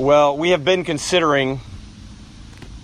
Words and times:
Well, 0.00 0.38
we 0.38 0.52
have 0.52 0.64
been 0.64 0.84
considering 0.84 1.60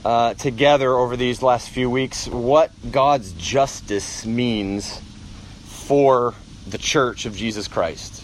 uh, 0.04 0.34
together 0.34 0.92
over 0.92 1.16
these 1.16 1.40
last 1.40 1.70
few 1.70 1.88
weeks 1.88 2.28
what 2.28 2.70
God's 2.92 3.32
justice 3.32 4.26
means 4.26 5.00
for 5.64 6.34
the 6.68 6.76
church 6.76 7.24
of 7.24 7.34
Jesus 7.34 7.68
Christ 7.68 8.22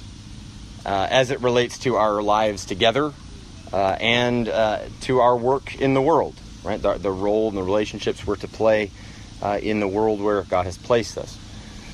uh, 0.85 1.09
as 1.11 1.31
it 1.31 1.41
relates 1.41 1.79
to 1.79 1.97
our 1.97 2.21
lives 2.21 2.67
together 2.67 3.15
uh, 3.73 3.97
and 3.99 4.47
uh, 4.47 4.81
to 5.01 5.21
our 5.21 5.39
work 5.39 5.75
in 5.77 5.95
the 5.95 6.03
world, 6.03 6.35
right? 6.63 6.83
The, 6.83 6.99
the, 6.99 7.11
role 7.11 7.49
and 7.49 7.57
the 7.57 7.63
relationships 7.63 8.27
we're 8.27 8.37
to 8.37 8.49
play 8.49 8.91
uh, 9.41 9.59
in 9.63 9.81
the 9.81 9.89
world 9.89 10.21
where 10.21 10.43
God 10.43 10.67
has 10.67 10.77
placed 10.77 11.17
us. 11.17 11.39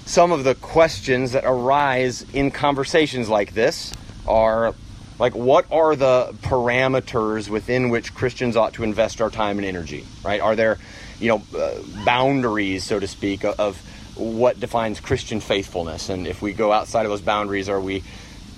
Some 0.04 0.32
of 0.32 0.42
the 0.42 0.56
questions 0.56 1.30
that 1.30 1.44
arise 1.46 2.26
in 2.32 2.50
conversations 2.50 3.28
like 3.28 3.54
this 3.54 3.94
are 4.26 4.74
like 5.18 5.34
what 5.34 5.66
are 5.72 5.96
the 5.96 6.34
parameters 6.42 7.48
within 7.48 7.90
which 7.90 8.14
Christians 8.14 8.56
ought 8.56 8.74
to 8.74 8.84
invest 8.84 9.20
our 9.20 9.30
time 9.30 9.58
and 9.58 9.66
energy, 9.66 10.06
right? 10.24 10.40
Are 10.40 10.54
there, 10.54 10.78
you 11.18 11.28
know, 11.28 11.58
uh, 11.58 11.82
boundaries, 12.04 12.84
so 12.84 13.00
to 13.00 13.08
speak, 13.08 13.44
of, 13.44 13.58
of 13.58 14.16
what 14.16 14.60
defines 14.60 15.00
Christian 15.00 15.40
faithfulness? 15.40 16.08
And 16.08 16.26
if 16.26 16.40
we 16.40 16.52
go 16.52 16.72
outside 16.72 17.04
of 17.04 17.10
those 17.10 17.20
boundaries, 17.20 17.68
are 17.68 17.80
we 17.80 18.04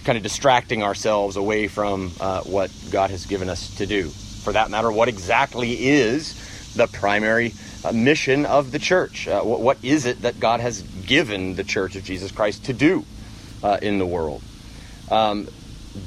kind 0.04 0.16
of 0.16 0.22
distracting 0.22 0.82
ourselves 0.82 1.36
away 1.36 1.68
from 1.68 2.12
uh, 2.20 2.42
what 2.42 2.70
God 2.90 3.10
has 3.10 3.26
given 3.26 3.48
us 3.48 3.76
to 3.76 3.86
do? 3.86 4.08
For 4.08 4.52
that 4.52 4.70
matter, 4.70 4.90
what 4.92 5.08
exactly 5.08 5.88
is 5.88 6.74
the 6.74 6.86
primary 6.86 7.54
uh, 7.84 7.92
mission 7.92 8.44
of 8.44 8.70
the 8.70 8.78
church? 8.78 9.26
Uh, 9.28 9.42
what, 9.42 9.60
what 9.60 9.78
is 9.82 10.04
it 10.04 10.22
that 10.22 10.38
God 10.38 10.60
has 10.60 10.82
given 10.82 11.54
the 11.54 11.64
church 11.64 11.96
of 11.96 12.04
Jesus 12.04 12.32
Christ 12.32 12.66
to 12.66 12.74
do 12.74 13.04
uh, 13.62 13.78
in 13.80 13.98
the 13.98 14.06
world? 14.06 14.42
Um, 15.10 15.48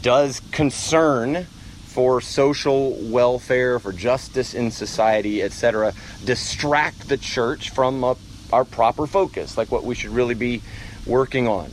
does 0.02 0.42
concern 0.52 1.46
for 1.86 2.22
social 2.22 2.94
welfare, 3.12 3.78
for 3.80 3.94
justice 3.94 4.54
in 4.54 4.72
society, 4.72 5.44
etc., 5.44 5.94
distract 6.26 7.08
the 7.08 7.17
church 7.17 7.70
from 7.70 8.04
a, 8.04 8.16
our 8.52 8.66
proper 8.66 9.06
focus, 9.06 9.58
like 9.58 9.72
what 9.72 9.84
we 9.84 9.94
should 9.94 10.09
really 10.09 10.34
be 10.34 10.61
working 11.06 11.48
on? 11.48 11.72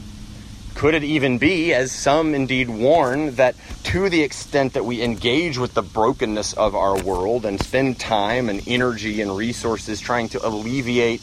Could 0.74 0.94
it 0.94 1.04
even 1.04 1.38
be, 1.38 1.74
as 1.74 1.92
some 1.92 2.34
indeed 2.34 2.70
warn, 2.70 3.34
that 3.36 3.54
to 3.84 4.08
the 4.08 4.22
extent 4.22 4.74
that 4.74 4.84
we 4.84 5.02
engage 5.02 5.58
with 5.58 5.74
the 5.74 5.82
brokenness 5.82 6.52
of 6.54 6.74
our 6.74 7.02
world 7.02 7.44
and 7.44 7.60
spend 7.60 7.98
time 7.98 8.48
and 8.48 8.62
energy 8.66 9.20
and 9.20 9.36
resources 9.36 10.00
trying 10.00 10.28
to 10.30 10.46
alleviate 10.46 11.22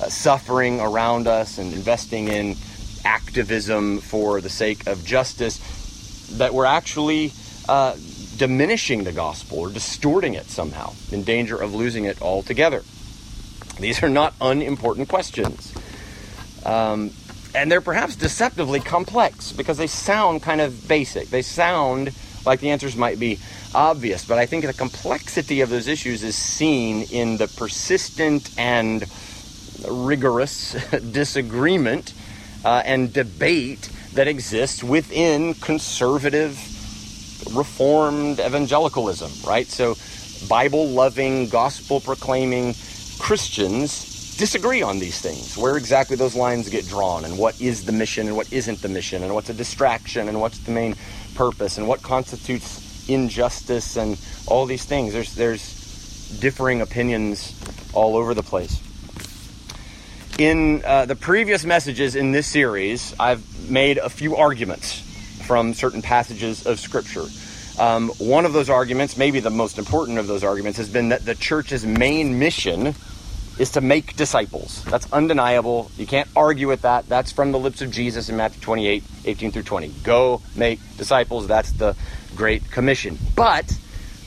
uh, 0.00 0.08
suffering 0.08 0.80
around 0.80 1.26
us 1.26 1.58
and 1.58 1.72
investing 1.72 2.28
in 2.28 2.56
activism 3.04 3.98
for 3.98 4.40
the 4.40 4.50
sake 4.50 4.86
of 4.86 5.04
justice, 5.04 5.60
that 6.38 6.54
we're 6.54 6.64
actually 6.64 7.32
uh, 7.68 7.96
diminishing 8.36 9.04
the 9.04 9.12
gospel 9.12 9.60
or 9.60 9.70
distorting 9.70 10.34
it 10.34 10.46
somehow, 10.46 10.92
in 11.10 11.24
danger 11.24 11.56
of 11.56 11.74
losing 11.74 12.04
it 12.04 12.20
altogether? 12.20 12.82
These 13.78 14.02
are 14.02 14.08
not 14.08 14.34
unimportant 14.40 15.08
questions. 15.08 15.72
Um, 16.64 17.12
and 17.54 17.70
they're 17.70 17.80
perhaps 17.80 18.16
deceptively 18.16 18.80
complex 18.80 19.52
because 19.52 19.78
they 19.78 19.86
sound 19.86 20.42
kind 20.42 20.60
of 20.60 20.88
basic. 20.88 21.28
They 21.28 21.42
sound 21.42 22.12
like 22.46 22.60
the 22.60 22.70
answers 22.70 22.96
might 22.96 23.18
be 23.18 23.38
obvious, 23.74 24.24
but 24.24 24.38
I 24.38 24.46
think 24.46 24.64
the 24.64 24.72
complexity 24.72 25.60
of 25.60 25.70
those 25.70 25.86
issues 25.86 26.22
is 26.22 26.34
seen 26.34 27.02
in 27.10 27.36
the 27.36 27.48
persistent 27.48 28.50
and 28.58 29.04
rigorous 29.88 30.72
disagreement 31.12 32.14
uh, 32.64 32.82
and 32.84 33.12
debate 33.12 33.88
that 34.14 34.28
exists 34.28 34.84
within 34.84 35.54
conservative, 35.54 36.58
reformed 37.54 38.40
evangelicalism, 38.40 39.30
right? 39.46 39.66
So, 39.66 39.96
Bible 40.48 40.88
loving, 40.88 41.48
gospel 41.48 42.00
proclaiming 42.00 42.74
Christians 43.18 44.36
disagree 44.36 44.82
on 44.82 44.98
these 44.98 45.20
things, 45.20 45.56
where 45.56 45.76
exactly 45.76 46.16
those 46.16 46.34
lines 46.34 46.68
get 46.68 46.86
drawn, 46.88 47.24
and 47.24 47.38
what 47.38 47.60
is 47.60 47.84
the 47.84 47.92
mission 47.92 48.26
and 48.26 48.36
what 48.36 48.52
isn't 48.52 48.82
the 48.82 48.88
mission, 48.88 49.22
and 49.22 49.34
what's 49.34 49.50
a 49.50 49.54
distraction 49.54 50.28
and 50.28 50.40
what's 50.40 50.58
the 50.60 50.72
main 50.72 50.94
purpose, 51.34 51.78
and 51.78 51.86
what 51.86 52.02
constitutes 52.02 53.08
injustice, 53.08 53.96
and 53.96 54.18
all 54.46 54.66
these 54.66 54.84
things. 54.84 55.12
There's, 55.12 55.34
there's 55.34 56.38
differing 56.40 56.80
opinions 56.80 57.58
all 57.92 58.16
over 58.16 58.34
the 58.34 58.42
place. 58.42 58.80
In 60.42 60.82
uh, 60.84 61.04
the 61.04 61.14
previous 61.14 61.64
messages 61.64 62.16
in 62.16 62.32
this 62.32 62.48
series, 62.48 63.14
I've 63.20 63.70
made 63.70 63.98
a 63.98 64.10
few 64.10 64.34
arguments 64.34 64.98
from 65.46 65.72
certain 65.72 66.02
passages 66.02 66.66
of 66.66 66.80
Scripture. 66.80 67.26
Um, 67.78 68.08
one 68.18 68.44
of 68.44 68.52
those 68.52 68.68
arguments, 68.68 69.16
maybe 69.16 69.38
the 69.38 69.50
most 69.50 69.78
important 69.78 70.18
of 70.18 70.26
those 70.26 70.42
arguments, 70.42 70.78
has 70.78 70.88
been 70.88 71.10
that 71.10 71.24
the 71.24 71.36
church's 71.36 71.86
main 71.86 72.40
mission 72.40 72.96
is 73.60 73.70
to 73.74 73.80
make 73.80 74.16
disciples. 74.16 74.82
That's 74.82 75.06
undeniable. 75.12 75.92
You 75.96 76.08
can't 76.08 76.28
argue 76.34 76.66
with 76.66 76.82
that. 76.82 77.08
That's 77.08 77.30
from 77.30 77.52
the 77.52 77.58
lips 77.60 77.80
of 77.80 77.92
Jesus 77.92 78.28
in 78.28 78.36
Matthew 78.36 78.60
28 78.62 79.04
18 79.24 79.52
through 79.52 79.62
20. 79.62 79.90
Go 80.02 80.42
make 80.56 80.80
disciples. 80.96 81.46
That's 81.46 81.70
the 81.70 81.94
Great 82.34 82.68
Commission. 82.68 83.16
But 83.36 83.72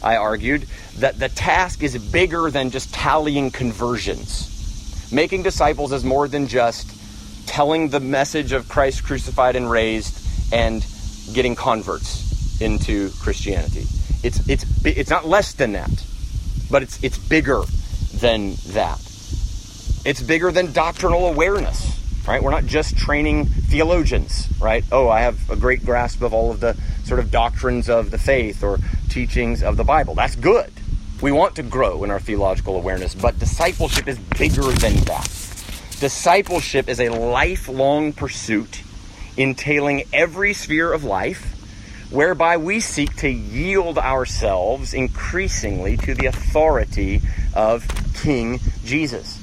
I 0.01 0.15
argued 0.15 0.65
that 0.99 1.19
the 1.19 1.27
task 1.27 1.83
is 1.83 1.97
bigger 1.97 2.49
than 2.49 2.69
just 2.69 2.93
tallying 2.93 3.51
conversions 3.51 4.54
making 5.11 5.43
disciples 5.43 5.91
is 5.91 6.03
more 6.03 6.27
than 6.27 6.47
just 6.47 6.89
telling 7.47 7.89
the 7.89 7.99
message 7.99 8.51
of 8.51 8.67
Christ 8.67 9.03
crucified 9.03 9.55
and 9.55 9.69
raised 9.69 10.19
and 10.53 10.85
getting 11.33 11.55
converts 11.55 12.61
into 12.61 13.09
Christianity. 13.21 13.85
It's 14.23 14.47
it's 14.49 14.66
it's 14.85 15.09
not 15.09 15.27
less 15.27 15.53
than 15.53 15.73
that, 15.73 15.91
but 16.69 16.83
it's 16.83 17.03
it's 17.03 17.17
bigger 17.17 17.63
than 18.16 18.55
that. 18.69 18.99
It's 20.05 20.21
bigger 20.21 20.51
than 20.51 20.71
doctrinal 20.71 21.27
awareness, 21.27 21.99
right? 22.27 22.41
We're 22.41 22.51
not 22.51 22.66
just 22.66 22.97
training 22.97 23.45
theologians, 23.45 24.47
right? 24.59 24.83
Oh, 24.91 25.09
I 25.09 25.22
have 25.22 25.49
a 25.49 25.55
great 25.55 25.85
grasp 25.85 26.22
of 26.22 26.33
all 26.33 26.51
of 26.51 26.59
the 26.59 26.77
sort 27.03 27.19
of 27.19 27.31
doctrines 27.31 27.89
of 27.89 28.11
the 28.11 28.17
faith 28.17 28.63
or 28.63 28.79
teachings 29.09 29.63
of 29.63 29.77
the 29.77 29.83
Bible. 29.83 30.16
That's 30.16 30.35
good. 30.35 30.72
We 31.25 31.31
want 31.31 31.55
to 31.55 31.63
grow 31.63 32.03
in 32.03 32.11
our 32.11 32.19
theological 32.19 32.75
awareness, 32.75 33.15
but 33.15 33.39
discipleship 33.39 34.07
is 34.07 34.19
bigger 34.37 34.61
than 34.61 34.93
that. 35.05 35.25
Discipleship 35.99 36.87
is 36.87 36.99
a 36.99 37.09
lifelong 37.09 38.13
pursuit 38.13 38.83
entailing 39.35 40.03
every 40.13 40.53
sphere 40.53 40.93
of 40.93 41.03
life, 41.03 42.11
whereby 42.11 42.57
we 42.57 42.79
seek 42.79 43.15
to 43.15 43.27
yield 43.27 43.97
ourselves 43.97 44.93
increasingly 44.93 45.97
to 45.97 46.13
the 46.13 46.27
authority 46.27 47.21
of 47.55 47.87
King 48.21 48.59
Jesus. 48.83 49.39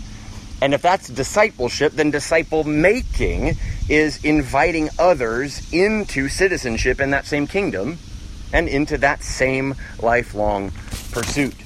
And 0.60 0.75
if 0.75 0.82
that's 0.82 1.09
discipleship, 1.09 1.94
then 1.94 2.12
disciple 2.12 2.62
making 2.62 3.56
is 3.88 4.25
inviting 4.25 4.88
others 5.00 5.69
into 5.72 6.28
citizenship 6.28 7.00
in 7.00 7.10
that 7.10 7.26
same 7.26 7.49
kingdom 7.49 7.99
and 8.53 8.69
into 8.69 8.99
that 8.99 9.25
same 9.25 9.75
lifelong 10.00 10.70
pursuit. 11.10 11.56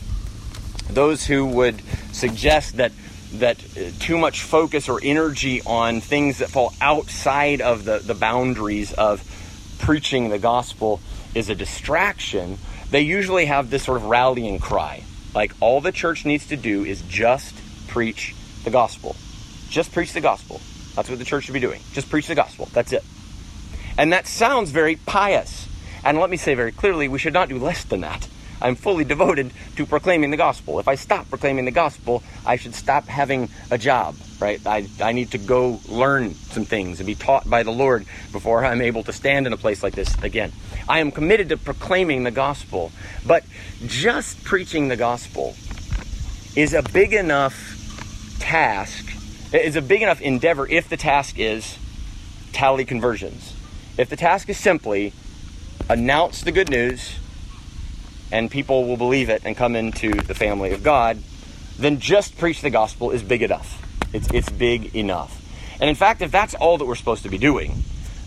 Those 0.91 1.27
who 1.27 1.47
would 1.47 1.81
suggest 2.13 2.77
that 2.77 2.93
that 3.33 3.59
uh, 3.77 3.91
too 3.99 4.19
much 4.19 4.43
focus 4.43 4.89
or 4.89 5.01
energy 5.03 5.61
on 5.67 6.01
things 6.01 6.39
that 6.39 6.49
fall 6.49 6.73
outside 6.81 7.61
of 7.61 7.85
the, 7.85 7.99
the 7.99 8.15
boundaries 8.15 8.93
of 8.93 9.23
preaching 9.79 10.29
the 10.29 10.39
gospel 10.39 11.01
is 11.35 11.51
a 11.51 11.55
distraction, 11.55 12.59
they 12.91 13.01
usually 13.01 13.47
have 13.47 13.69
this 13.69 13.85
sort 13.85 13.99
of 13.99 14.05
rallying 14.05 14.59
cry. 14.59 15.03
Like 15.35 15.53
all 15.61 15.81
the 15.81 15.93
church 15.93 16.25
needs 16.25 16.47
to 16.49 16.57
do 16.57 16.85
is 16.85 17.03
just 17.03 17.55
preach 17.89 18.35
the 18.65 18.71
gospel. 18.71 19.17
Just 19.69 19.93
preach 19.93 20.13
the 20.13 20.21
gospel. 20.21 20.61
That's 20.95 21.11
what 21.11 21.19
the 21.19 21.25
church 21.25 21.45
should 21.45 21.55
be 21.55 21.61
doing. 21.61 21.81
Just 21.93 22.09
preach 22.09 22.27
the 22.27 22.35
gospel. 22.35 22.69
That's 22.73 22.93
it. 22.93 23.05
And 23.99 24.13
that 24.13 24.27
sounds 24.27 24.71
very 24.71 24.97
pious. 24.97 25.69
And 26.05 26.19
let 26.19 26.31
me 26.31 26.37
say 26.37 26.55
very 26.55 26.73
clearly, 26.73 27.09
we 27.09 27.19
should 27.19 27.33
not 27.33 27.49
do 27.49 27.59
less 27.59 27.85
than 27.85 28.01
that. 28.01 28.29
I'm 28.61 28.75
fully 28.75 29.05
devoted 29.05 29.53
to 29.77 29.87
proclaiming 29.87 30.31
the 30.31 30.37
gospel. 30.37 30.79
If 30.81 30.89
I 30.89 30.95
stop 30.95 31.29
proclaiming 31.29 31.65
the 31.65 31.71
gospel, 31.71 32.23
I 32.45 32.57
should 32.57 32.75
stop 32.75 33.07
having 33.07 33.49
a 33.71 33.79
job, 33.79 34.17
right? 34.41 34.65
I, 34.67 34.89
I 35.01 35.13
need 35.13 35.33
to 35.33 35.39
go 35.39 35.81
learn 35.89 36.35
some 36.35 36.65
things 36.65 37.01
and 37.01 37.07
be 37.07 37.15
taught 37.15 37.49
by 37.49 37.63
the 37.63 37.71
Lord 37.71 38.07
before 38.33 38.65
I'm 38.65 38.81
able 38.81 39.03
to 39.05 39.13
stand 39.13 39.47
in 39.47 39.53
a 39.53 39.57
place 39.57 39.83
like 39.83 39.95
this 39.95 40.15
again. 40.23 40.53
I 40.89 41.01
am 41.01 41.11
committed 41.11 41.51
to 41.51 41.57
proclaiming 41.57 42.25
the 42.25 42.31
gospel, 42.31 42.93
but 43.27 43.45
just 43.87 44.43
preaching 44.45 44.89
the 44.89 44.97
gospel 44.97 45.55
is 46.55 46.73
a 46.73 46.83
big 46.83 47.13
enough 47.13 48.37
task, 48.39 49.13
is 49.53 49.77
a 49.77 49.83
big 49.83 50.03
enough 50.03 50.21
endeavor 50.21 50.67
if 50.67 50.89
the 50.89 50.97
task 50.97 51.39
is 51.39 51.79
tally 52.53 52.85
conversions. 52.85 53.55
If 53.99 54.09
the 54.09 54.17
task 54.17 54.49
is 54.49 54.57
simply 54.57 55.13
announce 55.89 56.41
the 56.41 56.53
good 56.53 56.71
news, 56.71 57.19
and 58.33 58.51
people 58.51 58.87
will 58.87 58.97
believe 58.97 59.29
it 59.29 59.43
and 59.45 59.57
come 59.57 59.77
into 59.77 60.13
the 60.13 60.35
family 60.35 60.73
of 60.73 60.83
God, 60.83 61.19
then 61.79 62.01
just 62.01 62.39
preach 62.39 62.63
the 62.63 62.71
gospel 62.71 63.11
is 63.11 63.23
big 63.23 63.43
enough. 63.43 63.83
It's, 64.13 64.29
it's 64.33 64.49
big 64.49 64.97
enough. 64.97 65.43
And 65.81 65.91
in 65.91 65.97
fact, 65.97 66.23
if 66.23 66.31
that's 66.31 66.55
all 66.55 66.79
that 66.79 66.85
we're 66.85 66.95
supposed 66.95 67.25
to 67.25 67.29
be 67.29 67.39
doing, 67.39 67.83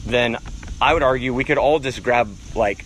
then 0.05 0.37
I 0.81 0.93
would 0.93 1.03
argue 1.03 1.33
we 1.33 1.43
could 1.43 1.57
all 1.57 1.79
just 1.79 2.03
grab 2.03 2.29
like 2.55 2.85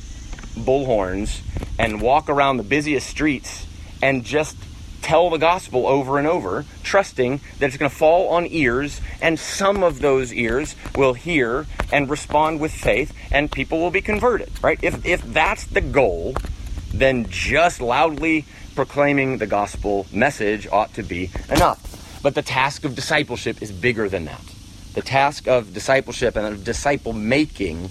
bullhorns 0.56 1.42
and 1.78 2.02
walk 2.02 2.30
around 2.30 2.58
the 2.58 2.64
busiest 2.64 3.10
streets 3.10 3.68
and 4.02 4.24
just 4.24 4.58
tell 5.02 5.30
the 5.30 5.38
gospel 5.38 5.86
over 5.86 6.18
and 6.18 6.26
over, 6.26 6.66
trusting 6.82 7.42
that 7.60 7.68
it's 7.68 7.78
going 7.78 7.92
to 7.92 7.96
fall 7.96 8.30
on 8.30 8.48
ears, 8.48 9.02
and 9.22 9.38
some 9.38 9.84
of 9.84 10.00
those 10.00 10.34
ears 10.34 10.76
will 10.96 11.14
hear 11.14 11.68
and 11.92 12.10
respond 12.10 12.60
with 12.60 12.72
faith, 12.72 13.14
and 13.32 13.52
people 13.52 13.80
will 13.80 13.92
be 13.92 14.02
converted, 14.02 14.50
right? 14.64 14.80
If, 14.82 15.06
if 15.06 15.22
that's 15.22 15.66
the 15.66 15.82
goal, 15.82 16.36
then 16.94 17.26
just 17.30 17.82
loudly 17.82 18.46
proclaiming 18.76 19.38
the 19.38 19.48
gospel 19.48 20.06
message 20.12 20.68
ought 20.72 20.94
to 20.94 21.04
be 21.04 21.30
enough. 21.50 22.22
But 22.22 22.36
the 22.36 22.42
task 22.42 22.86
of 22.86 22.96
discipleship 22.96 23.62
is 23.62 23.72
bigger 23.72 24.08
than 24.08 24.26
that. 24.26 24.44
The 24.94 25.02
task 25.02 25.48
of 25.48 25.74
discipleship 25.74 26.36
and 26.36 26.46
of 26.46 26.64
disciple 26.64 27.14
making 27.14 27.90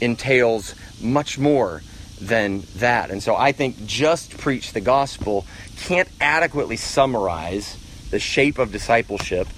entails 0.00 0.74
much 1.00 1.38
more 1.38 1.82
than 2.20 2.62
that. 2.76 3.10
And 3.10 3.22
so 3.22 3.34
I 3.34 3.52
think 3.52 3.86
just 3.86 4.36
preach 4.38 4.72
the 4.72 4.80
gospel 4.80 5.46
can't 5.78 6.08
adequately 6.20 6.76
summarize 6.76 7.76
the 8.10 8.18
shape 8.18 8.58
of 8.58 8.72
discipleship 8.72 9.48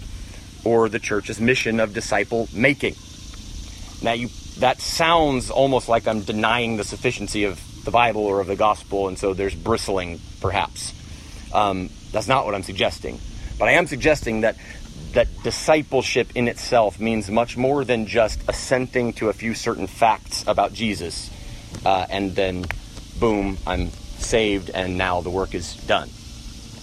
or 0.65 0.89
the 0.89 0.99
church's 0.99 1.41
mission 1.41 1.81
of 1.81 1.95
disciple 1.95 2.49
making. 2.53 2.95
Now 4.03 4.13
you 4.13 4.29
that 4.59 4.81
sounds 4.81 5.51
almost 5.51 5.89
like 5.89 6.07
I'm 6.07 6.21
denying 6.21 6.77
the 6.77 6.85
sufficiency 6.85 7.45
of 7.45 7.59
the 7.85 7.91
Bible 7.91 8.23
or 8.23 8.41
of 8.41 8.47
the 8.47 8.57
gospel, 8.57 9.09
and 9.09 9.19
so 9.19 9.35
there's 9.35 9.55
bristling, 9.55 10.21
perhaps. 10.41 10.95
Um, 11.53 11.91
that's 12.13 12.29
not 12.29 12.45
what 12.45 12.55
I'm 12.55 12.63
suggesting. 12.63 13.19
But 13.59 13.69
I 13.69 13.73
am 13.73 13.87
suggesting 13.87 14.43
that 14.43 14.57
that 15.13 15.29
discipleship 15.43 16.31
in 16.35 16.47
itself 16.49 17.01
means 17.01 17.31
much 17.31 17.57
more 17.57 17.85
than 17.85 18.07
just 18.07 18.41
assenting 18.49 19.13
to 19.15 19.29
a 19.29 19.33
few 19.33 19.55
certain 19.55 19.87
facts 19.87 20.45
about 20.47 20.73
Jesus 20.73 21.31
uh, 21.85 22.07
and 22.11 22.35
then 22.35 22.65
boom, 23.19 23.59
I'm 23.67 23.91
saved, 23.91 24.71
and 24.71 24.97
now 24.97 25.21
the 25.21 25.31
work 25.31 25.55
is 25.55 25.75
done. 25.75 26.09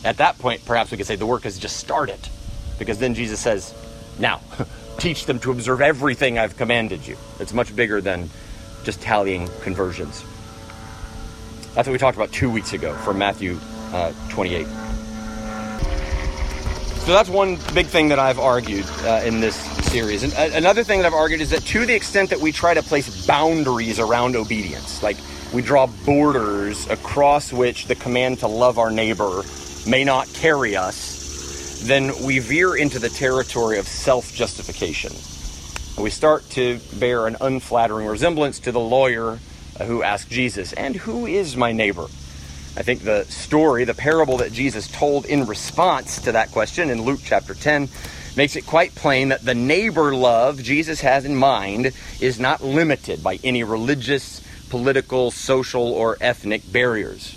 At 0.04 0.18
that 0.18 0.38
point, 0.38 0.66
perhaps 0.66 0.92
we 0.92 0.98
could 0.98 1.08
say 1.08 1.16
the 1.16 1.26
work 1.26 1.44
has 1.44 1.58
just 1.58 1.78
started, 1.78 2.20
because 2.80 3.00
then 3.00 3.14
Jesus 3.14 3.40
says, 3.40 3.74
Now, 4.20 4.42
teach 4.98 5.26
them 5.26 5.40
to 5.40 5.52
observe 5.52 5.82
everything 5.82 6.38
I've 6.38 6.58
commanded 6.58 7.06
you. 7.08 7.18
It's 7.40 7.54
much 7.54 7.76
bigger 7.76 8.02
than 8.02 8.30
just 8.84 9.02
tallying 9.02 9.50
conversions. 9.62 10.24
That's 11.78 11.88
what 11.88 11.94
we 11.94 12.00
talked 12.00 12.18
about 12.18 12.32
two 12.32 12.50
weeks 12.50 12.74
ago 12.74 12.96
from 12.96 13.20
Matthew 13.20 13.60
uh, 13.94 14.12
28. 14.30 14.66
So 17.06 17.14
that's 17.14 17.30
one 17.30 17.60
big 17.76 17.86
thing 17.86 18.10
that 18.10 18.18
I've 18.18 18.40
argued 18.40 18.88
uh, 19.04 19.22
in 19.24 19.42
this 19.42 19.56
series. 19.92 20.24
And 20.24 20.34
uh, 20.34 20.58
another 20.58 20.84
thing 20.84 21.02
that 21.02 21.06
I've 21.06 21.14
argued 21.14 21.40
is 21.40 21.52
that 21.52 21.62
to 21.62 21.86
the 21.86 21.94
extent 21.94 22.32
that 22.32 22.40
we 22.40 22.52
try 22.52 22.74
to 22.74 22.82
place 22.82 23.28
boundaries 23.28 24.00
around 24.00 24.36
obedience, 24.36 25.04
like 25.04 25.18
we 25.54 25.62
draw 25.62 25.86
borders 26.04 26.90
across 26.90 27.54
which 27.54 27.86
the 27.86 27.94
command 27.94 28.40
to 28.40 28.48
love 28.48 28.80
our 28.80 28.90
neighbor 28.90 29.44
may 29.88 30.04
not 30.04 30.28
carry 30.34 30.76
us, 30.76 31.84
then 31.86 32.12
we 32.26 32.40
veer 32.40 32.76
into 32.76 32.98
the 32.98 33.10
territory 33.10 33.78
of 33.78 33.88
self 33.88 34.34
justification. 34.34 35.12
We 36.04 36.10
start 36.10 36.50
to 36.52 36.80
bear 36.96 37.28
an 37.28 37.38
unflattering 37.40 38.08
resemblance 38.08 38.58
to 38.62 38.72
the 38.72 38.80
lawyer 38.80 39.38
Uh, 39.80 39.86
who 39.86 40.02
asked 40.02 40.30
Jesus, 40.30 40.74
And 40.74 40.96
who 40.96 41.26
is 41.28 41.56
my 41.56 41.72
neighbor? 41.72 42.06
I 42.76 42.84
think 42.84 43.04
the 43.04 43.26
story, 43.26 43.84
the 43.86 43.94
parable 43.94 44.38
that 44.38 44.52
Jesus 44.52 44.88
told 44.88 45.26
in 45.26 45.46
response 45.46 46.22
to 46.22 46.32
that 46.32 46.52
question 46.52 46.90
in 46.90 47.02
Luke 47.02 47.20
chapter 47.24 47.54
10, 47.54 47.90
makes 48.36 48.56
it 48.56 48.66
quite 48.66 48.96
plain 48.96 49.30
that 49.30 49.44
the 49.44 49.56
neighbor 49.56 50.16
love 50.16 50.62
Jesus 50.62 51.02
has 51.02 51.26
in 51.26 51.36
mind 51.36 51.92
is 52.20 52.40
not 52.40 52.64
limited 52.64 53.24
by 53.24 53.40
any 53.44 53.64
religious, 53.64 54.42
political, 54.70 55.32
social, 55.32 55.92
or 55.92 56.18
ethnic 56.22 56.72
barriers. 56.72 57.36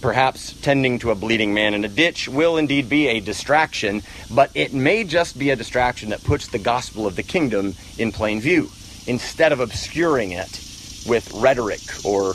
Perhaps 0.00 0.54
tending 0.60 0.98
to 0.98 1.10
a 1.10 1.14
bleeding 1.14 1.54
man 1.54 1.74
in 1.74 1.84
a 1.84 1.88
ditch 1.88 2.28
will 2.28 2.56
indeed 2.56 2.88
be 2.88 3.08
a 3.08 3.20
distraction, 3.20 4.02
but 4.30 4.50
it 4.54 4.74
may 4.74 5.04
just 5.04 5.38
be 5.38 5.50
a 5.50 5.56
distraction 5.56 6.10
that 6.10 6.24
puts 6.24 6.48
the 6.48 6.58
gospel 6.58 7.06
of 7.06 7.16
the 7.16 7.22
kingdom 7.22 7.74
in 7.98 8.12
plain 8.12 8.40
view, 8.40 8.70
instead 9.06 9.52
of 9.52 9.60
obscuring 9.60 10.32
it 10.32 10.71
with 11.06 11.30
rhetoric 11.34 11.80
or 12.04 12.34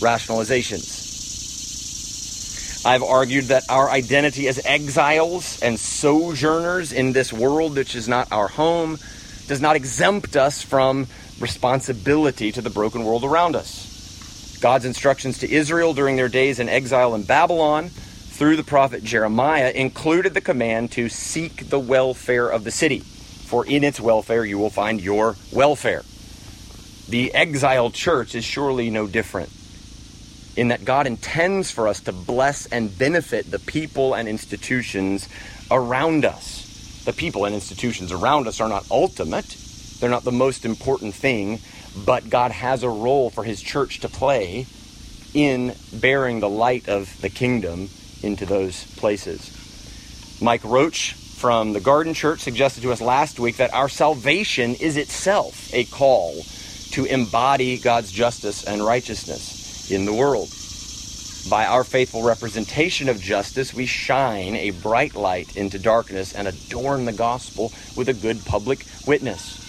rationalizations. 0.00 0.96
I've 2.86 3.02
argued 3.02 3.46
that 3.46 3.64
our 3.68 3.90
identity 3.90 4.48
as 4.48 4.64
exiles 4.64 5.60
and 5.60 5.78
sojourners 5.78 6.92
in 6.92 7.12
this 7.12 7.32
world, 7.32 7.76
which 7.76 7.94
is 7.94 8.08
not 8.08 8.30
our 8.32 8.48
home, 8.48 8.98
does 9.46 9.60
not 9.60 9.76
exempt 9.76 10.36
us 10.36 10.62
from 10.62 11.06
responsibility 11.40 12.52
to 12.52 12.62
the 12.62 12.70
broken 12.70 13.04
world 13.04 13.24
around 13.24 13.56
us. 13.56 14.58
God's 14.60 14.84
instructions 14.84 15.38
to 15.38 15.50
Israel 15.50 15.94
during 15.94 16.16
their 16.16 16.28
days 16.28 16.58
in 16.60 16.68
exile 16.68 17.14
in 17.14 17.22
Babylon 17.24 17.88
through 17.88 18.56
the 18.56 18.64
prophet 18.64 19.02
Jeremiah 19.02 19.70
included 19.70 20.34
the 20.34 20.40
command 20.40 20.92
to 20.92 21.08
seek 21.08 21.68
the 21.68 21.78
welfare 21.78 22.48
of 22.48 22.64
the 22.64 22.70
city, 22.70 23.00
for 23.00 23.66
in 23.66 23.82
its 23.84 24.00
welfare 24.00 24.44
you 24.44 24.58
will 24.58 24.70
find 24.70 25.00
your 25.00 25.36
welfare. 25.52 26.02
The 27.08 27.32
exiled 27.32 27.94
church 27.94 28.34
is 28.34 28.44
surely 28.44 28.90
no 28.90 29.06
different 29.06 29.50
in 30.58 30.68
that 30.68 30.84
God 30.84 31.06
intends 31.06 31.70
for 31.70 31.86
us 31.86 32.00
to 32.00 32.12
bless 32.12 32.66
and 32.66 32.96
benefit 32.98 33.48
the 33.48 33.60
people 33.60 34.12
and 34.12 34.28
institutions 34.28 35.28
around 35.70 36.24
us. 36.24 37.02
The 37.04 37.12
people 37.12 37.44
and 37.44 37.54
institutions 37.54 38.10
around 38.10 38.48
us 38.48 38.60
are 38.60 38.68
not 38.68 38.84
ultimate, 38.90 39.46
they're 40.00 40.10
not 40.10 40.24
the 40.24 40.32
most 40.32 40.64
important 40.64 41.14
thing, 41.14 41.60
but 42.04 42.28
God 42.28 42.50
has 42.50 42.82
a 42.82 42.90
role 42.90 43.30
for 43.30 43.44
His 43.44 43.62
church 43.62 44.00
to 44.00 44.08
play 44.08 44.66
in 45.32 45.74
bearing 45.92 46.40
the 46.40 46.48
light 46.48 46.88
of 46.88 47.20
the 47.20 47.30
kingdom 47.30 47.88
into 48.22 48.44
those 48.44 48.84
places. 48.96 49.54
Mike 50.42 50.64
Roach 50.64 51.12
from 51.12 51.72
the 51.72 51.80
Garden 51.80 52.14
Church 52.14 52.40
suggested 52.40 52.82
to 52.82 52.92
us 52.92 53.00
last 53.00 53.38
week 53.38 53.58
that 53.58 53.72
our 53.72 53.88
salvation 53.88 54.74
is 54.74 54.96
itself 54.96 55.72
a 55.72 55.84
call 55.84 56.42
to 56.92 57.04
embody 57.04 57.78
God's 57.78 58.12
justice 58.12 58.64
and 58.64 58.84
righteousness 58.84 59.90
in 59.90 60.04
the 60.04 60.14
world. 60.14 60.48
By 61.48 61.66
our 61.66 61.84
faithful 61.84 62.22
representation 62.22 63.08
of 63.08 63.20
justice, 63.20 63.72
we 63.72 63.86
shine 63.86 64.54
a 64.54 64.70
bright 64.70 65.14
light 65.14 65.56
into 65.56 65.78
darkness 65.78 66.34
and 66.34 66.46
adorn 66.46 67.04
the 67.04 67.12
gospel 67.12 67.72
with 67.96 68.08
a 68.08 68.14
good 68.14 68.44
public 68.44 68.84
witness. 69.06 69.64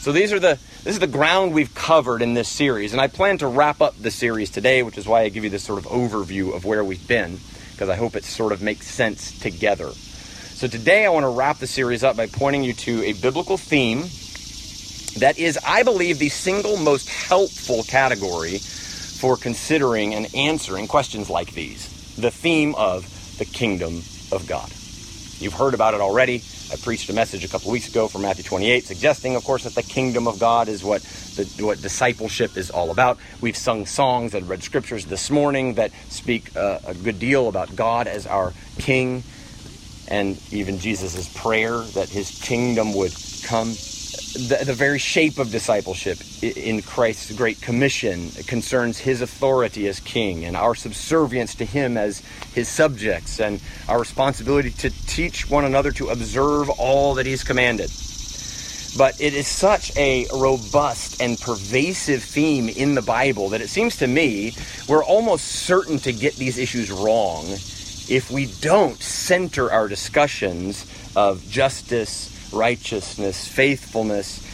So 0.00 0.10
these 0.10 0.32
are 0.32 0.40
the 0.40 0.58
this 0.84 0.94
is 0.94 0.98
the 0.98 1.06
ground 1.06 1.54
we've 1.54 1.72
covered 1.74 2.22
in 2.22 2.34
this 2.34 2.48
series, 2.48 2.92
and 2.92 3.00
I 3.00 3.06
plan 3.06 3.38
to 3.38 3.46
wrap 3.46 3.80
up 3.80 3.96
the 3.96 4.10
series 4.10 4.50
today, 4.50 4.82
which 4.82 4.98
is 4.98 5.06
why 5.06 5.20
I 5.20 5.28
give 5.28 5.44
you 5.44 5.50
this 5.50 5.62
sort 5.62 5.78
of 5.78 5.84
overview 5.84 6.56
of 6.56 6.64
where 6.64 6.82
we've 6.82 7.06
been, 7.06 7.38
because 7.70 7.88
I 7.88 7.94
hope 7.94 8.16
it 8.16 8.24
sort 8.24 8.50
of 8.50 8.62
makes 8.62 8.88
sense 8.88 9.38
together. 9.38 9.90
So 9.90 10.66
today 10.66 11.06
I 11.06 11.10
want 11.10 11.22
to 11.22 11.28
wrap 11.28 11.58
the 11.58 11.68
series 11.68 12.02
up 12.02 12.16
by 12.16 12.26
pointing 12.26 12.64
you 12.64 12.72
to 12.72 13.04
a 13.04 13.12
biblical 13.12 13.56
theme 13.56 14.04
that 15.18 15.38
is, 15.38 15.58
I 15.66 15.82
believe, 15.82 16.18
the 16.18 16.28
single 16.28 16.76
most 16.76 17.08
helpful 17.08 17.82
category 17.84 18.58
for 18.58 19.36
considering 19.36 20.14
and 20.14 20.34
answering 20.34 20.88
questions 20.88 21.30
like 21.30 21.52
these 21.52 21.90
the 22.16 22.30
theme 22.30 22.74
of 22.74 23.08
the 23.38 23.44
kingdom 23.44 24.02
of 24.32 24.44
God. 24.46 24.70
You've 25.38 25.54
heard 25.54 25.74
about 25.74 25.94
it 25.94 26.00
already. 26.00 26.42
I 26.72 26.76
preached 26.76 27.10
a 27.10 27.12
message 27.12 27.44
a 27.44 27.48
couple 27.48 27.70
weeks 27.70 27.88
ago 27.88 28.06
from 28.06 28.22
Matthew 28.22 28.44
28, 28.44 28.84
suggesting, 28.84 29.34
of 29.34 29.44
course, 29.44 29.64
that 29.64 29.74
the 29.74 29.82
kingdom 29.82 30.28
of 30.28 30.38
God 30.38 30.68
is 30.68 30.84
what 30.84 31.02
the, 31.02 31.44
what 31.64 31.80
discipleship 31.82 32.56
is 32.56 32.70
all 32.70 32.90
about. 32.90 33.18
We've 33.40 33.56
sung 33.56 33.86
songs 33.86 34.34
and 34.34 34.48
read 34.48 34.62
scriptures 34.62 35.06
this 35.06 35.30
morning 35.30 35.74
that 35.74 35.90
speak 36.08 36.56
uh, 36.56 36.78
a 36.86 36.94
good 36.94 37.18
deal 37.18 37.48
about 37.48 37.74
God 37.74 38.06
as 38.06 38.26
our 38.26 38.52
King, 38.78 39.22
and 40.08 40.40
even 40.52 40.78
Jesus' 40.78 41.28
prayer 41.36 41.78
that 41.78 42.08
His 42.08 42.40
kingdom 42.42 42.94
would 42.94 43.14
come 43.44 43.72
the, 44.32 44.64
the 44.64 44.72
very 44.72 44.98
shape 44.98 45.38
of 45.38 45.50
discipleship 45.50 46.18
in 46.42 46.80
Christ's 46.80 47.32
Great 47.32 47.60
Commission 47.60 48.30
concerns 48.46 48.98
his 48.98 49.20
authority 49.20 49.86
as 49.88 50.00
king 50.00 50.44
and 50.44 50.56
our 50.56 50.74
subservience 50.74 51.54
to 51.56 51.64
him 51.64 51.96
as 51.96 52.20
his 52.54 52.68
subjects 52.68 53.40
and 53.40 53.60
our 53.88 53.98
responsibility 53.98 54.70
to 54.70 54.90
teach 55.06 55.50
one 55.50 55.64
another 55.64 55.92
to 55.92 56.08
observe 56.08 56.70
all 56.70 57.14
that 57.14 57.26
he's 57.26 57.44
commanded. 57.44 57.90
But 58.96 59.20
it 59.20 59.34
is 59.34 59.46
such 59.46 59.94
a 59.96 60.26
robust 60.34 61.20
and 61.20 61.38
pervasive 61.38 62.22
theme 62.22 62.68
in 62.68 62.94
the 62.94 63.02
Bible 63.02 63.50
that 63.50 63.60
it 63.60 63.68
seems 63.68 63.96
to 63.98 64.06
me 64.06 64.54
we're 64.88 65.04
almost 65.04 65.46
certain 65.46 65.98
to 65.98 66.12
get 66.12 66.36
these 66.36 66.58
issues 66.58 66.90
wrong 66.90 67.44
if 68.08 68.30
we 68.30 68.46
don't 68.60 69.00
center 69.02 69.70
our 69.70 69.88
discussions 69.88 70.86
of 71.16 71.46
justice 71.48 72.31
righteousness, 72.52 73.48
faithfulness, 73.48 74.46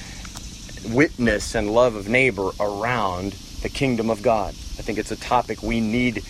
witness, 0.87 1.55
and 1.55 1.71
love 1.73 1.97
of 1.97 2.09
neighbor 2.09 2.50
around 2.61 3.33
the 3.62 3.71
kingdom 3.71 4.11
of 4.11 4.23
God. 4.23 4.50
I 4.50 4.83
think 4.83 4.99
it's 4.99 5.12
a 5.12 5.17
topic 5.17 5.62
we 5.62 5.81
need 5.81 6.25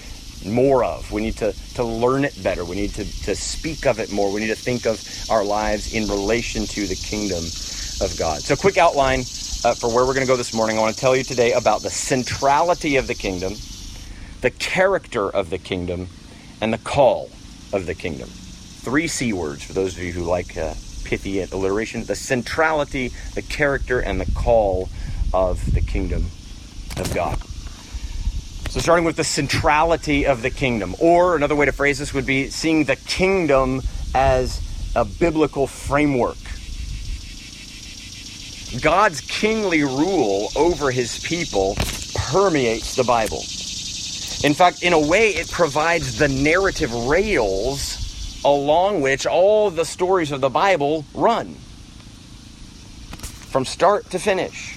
more 0.46 0.84
of. 0.84 1.12
We 1.12 1.22
need 1.22 1.38
to, 1.38 1.54
to 1.74 1.84
learn 1.84 2.24
it 2.24 2.42
better. 2.42 2.64
We 2.64 2.76
need 2.76 2.94
to, 2.96 3.04
to 3.24 3.36
speak 3.36 3.86
of 3.86 4.00
it 4.00 4.12
more. 4.12 4.32
We 4.32 4.40
need 4.40 4.48
to 4.48 4.56
think 4.56 4.86
of 4.86 5.02
our 5.30 5.44
lives 5.44 5.92
in 5.94 6.08
relation 6.08 6.66
to 6.68 6.86
the 6.86 6.96
kingdom 6.96 7.52
of 8.00 8.16
God. 8.18 8.42
So, 8.44 8.56
quick 8.56 8.78
outline 8.78 9.26
uh, 9.64 9.74
for 9.74 9.88
where 9.88 10.06
we're 10.06 10.14
going 10.14 10.26
to 10.26 10.32
go 10.32 10.36
this 10.36 10.54
morning. 10.54 10.78
I 10.78 10.82
want 10.82 10.94
to 10.96 11.00
tell 11.00 11.16
you 11.16 11.24
today 11.24 11.52
about 11.52 11.82
the 11.82 11.90
centrality 11.90 12.96
of 12.96 13.08
the 13.08 13.14
kingdom. 13.16 13.54
the 14.42 14.50
character 14.50 15.28
of 15.30 15.50
the 15.50 15.58
kingdom, 15.58 16.08
and 16.60 16.72
the 16.72 16.78
call 16.78 17.30
of 17.72 17.86
the 17.86 17.94
kingdom. 17.94 18.30
Three 18.30 19.08
C 19.08 19.32
words 19.32 19.64
for 19.64 19.74
those 19.74 19.96
of 19.96 20.02
you 20.04 20.12
who 20.12 20.24
like 20.24 20.56
uh, 20.56 20.74
pithy 21.08 21.40
alliteration 21.40 22.04
the 22.04 22.14
centrality, 22.14 23.10
the 23.34 23.40
character, 23.40 23.98
and 23.98 24.20
the 24.20 24.30
call 24.32 24.90
of 25.32 25.72
the 25.72 25.80
kingdom 25.80 26.26
of 26.98 27.10
God. 27.14 27.38
So, 28.70 28.80
starting 28.80 29.06
with 29.06 29.16
the 29.16 29.24
centrality 29.24 30.26
of 30.26 30.42
the 30.42 30.50
kingdom, 30.50 30.94
or 30.98 31.34
another 31.34 31.56
way 31.56 31.64
to 31.64 31.72
phrase 31.72 31.98
this 31.98 32.12
would 32.12 32.26
be 32.26 32.50
seeing 32.50 32.84
the 32.84 32.96
kingdom 32.96 33.80
as 34.14 34.60
a 34.94 35.06
biblical 35.06 35.66
framework. 35.66 36.36
God's 38.82 39.22
kingly 39.22 39.84
rule 39.84 40.50
over 40.56 40.90
his 40.90 41.18
people 41.20 41.74
permeates 42.14 42.96
the 42.96 43.04
Bible. 43.04 43.38
In 44.46 44.52
fact, 44.52 44.82
in 44.82 44.92
a 44.92 45.00
way, 45.00 45.30
it 45.30 45.50
provides 45.50 46.18
the 46.18 46.28
narrative 46.28 46.92
rails 46.92 48.07
along 48.44 49.00
which 49.00 49.26
all 49.26 49.70
the 49.70 49.84
stories 49.84 50.32
of 50.32 50.40
the 50.40 50.50
Bible 50.50 51.04
run 51.14 51.54
from 53.48 53.64
start 53.64 54.10
to 54.10 54.18
finish. 54.18 54.76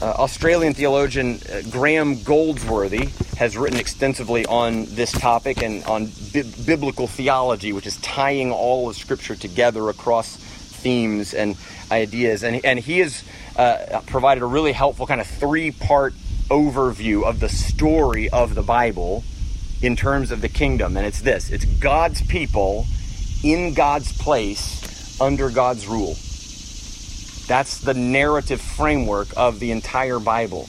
Uh, 0.00 0.06
Australian 0.18 0.74
theologian 0.74 1.38
uh, 1.50 1.62
Graham 1.70 2.22
Goldsworthy 2.22 3.08
has 3.38 3.56
written 3.56 3.78
extensively 3.78 4.44
on 4.46 4.86
this 4.86 5.12
topic 5.12 5.62
and 5.62 5.84
on 5.84 6.06
bi- 6.32 6.42
biblical 6.66 7.06
theology, 7.06 7.72
which 7.72 7.86
is 7.86 7.96
tying 7.98 8.52
all 8.52 8.88
of 8.88 8.96
Scripture 8.96 9.36
together 9.36 9.88
across 9.88 10.36
themes 10.36 11.34
and 11.34 11.56
ideas. 11.90 12.42
And, 12.42 12.64
and 12.64 12.78
he 12.78 12.98
has 13.00 13.24
uh, 13.56 14.00
provided 14.06 14.42
a 14.42 14.46
really 14.46 14.72
helpful 14.72 15.06
kind 15.06 15.20
of 15.20 15.26
three 15.26 15.70
part 15.70 16.14
overview 16.50 17.24
of 17.24 17.40
the 17.40 17.48
story 17.48 18.28
of 18.28 18.54
the 18.54 18.62
Bible 18.62 19.24
in 19.84 19.96
terms 19.96 20.30
of 20.30 20.40
the 20.40 20.48
kingdom. 20.48 20.96
And 20.96 21.06
it's 21.06 21.20
this 21.20 21.50
it's 21.50 21.64
God's 21.64 22.22
people 22.22 22.86
in 23.42 23.74
God's 23.74 24.16
place 24.16 25.20
under 25.20 25.50
God's 25.50 25.86
rule. 25.86 26.16
That's 27.46 27.78
the 27.78 27.94
narrative 27.94 28.60
framework 28.60 29.28
of 29.36 29.60
the 29.60 29.70
entire 29.70 30.18
Bible. 30.18 30.68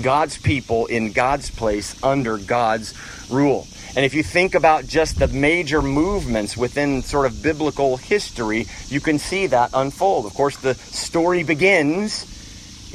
God's 0.00 0.38
people 0.38 0.86
in 0.86 1.12
God's 1.12 1.50
place 1.50 2.00
under 2.02 2.38
God's 2.38 2.94
rule. 3.30 3.66
And 3.94 4.06
if 4.06 4.14
you 4.14 4.22
think 4.22 4.54
about 4.54 4.86
just 4.86 5.18
the 5.18 5.28
major 5.28 5.82
movements 5.82 6.56
within 6.56 7.02
sort 7.02 7.26
of 7.26 7.42
biblical 7.42 7.98
history, 7.98 8.66
you 8.88 9.00
can 9.00 9.18
see 9.18 9.46
that 9.48 9.70
unfold. 9.74 10.24
Of 10.24 10.32
course, 10.32 10.56
the 10.56 10.74
story 10.74 11.42
begins 11.42 12.26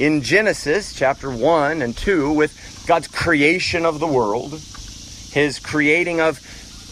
in 0.00 0.22
Genesis 0.22 0.92
chapter 0.92 1.30
1 1.30 1.82
and 1.82 1.96
2 1.96 2.32
with 2.32 2.84
God's 2.86 3.06
creation 3.06 3.84
of 3.84 4.00
the 4.00 4.06
world, 4.08 4.60
his 5.38 5.58
creating 5.58 6.20
of 6.20 6.40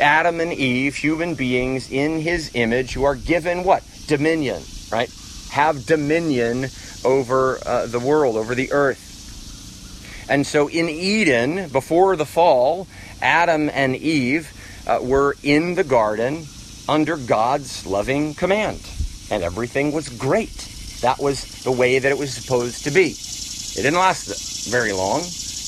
Adam 0.00 0.40
and 0.40 0.52
Eve, 0.52 0.96
human 0.96 1.34
beings 1.34 1.90
in 1.90 2.20
his 2.20 2.50
image 2.54 2.92
who 2.92 3.04
are 3.04 3.16
given 3.16 3.64
what? 3.64 3.82
Dominion, 4.06 4.62
right? 4.90 5.10
have 5.56 5.86
dominion 5.86 6.66
over 7.02 7.58
uh, 7.64 7.86
the 7.86 7.98
world, 7.98 8.36
over 8.36 8.54
the 8.54 8.72
earth. 8.72 10.26
And 10.28 10.46
so 10.46 10.68
in 10.68 10.90
Eden, 10.90 11.70
before 11.70 12.14
the 12.16 12.26
fall, 12.26 12.86
Adam 13.22 13.70
and 13.72 13.96
Eve 13.96 14.52
uh, 14.86 14.98
were 15.00 15.34
in 15.42 15.74
the 15.74 15.84
garden 15.84 16.44
under 16.86 17.16
God's 17.16 17.86
loving 17.86 18.34
command. 18.34 18.86
And 19.30 19.42
everything 19.42 19.92
was 19.92 20.10
great. 20.10 20.56
That 21.00 21.18
was 21.18 21.62
the 21.64 21.72
way 21.72 21.98
that 21.98 22.12
it 22.12 22.18
was 22.18 22.34
supposed 22.34 22.84
to 22.84 22.90
be. 22.90 23.12
It 23.12 23.82
didn't 23.82 23.94
last 23.94 24.68
very 24.70 24.92
long. 24.92 25.22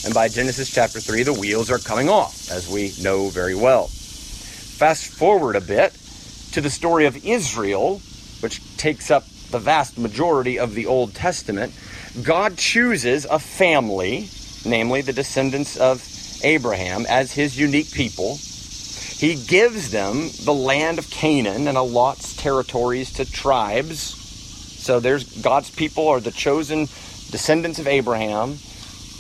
And 0.09 0.15
by 0.15 0.29
Genesis 0.29 0.71
chapter 0.71 1.01
3, 1.01 1.25
the 1.25 1.35
wheels 1.35 1.71
are 1.71 1.77
coming 1.77 2.09
off, 2.09 2.51
as 2.51 2.67
we 2.67 2.95
know 3.03 3.29
very 3.29 3.55
well. 3.55 3.89
Fast 3.89 5.13
forward 5.13 5.55
a 5.55 5.61
bit 5.61 5.93
to 6.53 6.63
the 6.63 6.71
story 6.71 7.05
of 7.05 7.27
Israel, 7.27 8.01
which 8.41 8.63
takes 8.79 9.11
up 9.11 9.27
the 9.51 9.59
vast 9.59 9.99
majority 9.99 10.59
of 10.59 10.75
the 10.75 10.87
Old 10.87 11.15
Testament, 11.15 11.75
God 12.23 12.57
chooses 12.57 13.27
a 13.27 13.39
family, 13.39 14.31
namely 14.65 15.03
the 15.03 15.13
descendants 15.13 15.77
of 15.77 16.03
Abraham, 16.43 17.05
as 17.07 17.35
his 17.35 17.61
unique 17.61 17.93
people. 17.93 18.39
He 18.39 19.35
gives 19.35 19.91
them 19.91 20.31
the 20.43 20.55
land 20.55 20.99
of 20.99 21.11
Canaan 21.11 21.69
and 21.69 21.77
allots 21.77 22.35
territories 22.35 23.13
to 23.13 23.31
tribes. 23.31 24.01
So 24.01 25.01
there's 25.01 25.25
God's 25.43 25.69
people 25.69 26.09
are 26.09 26.21
the 26.21 26.31
chosen 26.31 26.89
descendants 27.31 27.79
of 27.79 27.87
Abraham. 27.87 28.57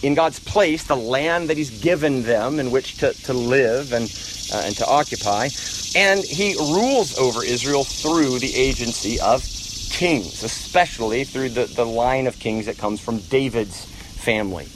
In 0.02 0.14
God's 0.14 0.38
place, 0.38 0.84
the 0.84 0.96
land 0.96 1.50
that 1.50 1.56
He's 1.56 1.82
given 1.82 2.22
them 2.22 2.60
in 2.60 2.70
which 2.70 2.98
to, 2.98 3.12
to 3.24 3.32
live 3.32 3.92
and, 3.92 4.04
uh, 4.52 4.62
and 4.64 4.76
to 4.76 4.86
occupy. 4.86 5.48
And 5.96 6.24
He 6.24 6.54
rules 6.54 7.18
over 7.18 7.44
Israel 7.44 7.84
through 7.84 8.38
the 8.38 8.54
agency 8.54 9.20
of 9.20 9.42
kings, 9.90 10.42
especially 10.44 11.24
through 11.24 11.48
the, 11.48 11.64
the 11.64 11.84
line 11.84 12.26
of 12.26 12.38
kings 12.38 12.66
that 12.66 12.78
comes 12.78 13.00
from 13.00 13.18
David's 13.18 13.84
family. 13.84 14.68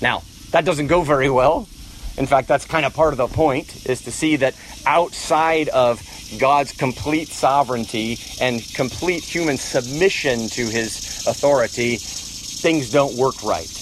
Now, 0.00 0.22
that 0.52 0.64
doesn't 0.64 0.86
go 0.86 1.02
very 1.02 1.28
well. 1.28 1.68
In 2.16 2.26
fact, 2.26 2.48
that's 2.48 2.64
kind 2.64 2.86
of 2.86 2.94
part 2.94 3.12
of 3.12 3.18
the 3.18 3.28
point, 3.28 3.86
is 3.86 4.02
to 4.02 4.10
see 4.10 4.36
that 4.36 4.54
outside 4.86 5.68
of 5.68 6.02
God's 6.38 6.72
complete 6.72 7.28
sovereignty 7.28 8.18
and 8.40 8.62
complete 8.74 9.24
human 9.24 9.56
submission 9.56 10.48
to 10.48 10.66
his 10.66 11.26
authority, 11.26 11.96
things 11.96 12.90
don't 12.90 13.14
work 13.16 13.42
right. 13.44 13.77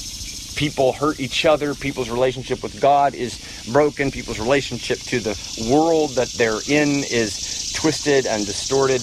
People 0.56 0.92
hurt 0.92 1.20
each 1.20 1.44
other. 1.44 1.74
People's 1.74 2.10
relationship 2.10 2.62
with 2.62 2.80
God 2.80 3.14
is 3.14 3.68
broken. 3.70 4.10
People's 4.10 4.40
relationship 4.40 4.98
to 5.00 5.20
the 5.20 5.38
world 5.70 6.10
that 6.12 6.28
they're 6.30 6.60
in 6.68 7.04
is 7.04 7.72
twisted 7.74 8.26
and 8.26 8.44
distorted 8.46 9.02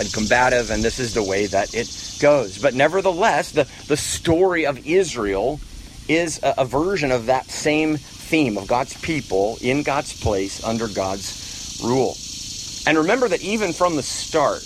and 0.00 0.12
combative, 0.12 0.70
and 0.70 0.82
this 0.82 0.98
is 0.98 1.14
the 1.14 1.22
way 1.22 1.46
that 1.46 1.74
it 1.74 1.88
goes. 2.20 2.58
But 2.58 2.74
nevertheless, 2.74 3.52
the, 3.52 3.68
the 3.86 3.96
story 3.96 4.66
of 4.66 4.84
Israel 4.86 5.60
is 6.08 6.40
a, 6.42 6.54
a 6.58 6.64
version 6.64 7.12
of 7.12 7.26
that 7.26 7.46
same 7.46 7.96
theme 7.96 8.58
of 8.58 8.66
God's 8.66 9.00
people 9.00 9.58
in 9.60 9.82
God's 9.82 10.18
place 10.20 10.62
under 10.64 10.88
God's 10.88 11.80
rule. 11.84 12.16
And 12.86 12.98
remember 12.98 13.28
that 13.28 13.42
even 13.42 13.72
from 13.72 13.96
the 13.96 14.02
start, 14.02 14.64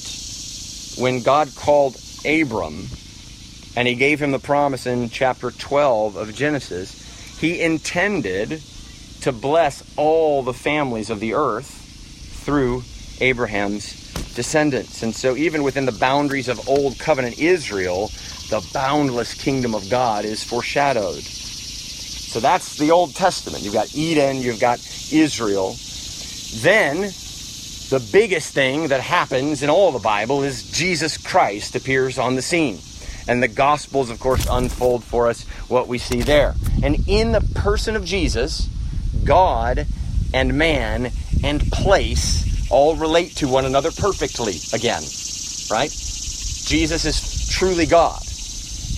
when 0.99 1.23
God 1.23 1.55
called 1.55 1.97
Abram 2.25 2.89
and 3.77 3.89
he 3.89 3.95
gave 3.95 4.21
him 4.21 4.31
the 4.31 4.39
promise 4.39 4.87
in 4.87 5.09
chapter 5.11 5.51
12 5.51 6.17
of 6.17 6.35
Genesis, 6.35 7.39
he 7.39 7.61
intended 7.61 8.63
to 9.23 9.33
bless 9.33 9.83
all 9.97 10.43
the 10.43 10.53
families 10.53 11.11
of 11.11 11.21
the 11.21 11.35
earth 11.35 11.67
through 12.45 12.83
Abraham's 13.21 14.03
descendants. 14.35 15.03
And 15.03 15.15
so, 15.15 15.37
even 15.37 15.63
within 15.63 15.87
the 15.87 15.93
boundaries 15.93 16.49
of 16.49 16.69
Old 16.69 16.99
Covenant 16.99 17.39
Israel, 17.39 18.09
the 18.51 18.67
boundless 18.73 19.35
kingdom 19.35 19.75
of 19.75 19.89
God 19.89 20.25
is 20.25 20.43
foreshadowed. 20.43 21.23
So, 21.23 22.41
that's 22.41 22.77
the 22.79 22.91
Old 22.91 23.15
Testament. 23.15 23.63
You've 23.63 23.75
got 23.75 23.95
Eden, 23.95 24.39
you've 24.39 24.61
got 24.61 24.79
Israel. 25.13 25.77
Then, 26.57 27.01
the 27.91 28.09
biggest 28.13 28.53
thing 28.53 28.89
that 28.89 29.01
happens 29.01 29.63
in 29.63 29.71
all 29.71 29.93
the 29.93 29.99
Bible 29.99 30.43
is 30.43 30.71
Jesus 30.71 31.17
Christ 31.17 31.77
appears 31.77 32.19
on 32.19 32.35
the 32.35 32.43
scene. 32.43 32.79
And 33.29 33.43
the 33.43 33.49
Gospels, 33.49 34.11
of 34.11 34.19
course, 34.19 34.47
unfold 34.51 35.05
for 35.05 35.29
us 35.29 35.45
what 35.69 35.89
we 35.89 35.99
see 35.99 36.23
there. 36.23 36.55
And 36.83 37.09
in 37.09 37.33
the 37.33 37.41
person 37.55 37.97
of 37.97 38.05
Jesus, 38.05 38.69
God 39.25 39.87
and 40.35 40.55
man 40.55 41.13
and 41.45 41.61
place 41.71 42.71
all 42.71 42.97
relate 42.97 43.37
to 43.37 43.49
one 43.49 43.65
another 43.65 43.91
perfectly 43.91 44.55
again, 44.73 45.03
right? 45.71 45.91
Jesus 45.91 47.05
is 47.05 47.49
truly 47.49 47.87
God, 47.87 48.23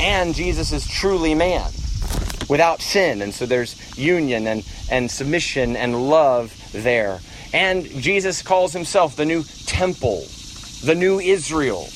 and 0.01 0.35
Jesus 0.35 0.73
is 0.73 0.87
truly 0.87 1.35
man 1.35 1.71
without 2.49 2.81
sin. 2.81 3.23
And 3.23 3.35
so 3.35 3.47
there's 3.47 3.77
union 3.99 4.47
and, 4.47 4.65
and 4.91 5.11
submission 5.11 5.77
and 5.77 6.09
love 6.09 6.55
there. 6.73 7.21
And 7.53 7.85
Jesus 7.85 8.43
calls 8.43 8.73
himself 8.73 9.17
the 9.17 9.25
new 9.25 9.45
temple, 9.67 10.25
the 10.85 10.95
new 10.95 11.21
Israel. 11.21 11.89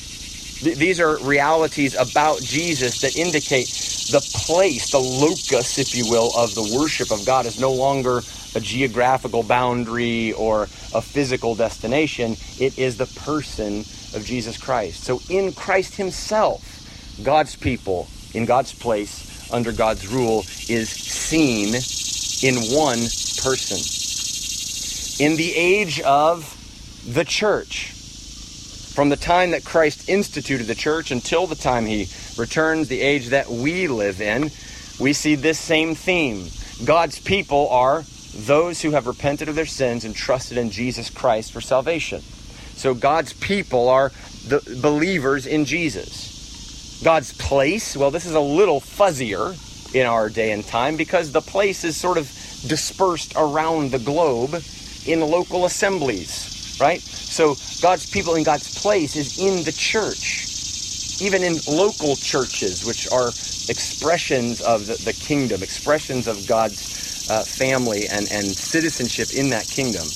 Th- 0.59 0.77
these 0.77 0.99
are 0.99 1.17
realities 1.17 1.95
about 1.95 2.41
Jesus 2.41 3.01
that 3.01 3.15
indicate 3.15 3.67
the 4.09 4.21
place, 4.21 4.91
the 4.91 4.99
locus, 4.99 5.77
if 5.77 5.95
you 5.95 6.05
will, 6.05 6.31
of 6.35 6.55
the 6.55 6.63
worship 6.63 7.11
of 7.11 7.25
God 7.25 7.45
is 7.45 7.59
no 7.59 7.71
longer 7.71 8.21
a 8.55 8.59
geographical 8.59 9.43
boundary 9.43 10.33
or 10.33 10.63
a 10.93 11.01
physical 11.01 11.55
destination. 11.55 12.37
It 12.59 12.77
is 12.77 12.97
the 12.97 13.05
person 13.05 13.79
of 14.13 14.23
Jesus 14.25 14.57
Christ. 14.57 15.03
So 15.03 15.21
in 15.29 15.53
Christ 15.53 15.95
Himself, 15.95 17.19
God's 17.23 17.55
people 17.55 18.07
in 18.33 18.45
God's 18.45 18.73
place 18.73 19.51
under 19.51 19.71
God's 19.71 20.07
rule 20.07 20.45
is 20.67 20.89
seen 20.89 21.75
in 22.41 22.71
one 22.71 23.09
person. 23.37 23.77
In 25.23 25.35
the 25.35 25.53
age 25.55 25.99
of 26.01 26.55
the 27.07 27.25
church, 27.25 27.93
from 28.93 29.09
the 29.09 29.15
time 29.15 29.51
that 29.51 29.63
Christ 29.63 30.09
instituted 30.09 30.65
the 30.65 30.75
church 30.75 31.11
until 31.11 31.47
the 31.47 31.55
time 31.55 31.85
he 31.85 32.07
returns, 32.37 32.87
the 32.87 33.01
age 33.01 33.27
that 33.27 33.49
we 33.49 33.87
live 33.87 34.21
in, 34.21 34.51
we 34.99 35.13
see 35.13 35.35
this 35.35 35.59
same 35.59 35.95
theme 35.95 36.47
God's 36.85 37.19
people 37.19 37.67
are 37.69 38.03
those 38.33 38.81
who 38.81 38.91
have 38.91 39.07
repented 39.07 39.49
of 39.49 39.55
their 39.55 39.65
sins 39.65 40.05
and 40.05 40.15
trusted 40.15 40.57
in 40.57 40.71
Jesus 40.71 41.09
Christ 41.09 41.51
for 41.51 41.61
salvation. 41.61 42.21
So 42.75 42.93
God's 42.93 43.33
people 43.33 43.89
are 43.89 44.11
the 44.47 44.61
believers 44.81 45.45
in 45.45 45.65
Jesus. 45.65 47.01
God's 47.03 47.33
place, 47.33 47.97
well, 47.97 48.11
this 48.11 48.25
is 48.25 48.33
a 48.33 48.39
little 48.39 48.79
fuzzier 48.79 49.55
in 49.93 50.05
our 50.05 50.29
day 50.29 50.51
and 50.51 50.65
time 50.65 50.95
because 50.95 51.31
the 51.31 51.41
place 51.41 51.83
is 51.83 51.97
sort 51.97 52.17
of 52.17 52.27
dispersed 52.67 53.33
around 53.35 53.91
the 53.91 53.99
globe 53.99 54.63
in 55.05 55.21
local 55.21 55.65
assemblies, 55.65 56.58
right? 56.79 57.01
So 57.01 57.57
God's 57.81 58.05
people 58.05 58.35
in 58.35 58.43
God's 58.43 58.69
place 58.69 59.15
is 59.15 59.37
in 59.37 59.63
the 59.63 59.71
church, 59.71 60.47
even 61.19 61.43
in 61.43 61.61
local 61.67 62.15
churches, 62.15 62.83
which 62.85 63.07
are 63.11 63.33
expressions 63.67 64.61
of 64.61 64.87
the, 64.87 64.95
the 64.95 65.13
kingdom, 65.13 65.61
expressions 65.61 66.27
of 66.27 66.47
God's 66.47 67.27
uh, 67.29 67.43
family 67.43 68.07
and, 68.07 68.31
and 68.31 68.55
citizenship 68.55 69.33
in 69.33 69.49
that 69.49 69.67
kingdom. 69.67 70.07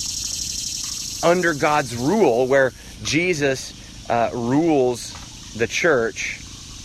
Under 1.23 1.53
God's 1.53 1.95
rule, 1.95 2.47
where 2.47 2.73
Jesus 3.03 3.73
uh, 4.09 4.29
rules 4.33 5.13
the 5.55 5.67
church 5.67 6.39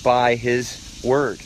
by 0.04 0.37
his 0.37 1.02
word. 1.04 1.40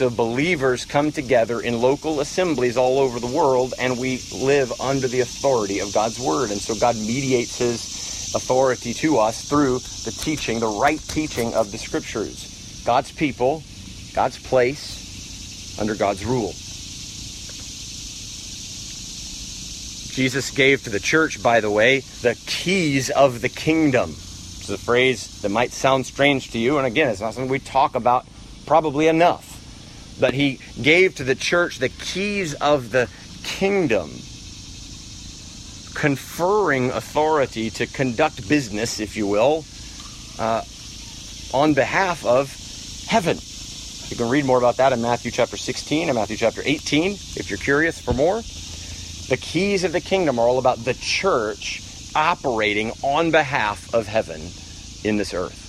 So 0.00 0.08
believers 0.08 0.86
come 0.86 1.12
together 1.12 1.60
in 1.60 1.82
local 1.82 2.20
assemblies 2.20 2.78
all 2.78 2.98
over 2.98 3.20
the 3.20 3.26
world, 3.26 3.74
and 3.78 3.98
we 3.98 4.18
live 4.32 4.72
under 4.80 5.06
the 5.06 5.20
authority 5.20 5.80
of 5.80 5.92
God's 5.92 6.18
word. 6.18 6.50
And 6.50 6.58
so 6.58 6.74
God 6.74 6.96
mediates 6.96 7.58
his 7.58 8.32
authority 8.34 8.94
to 8.94 9.18
us 9.18 9.46
through 9.46 9.80
the 9.80 10.10
teaching, 10.18 10.58
the 10.58 10.68
right 10.68 10.98
teaching 11.08 11.52
of 11.52 11.70
the 11.70 11.76
scriptures. 11.76 12.82
God's 12.86 13.12
people, 13.12 13.62
God's 14.14 14.38
place, 14.38 15.78
under 15.78 15.94
God's 15.94 16.24
rule. 16.24 16.54
Jesus 20.14 20.50
gave 20.50 20.82
to 20.84 20.88
the 20.88 20.98
church, 20.98 21.42
by 21.42 21.60
the 21.60 21.70
way, 21.70 22.00
the 22.22 22.42
keys 22.46 23.10
of 23.10 23.42
the 23.42 23.50
kingdom. 23.50 24.08
It's 24.12 24.70
a 24.70 24.78
phrase 24.78 25.42
that 25.42 25.50
might 25.50 25.72
sound 25.72 26.06
strange 26.06 26.52
to 26.52 26.58
you, 26.58 26.78
and 26.78 26.86
again, 26.86 27.10
it's 27.10 27.20
not 27.20 27.34
something 27.34 27.50
we 27.50 27.58
talk 27.58 27.94
about 27.94 28.24
probably 28.64 29.06
enough. 29.06 29.49
But 30.20 30.34
he 30.34 30.60
gave 30.80 31.14
to 31.16 31.24
the 31.24 31.34
church 31.34 31.78
the 31.78 31.88
keys 31.88 32.54
of 32.54 32.90
the 32.90 33.08
kingdom, 33.42 34.10
conferring 35.94 36.90
authority 36.90 37.70
to 37.70 37.86
conduct 37.86 38.48
business, 38.48 39.00
if 39.00 39.16
you 39.16 39.26
will, 39.26 39.64
uh, 40.38 40.62
on 41.52 41.74
behalf 41.74 42.24
of 42.24 42.54
heaven. 43.08 43.38
You 44.08 44.16
can 44.16 44.28
read 44.28 44.44
more 44.44 44.58
about 44.58 44.76
that 44.76 44.92
in 44.92 45.00
Matthew 45.00 45.30
chapter 45.30 45.56
16 45.56 46.08
and 46.08 46.16
Matthew 46.16 46.36
chapter 46.36 46.62
18 46.64 47.12
if 47.12 47.48
you're 47.48 47.58
curious 47.58 48.00
for 48.00 48.12
more. 48.12 48.42
The 49.28 49.36
keys 49.40 49.84
of 49.84 49.92
the 49.92 50.00
kingdom 50.00 50.38
are 50.38 50.48
all 50.48 50.58
about 50.58 50.84
the 50.84 50.94
church 50.94 51.80
operating 52.14 52.92
on 53.02 53.30
behalf 53.30 53.94
of 53.94 54.06
heaven 54.08 54.40
in 55.04 55.16
this 55.16 55.32
earth. 55.32 55.68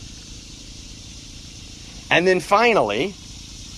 And 2.09 2.27
then 2.27 2.39
finally, 2.39 3.13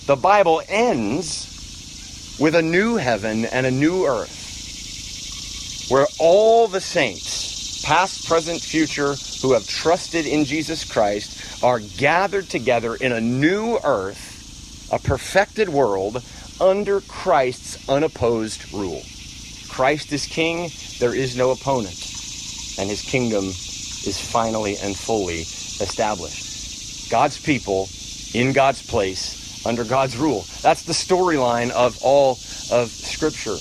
the 0.06 0.16
Bible 0.18 0.62
ends 0.68 2.38
with 2.40 2.56
a 2.56 2.62
new 2.62 2.98
heaven 2.98 3.46
and 3.46 3.66
a 3.66 3.72
new 3.72 4.06
earth 4.06 5.88
where 5.90 6.08
all 6.20 6.68
the 6.68 6.82
saints, 6.82 7.82
past, 7.86 8.28
present, 8.28 8.60
future, 8.62 9.16
who 9.42 9.54
have 9.54 9.66
trusted 9.68 10.26
in 10.26 10.44
Jesus 10.44 10.90
Christ, 10.90 11.64
are 11.64 11.80
gathered 11.80 12.50
together 12.50 12.96
in 12.96 13.12
a 13.14 13.22
new 13.22 13.78
earth, 13.84 14.90
a 14.92 15.00
perfected 15.00 15.70
world, 15.70 16.24
under 16.60 17.00
Christ's 17.02 17.88
unopposed 17.90 18.74
rule. 18.74 19.02
Christ 19.70 20.12
is 20.12 20.26
king, 20.26 20.70
there 21.00 21.16
is 21.16 21.38
no 21.38 21.52
opponent, 21.52 21.96
and 22.78 22.90
his 22.90 23.02
kingdom 23.02 23.46
is 23.46 24.20
finally 24.20 24.78
and 24.78 24.96
fully 24.98 25.42
established. 25.82 27.10
God's 27.10 27.40
people 27.40 27.88
in 28.34 28.54
God's 28.54 28.86
place 28.86 29.43
under 29.66 29.84
God's 29.84 30.18
rule. 30.18 30.46
That's 30.62 30.84
the 30.84 30.94
storyline 30.94 31.72
of 31.72 31.98
all 32.02 32.32
of 32.72 32.90
Scripture. 32.90 33.58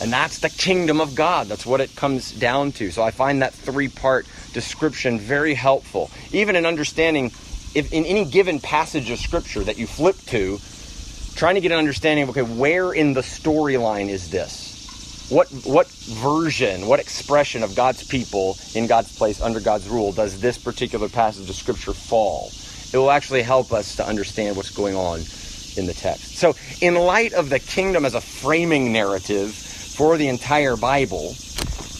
And 0.00 0.12
that's 0.12 0.38
the 0.38 0.50
kingdom 0.50 1.00
of 1.00 1.14
God. 1.14 1.48
That's 1.48 1.66
what 1.66 1.80
it 1.80 1.94
comes 1.96 2.30
down 2.30 2.72
to. 2.72 2.90
So 2.90 3.02
I 3.02 3.10
find 3.10 3.42
that 3.42 3.52
three 3.52 3.88
part 3.88 4.26
description 4.52 5.18
very 5.18 5.54
helpful. 5.54 6.10
Even 6.32 6.54
in 6.54 6.66
understanding, 6.66 7.32
if 7.74 7.92
in 7.92 8.04
any 8.04 8.24
given 8.24 8.60
passage 8.60 9.10
of 9.10 9.18
Scripture 9.18 9.64
that 9.64 9.78
you 9.78 9.86
flip 9.86 10.16
to, 10.26 10.58
trying 11.34 11.56
to 11.56 11.60
get 11.60 11.72
an 11.72 11.78
understanding 11.78 12.24
of, 12.24 12.30
okay, 12.30 12.42
where 12.42 12.92
in 12.92 13.12
the 13.12 13.22
storyline 13.22 14.08
is 14.08 14.30
this? 14.30 14.76
What, 15.30 15.48
what 15.64 15.88
version, 15.88 16.86
what 16.86 17.00
expression 17.00 17.62
of 17.62 17.74
God's 17.74 18.02
people 18.02 18.56
in 18.74 18.86
God's 18.86 19.14
place 19.14 19.40
under 19.42 19.60
God's 19.60 19.88
rule 19.88 20.12
does 20.12 20.40
this 20.40 20.56
particular 20.56 21.08
passage 21.08 21.50
of 21.50 21.56
Scripture 21.56 21.92
fall? 21.92 22.50
It 22.92 22.98
will 22.98 23.10
actually 23.10 23.42
help 23.42 23.72
us 23.72 23.96
to 23.96 24.06
understand 24.06 24.56
what's 24.56 24.70
going 24.70 24.94
on 24.94 25.20
in 25.76 25.86
the 25.86 25.94
text. 25.94 26.36
So, 26.36 26.54
in 26.80 26.94
light 26.94 27.32
of 27.32 27.50
the 27.50 27.58
kingdom 27.58 28.04
as 28.04 28.14
a 28.14 28.20
framing 28.20 28.92
narrative 28.92 29.52
for 29.52 30.16
the 30.16 30.28
entire 30.28 30.76
Bible 30.76 31.34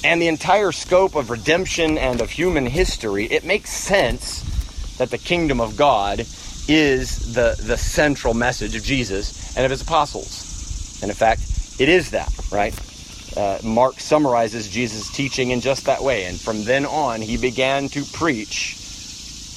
and 0.05 0.23
the 0.23 0.29
entire 0.29 0.73
scope 0.73 1.15
of 1.15 1.31
redemption 1.31 1.99
and 1.99 2.21
of 2.21 2.31
human 2.31 2.67
history, 2.67 3.27
it 3.27 3.45
makes 3.45 3.71
sense 3.71 4.43
that 4.99 5.11
the 5.11 5.19
kingdom 5.19 5.61
of 5.61 5.77
God 5.77 6.21
is 6.69 7.35
the, 7.35 7.61
the 7.63 7.77
central 7.77 8.35
message 8.35 8.77
of 8.77 8.83
Jesus 8.83 9.57
and 9.57 9.65
of 9.65 9.71
his 9.71 9.83
apostles. 9.83 11.01
And 11.03 11.11
in 11.11 11.17
fact, 11.17 11.43
it 11.79 11.89
is 11.89 12.11
that, 12.11 12.33
right? 12.51 12.79
Uh, 13.37 13.59
Mark 13.63 14.01
summarizes 14.01 14.69
Jesus' 14.69 15.11
teaching 15.11 15.51
in 15.51 15.61
just 15.61 15.87
that 15.87 16.03
way. 16.03 16.25
And 16.25 16.41
from 16.41 16.65
then 16.65 16.85
on, 16.87 17.21
he 17.21 17.37
began 17.37 17.89
to 17.91 18.05
preach 18.05 18.77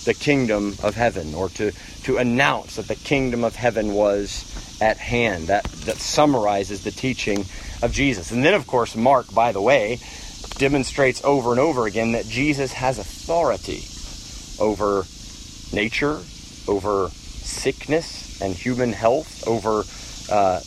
the 0.05 0.13
kingdom 0.13 0.75
of 0.83 0.95
heaven 0.95 1.33
or 1.33 1.49
to, 1.49 1.71
to 2.03 2.17
announce 2.17 2.75
that 2.75 2.87
the 2.87 2.95
kingdom 2.95 3.43
of 3.43 3.55
heaven 3.55 3.93
was 3.93 4.45
at 4.81 4.97
hand. 4.97 5.47
That, 5.47 5.63
that 5.63 5.97
summarizes 5.97 6.83
the 6.83 6.91
teaching 6.91 7.45
of 7.81 7.91
Jesus. 7.91 8.31
And 8.31 8.43
then, 8.43 8.53
of 8.53 8.67
course, 8.67 8.95
Mark, 8.95 9.33
by 9.33 9.51
the 9.51 9.61
way, 9.61 9.99
demonstrates 10.57 11.23
over 11.23 11.51
and 11.51 11.59
over 11.59 11.85
again 11.85 12.13
that 12.13 12.25
Jesus 12.25 12.73
has 12.73 12.99
authority 12.99 13.83
over 14.59 15.05
nature, 15.73 16.19
over 16.67 17.09
sickness 17.09 18.41
and 18.41 18.53
human 18.53 18.93
health, 18.93 19.47
over, 19.47 19.83
uh, 20.31 20.61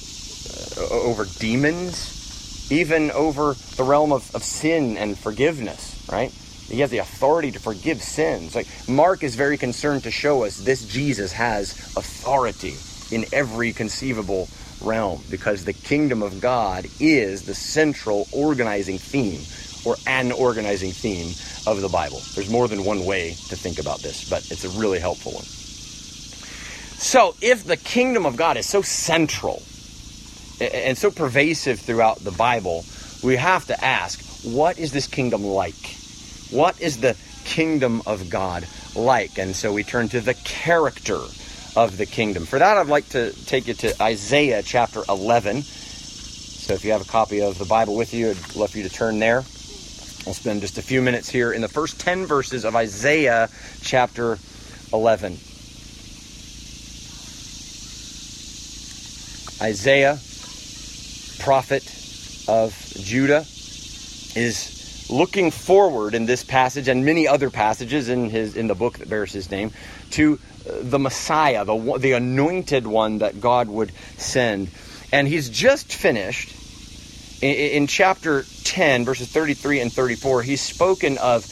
over 0.90 1.24
demons, 1.38 2.70
even 2.70 3.10
over 3.12 3.54
the 3.76 3.84
realm 3.84 4.12
of, 4.12 4.34
of 4.34 4.42
sin 4.42 4.96
and 4.96 5.18
forgiveness, 5.18 6.06
right? 6.10 6.32
He 6.68 6.80
has 6.80 6.90
the 6.90 6.98
authority 6.98 7.52
to 7.52 7.58
forgive 7.58 8.02
sins. 8.02 8.54
Like 8.54 8.66
Mark 8.88 9.22
is 9.22 9.36
very 9.36 9.58
concerned 9.58 10.04
to 10.04 10.10
show 10.10 10.44
us 10.44 10.58
this 10.58 10.86
Jesus 10.86 11.32
has 11.32 11.72
authority 11.96 12.74
in 13.14 13.26
every 13.32 13.72
conceivable 13.72 14.48
realm 14.80 15.22
because 15.30 15.64
the 15.64 15.72
kingdom 15.72 16.22
of 16.22 16.40
God 16.40 16.86
is 17.00 17.42
the 17.42 17.54
central 17.54 18.26
organizing 18.32 18.98
theme 18.98 19.40
or 19.84 19.96
an 20.06 20.32
organizing 20.32 20.92
theme 20.92 21.28
of 21.66 21.80
the 21.80 21.88
Bible. 21.88 22.20
There's 22.34 22.50
more 22.50 22.68
than 22.68 22.84
one 22.84 23.04
way 23.04 23.30
to 23.48 23.56
think 23.56 23.78
about 23.78 24.00
this, 24.00 24.28
but 24.28 24.50
it's 24.50 24.64
a 24.64 24.80
really 24.80 24.98
helpful 24.98 25.32
one. 25.32 25.44
So, 25.44 27.34
if 27.42 27.64
the 27.64 27.76
kingdom 27.76 28.24
of 28.24 28.36
God 28.36 28.56
is 28.56 28.66
so 28.66 28.80
central 28.80 29.62
and 30.60 30.96
so 30.96 31.10
pervasive 31.10 31.80
throughout 31.80 32.20
the 32.20 32.30
Bible, 32.30 32.84
we 33.22 33.36
have 33.36 33.66
to 33.66 33.84
ask, 33.84 34.24
what 34.44 34.78
is 34.78 34.92
this 34.92 35.06
kingdom 35.06 35.44
like? 35.44 35.96
What 36.50 36.80
is 36.80 36.98
the 36.98 37.16
kingdom 37.44 38.02
of 38.06 38.30
God 38.30 38.66
like? 38.94 39.38
And 39.38 39.54
so 39.54 39.72
we 39.72 39.82
turn 39.82 40.08
to 40.10 40.20
the 40.20 40.34
character 40.34 41.18
of 41.76 41.96
the 41.96 42.06
kingdom. 42.06 42.46
For 42.46 42.58
that, 42.58 42.76
I'd 42.76 42.86
like 42.86 43.08
to 43.10 43.32
take 43.46 43.66
you 43.66 43.74
to 43.74 44.02
Isaiah 44.02 44.62
chapter 44.62 45.02
11. 45.08 45.62
So 45.62 46.74
if 46.74 46.84
you 46.84 46.92
have 46.92 47.02
a 47.02 47.10
copy 47.10 47.42
of 47.42 47.58
the 47.58 47.64
Bible 47.64 47.96
with 47.96 48.14
you, 48.14 48.30
I'd 48.30 48.56
love 48.56 48.70
for 48.70 48.78
you 48.78 48.84
to 48.84 48.94
turn 48.94 49.18
there. 49.18 49.38
I'll 50.26 50.32
spend 50.32 50.62
just 50.62 50.78
a 50.78 50.82
few 50.82 51.02
minutes 51.02 51.28
here 51.28 51.52
in 51.52 51.60
the 51.60 51.68
first 51.68 52.00
10 52.00 52.24
verses 52.26 52.64
of 52.64 52.74
Isaiah 52.74 53.50
chapter 53.82 54.38
11. 54.92 55.38
Isaiah, 59.60 60.18
prophet 61.40 61.82
of 62.48 62.74
Judah, 62.96 63.44
is 64.34 64.83
looking 65.10 65.50
forward 65.50 66.14
in 66.14 66.26
this 66.26 66.44
passage 66.44 66.88
and 66.88 67.04
many 67.04 67.28
other 67.28 67.50
passages 67.50 68.08
in 68.08 68.30
his 68.30 68.56
in 68.56 68.66
the 68.66 68.74
book 68.74 68.98
that 68.98 69.08
bears 69.08 69.32
his 69.32 69.50
name 69.50 69.70
to 70.10 70.38
uh, 70.68 70.72
the 70.82 70.98
Messiah, 70.98 71.64
the 71.64 71.98
the 71.98 72.12
anointed 72.12 72.86
one 72.86 73.18
that 73.18 73.40
God 73.40 73.68
would 73.68 73.92
send. 74.16 74.70
And 75.12 75.28
he's 75.28 75.48
just 75.48 75.92
finished 75.92 76.54
in, 77.42 77.86
chapter 77.86 78.44
10 78.64 79.04
verses 79.04 79.28
33 79.28 79.80
and 79.80 79.92
34. 79.92 80.42
He's 80.42 80.62
spoken 80.62 81.18
of 81.18 81.46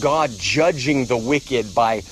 God 0.00 0.30
judging 0.38 1.06
the 1.06 1.16
wicked 1.16 1.74
by 1.74 2.02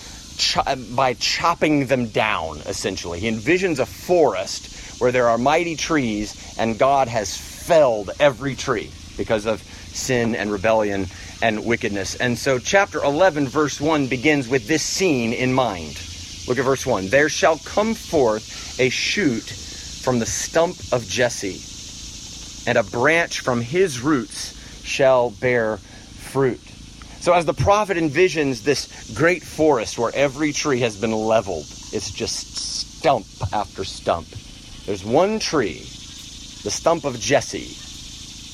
by 0.95 1.15
chopping 1.15 1.87
them 1.87 2.09
down 2.09 2.59
essentially. 2.67 3.21
He 3.21 3.31
envisions 3.31 3.79
a 3.79 3.87
forest 3.87 5.01
where 5.01 5.13
there 5.13 5.29
are 5.29 5.39
mighty 5.39 5.77
trees, 5.77 6.57
and 6.59 6.79
God 6.79 7.09
has 7.09 7.37
felled 7.37 8.11
every 8.19 8.55
tree 8.55 8.91
because 9.17 9.47
of 9.47 9.63
sin 9.95 10.35
and 10.35 10.51
rebellion 10.51 11.07
and 11.43 11.65
wickedness. 11.65 12.15
And 12.17 12.39
so, 12.39 12.59
chapter 12.59 13.03
11, 13.03 13.49
verse 13.49 13.81
1 13.81 14.07
begins 14.07 14.49
with 14.49 14.67
this 14.69 14.83
scene 14.83 15.33
in 15.33 15.53
mind. 15.53 16.01
Look 16.49 16.59
at 16.59 16.65
verse 16.65 16.87
1. 16.87 17.09
There 17.09 17.29
shall 17.29 17.59
come 17.59 17.95
forth 17.95 18.79
a 18.81 18.89
shoot 18.89 19.45
from 19.45 20.19
the 20.19 20.27
stump 20.27 20.77
of 20.93 21.07
Jesse, 21.07 21.61
and 22.69 22.79
a 22.79 22.83
branch 22.83 23.41
from 23.41 23.61
his 23.61 24.01
roots 24.01 24.59
shall 24.85 25.31
bear 25.31 25.77
fruit. 25.77 26.61
So, 27.21 27.33
as 27.33 27.45
the 27.45 27.55
prophet 27.55 27.97
envisions 27.97 28.63
this 28.63 29.13
great 29.15 29.43
forest 29.45 29.99
where 29.99 30.11
every 30.15 30.53
tree 30.53 30.81
has 30.81 30.97
been 30.97 31.13
leveled, 31.13 31.67
it's 31.93 32.11
just 32.11 32.57
stump 32.57 33.27
after 33.53 33.85
stump. 33.85 34.27
There's 34.87 35.05
one 35.05 35.39
tree, 35.39 35.79
the 36.65 36.71
stump 36.71 37.05
of 37.05 37.21
Jesse, 37.21 37.77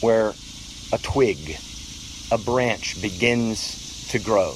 where 0.05 0.35
a 0.93 0.99
twig, 0.99 1.57
a 2.31 2.39
branch 2.39 3.01
begins 3.01 4.09
to 4.11 4.19
grow. 4.19 4.55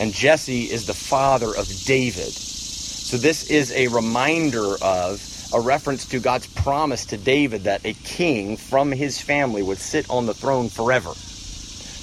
And 0.00 0.12
Jesse 0.12 0.64
is 0.64 0.86
the 0.86 0.94
father 0.94 1.48
of 1.48 1.66
David. 1.84 2.32
So, 2.32 3.16
this 3.16 3.50
is 3.50 3.72
a 3.72 3.88
reminder 3.88 4.76
of 4.82 5.20
a 5.52 5.60
reference 5.60 6.06
to 6.06 6.20
God's 6.20 6.46
promise 6.46 7.06
to 7.06 7.16
David 7.16 7.64
that 7.64 7.84
a 7.84 7.94
king 7.94 8.56
from 8.56 8.92
his 8.92 9.20
family 9.20 9.62
would 9.62 9.78
sit 9.78 10.08
on 10.10 10.26
the 10.26 10.34
throne 10.34 10.68
forever. 10.68 11.12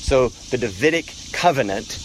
So 0.05 0.29
the 0.49 0.57
Davidic 0.57 1.13
covenant, 1.31 1.99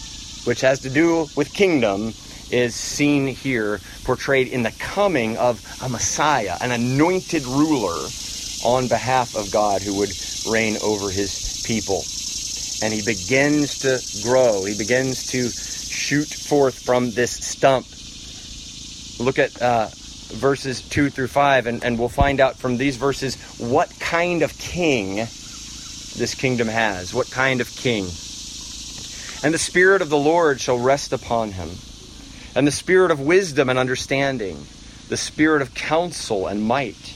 which 0.45 0.61
has 0.61 0.79
to 0.81 0.89
do 0.89 1.27
with 1.35 1.53
kingdom, 1.53 2.13
is 2.51 2.75
seen 2.75 3.27
here 3.27 3.79
portrayed 4.03 4.47
in 4.47 4.63
the 4.63 4.71
coming 4.79 5.37
of 5.37 5.63
a 5.81 5.89
Messiah, 5.89 6.57
an 6.61 6.71
anointed 6.71 7.45
ruler 7.45 8.07
on 8.63 8.87
behalf 8.87 9.35
of 9.35 9.51
God 9.51 9.81
who 9.81 9.95
would 9.95 10.11
reign 10.47 10.77
over 10.81 11.09
his 11.09 11.63
people. 11.65 12.03
And 12.83 12.93
he 12.93 13.01
begins 13.01 13.79
to 13.79 14.01
grow, 14.23 14.63
he 14.65 14.75
begins 14.75 15.27
to 15.27 15.49
shoot 15.49 16.27
forth 16.27 16.79
from 16.79 17.11
this 17.11 17.31
stump. 17.31 17.85
Look 19.19 19.37
at 19.37 19.61
uh, 19.61 19.89
verses 20.31 20.81
2 20.89 21.09
through 21.09 21.27
5, 21.27 21.67
and, 21.67 21.83
and 21.83 21.99
we'll 21.99 22.09
find 22.09 22.39
out 22.39 22.57
from 22.57 22.77
these 22.77 22.97
verses 22.97 23.35
what 23.59 23.91
kind 23.99 24.41
of 24.41 24.57
king 24.57 25.15
this 25.15 26.35
kingdom 26.35 26.67
has, 26.67 27.13
what 27.13 27.29
kind 27.29 27.61
of 27.61 27.69
king. 27.75 28.05
And 29.43 29.53
the 29.53 29.59
Spirit 29.59 30.01
of 30.01 30.09
the 30.09 30.17
Lord 30.17 30.59
shall 30.59 30.77
rest 30.77 31.13
upon 31.13 31.51
him, 31.51 31.69
and 32.55 32.67
the 32.67 32.71
Spirit 32.71 33.11
of 33.11 33.19
wisdom 33.19 33.69
and 33.69 33.77
understanding, 33.77 34.57
the 35.09 35.17
Spirit 35.17 35.61
of 35.61 35.73
counsel 35.73 36.47
and 36.47 36.63
might, 36.63 37.15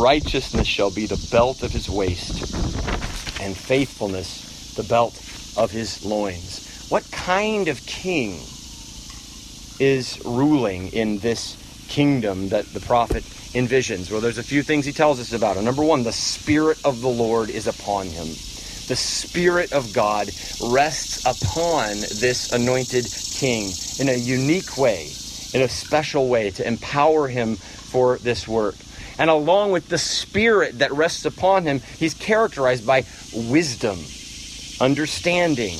Righteousness 0.00 0.66
shall 0.66 0.90
be 0.90 1.06
the 1.06 1.28
belt 1.30 1.62
of 1.62 1.72
his 1.72 1.88
waist, 1.88 2.54
and 3.40 3.56
faithfulness 3.56 4.74
the 4.74 4.82
belt 4.84 5.16
of 5.56 5.70
his 5.70 6.04
loins. 6.04 6.86
What 6.88 7.10
kind 7.10 7.68
of 7.68 7.84
king 7.86 8.40
is 9.80 10.20
ruling 10.24 10.88
in 10.92 11.18
this 11.18 11.56
kingdom 11.88 12.50
that 12.50 12.66
the 12.72 12.80
prophet 12.80 13.24
envisions? 13.54 14.10
Well, 14.10 14.20
there's 14.20 14.38
a 14.38 14.42
few 14.42 14.62
things 14.62 14.84
he 14.84 14.92
tells 14.92 15.20
us 15.20 15.32
about. 15.32 15.62
Number 15.62 15.84
one, 15.84 16.02
the 16.02 16.12
Spirit 16.12 16.78
of 16.84 17.00
the 17.00 17.08
Lord 17.08 17.50
is 17.50 17.66
upon 17.66 18.06
him 18.06 18.28
the 18.86 18.96
Spirit 18.96 19.72
of 19.72 19.92
God 19.94 20.30
rests 20.60 21.24
upon 21.24 22.00
this 22.00 22.52
anointed 22.52 23.06
king 23.32 23.72
in 23.98 24.08
a 24.08 24.14
unique 24.14 24.76
way, 24.76 25.10
in 25.54 25.62
a 25.62 25.68
special 25.68 26.28
way, 26.28 26.50
to 26.50 26.66
empower 26.66 27.28
him 27.28 27.56
for 27.56 28.18
this 28.18 28.46
work. 28.46 28.76
And 29.18 29.30
along 29.30 29.72
with 29.72 29.88
the 29.88 29.98
Spirit 29.98 30.80
that 30.80 30.92
rests 30.92 31.24
upon 31.24 31.64
him, 31.64 31.80
he's 31.98 32.14
characterized 32.14 32.86
by 32.86 33.04
wisdom, 33.32 33.98
understanding, 34.80 35.78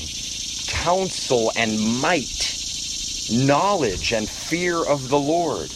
counsel, 0.68 1.50
and 1.56 2.00
might, 2.00 3.28
knowledge, 3.32 4.12
and 4.12 4.28
fear 4.28 4.76
of 4.76 5.08
the 5.08 5.18
Lord. 5.18 5.68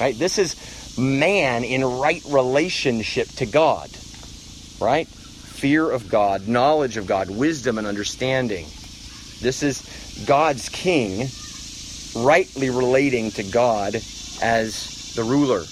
Right? 0.00 0.18
This 0.18 0.38
is 0.38 0.56
man 0.98 1.64
in 1.64 1.84
right 1.84 2.22
relationship 2.28 3.28
to 3.36 3.46
God. 3.46 3.90
Right? 4.80 5.08
fear 5.58 5.90
of 5.90 6.08
God, 6.08 6.46
knowledge 6.46 6.96
of 6.96 7.06
God, 7.08 7.28
wisdom 7.28 7.78
and 7.78 7.86
understanding. 7.86 8.64
This 9.40 9.64
is 9.64 10.24
God's 10.24 10.68
king 10.68 11.28
rightly 12.14 12.70
relating 12.70 13.32
to 13.32 13.42
God 13.42 13.96
as 14.40 15.12
the 15.16 15.24
ruler. 15.24 15.64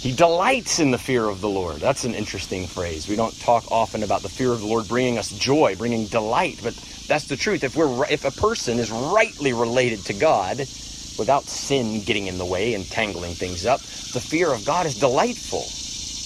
He 0.00 0.12
delights 0.12 0.80
in 0.80 0.90
the 0.90 0.98
fear 0.98 1.28
of 1.28 1.40
the 1.40 1.48
Lord. 1.48 1.76
That's 1.76 2.04
an 2.04 2.14
interesting 2.14 2.66
phrase. 2.66 3.08
We 3.08 3.16
don't 3.16 3.38
talk 3.40 3.70
often 3.70 4.02
about 4.02 4.22
the 4.22 4.28
fear 4.28 4.52
of 4.52 4.60
the 4.60 4.66
Lord 4.66 4.88
bringing 4.88 5.18
us 5.18 5.30
joy, 5.30 5.76
bringing 5.76 6.06
delight, 6.06 6.58
but 6.62 6.74
that's 7.06 7.26
the 7.26 7.36
truth. 7.36 7.64
If 7.64 7.76
we're 7.76 8.06
if 8.06 8.24
a 8.24 8.30
person 8.30 8.78
is 8.78 8.90
rightly 8.90 9.52
related 9.52 10.00
to 10.06 10.14
God, 10.14 10.58
without 11.18 11.44
sin 11.44 12.02
getting 12.02 12.28
in 12.28 12.38
the 12.38 12.46
way 12.46 12.74
and 12.74 12.86
tangling 12.86 13.34
things 13.34 13.66
up, 13.66 13.80
the 13.80 14.20
fear 14.20 14.52
of 14.52 14.64
God 14.64 14.86
is 14.86 14.98
delightful 14.98 15.64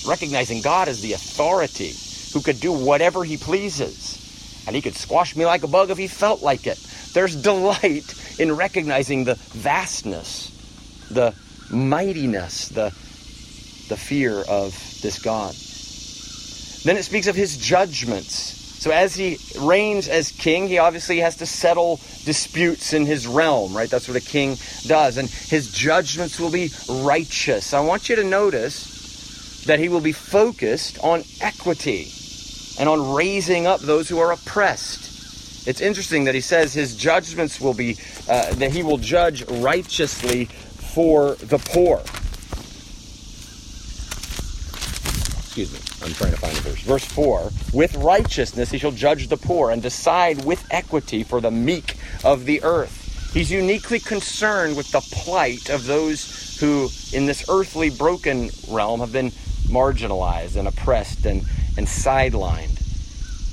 recognizing 0.06 0.60
God 0.60 0.88
as 0.88 1.00
the 1.00 1.12
authority 1.12 1.94
who 2.32 2.42
could 2.42 2.60
do 2.60 2.72
whatever 2.72 3.24
he 3.24 3.36
pleases. 3.36 4.20
And 4.66 4.74
he 4.74 4.82
could 4.82 4.94
squash 4.94 5.36
me 5.36 5.44
like 5.44 5.62
a 5.62 5.68
bug 5.68 5.90
if 5.90 5.98
he 5.98 6.08
felt 6.08 6.42
like 6.42 6.66
it. 6.66 6.78
There's 7.12 7.36
delight 7.36 8.14
in 8.38 8.52
recognizing 8.52 9.24
the 9.24 9.34
vastness, 9.34 10.50
the 11.10 11.34
mightiness, 11.70 12.68
the, 12.68 12.94
the 13.88 13.96
fear 13.96 14.42
of 14.48 14.72
this 15.02 15.18
God. 15.20 15.54
Then 16.84 16.96
it 16.96 17.04
speaks 17.04 17.26
of 17.26 17.34
his 17.34 17.56
judgments. 17.56 18.60
So 18.80 18.90
as 18.90 19.14
he 19.14 19.38
reigns 19.58 20.08
as 20.08 20.30
king, 20.30 20.68
he 20.68 20.76
obviously 20.78 21.20
has 21.20 21.36
to 21.36 21.46
settle 21.46 21.96
disputes 22.24 22.92
in 22.92 23.06
his 23.06 23.26
realm, 23.26 23.74
right? 23.74 23.88
That's 23.88 24.08
what 24.08 24.16
a 24.18 24.20
king 24.20 24.58
does. 24.86 25.16
And 25.16 25.28
his 25.28 25.72
judgments 25.72 26.38
will 26.38 26.50
be 26.50 26.70
righteous. 26.88 27.72
I 27.72 27.80
want 27.80 28.10
you 28.10 28.16
to 28.16 28.24
notice 28.24 29.64
that 29.64 29.78
he 29.78 29.88
will 29.88 30.02
be 30.02 30.12
focused 30.12 30.98
on 31.02 31.24
equity 31.40 32.12
and 32.78 32.88
on 32.88 33.14
raising 33.14 33.66
up 33.66 33.80
those 33.80 34.08
who 34.08 34.18
are 34.18 34.32
oppressed. 34.32 35.66
It's 35.66 35.80
interesting 35.80 36.24
that 36.24 36.34
he 36.34 36.42
says 36.42 36.74
his 36.74 36.94
judgments 36.94 37.58
will 37.58 37.72
be, 37.72 37.96
uh, 38.28 38.52
that 38.54 38.70
he 38.70 38.82
will 38.82 38.98
judge 38.98 39.48
righteously 39.48 40.44
for 40.44 41.36
the 41.36 41.56
poor. 41.56 42.02
Excuse 45.56 45.72
me, 45.72 46.04
I'm 46.04 46.12
trying 46.14 46.32
to 46.32 46.36
find 46.40 46.56
the 46.56 46.70
verse. 46.70 46.80
Verse 46.80 47.04
4 47.04 47.52
With 47.72 47.94
righteousness 47.94 48.72
he 48.72 48.78
shall 48.78 48.90
judge 48.90 49.28
the 49.28 49.36
poor 49.36 49.70
and 49.70 49.80
decide 49.80 50.44
with 50.44 50.66
equity 50.72 51.22
for 51.22 51.40
the 51.40 51.52
meek 51.52 51.96
of 52.24 52.44
the 52.44 52.60
earth. 52.64 53.30
He's 53.32 53.52
uniquely 53.52 54.00
concerned 54.00 54.76
with 54.76 54.90
the 54.90 55.00
plight 55.12 55.70
of 55.70 55.86
those 55.86 56.58
who, 56.58 56.88
in 57.16 57.26
this 57.26 57.44
earthly 57.48 57.88
broken 57.88 58.50
realm, 58.68 58.98
have 58.98 59.12
been 59.12 59.30
marginalized 59.68 60.56
and 60.56 60.66
oppressed 60.66 61.24
and, 61.24 61.42
and 61.76 61.86
sidelined. 61.86 62.80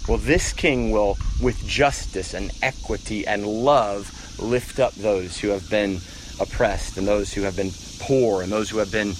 Well, 0.08 0.18
this 0.18 0.54
king 0.54 0.90
will, 0.90 1.20
with 1.40 1.64
justice 1.68 2.34
and 2.34 2.50
equity 2.64 3.28
and 3.28 3.46
love, 3.46 4.40
lift 4.40 4.80
up 4.80 4.96
those 4.96 5.38
who 5.38 5.50
have 5.50 5.70
been 5.70 6.00
oppressed 6.40 6.98
and 6.98 7.08
those 7.08 7.32
who 7.32 7.44
have 7.44 7.56
been 7.56 7.70
poor 8.00 8.42
and 8.42 8.52
those 8.52 8.72
who 8.72 8.80
have 8.80 8.92
been 8.92 9.14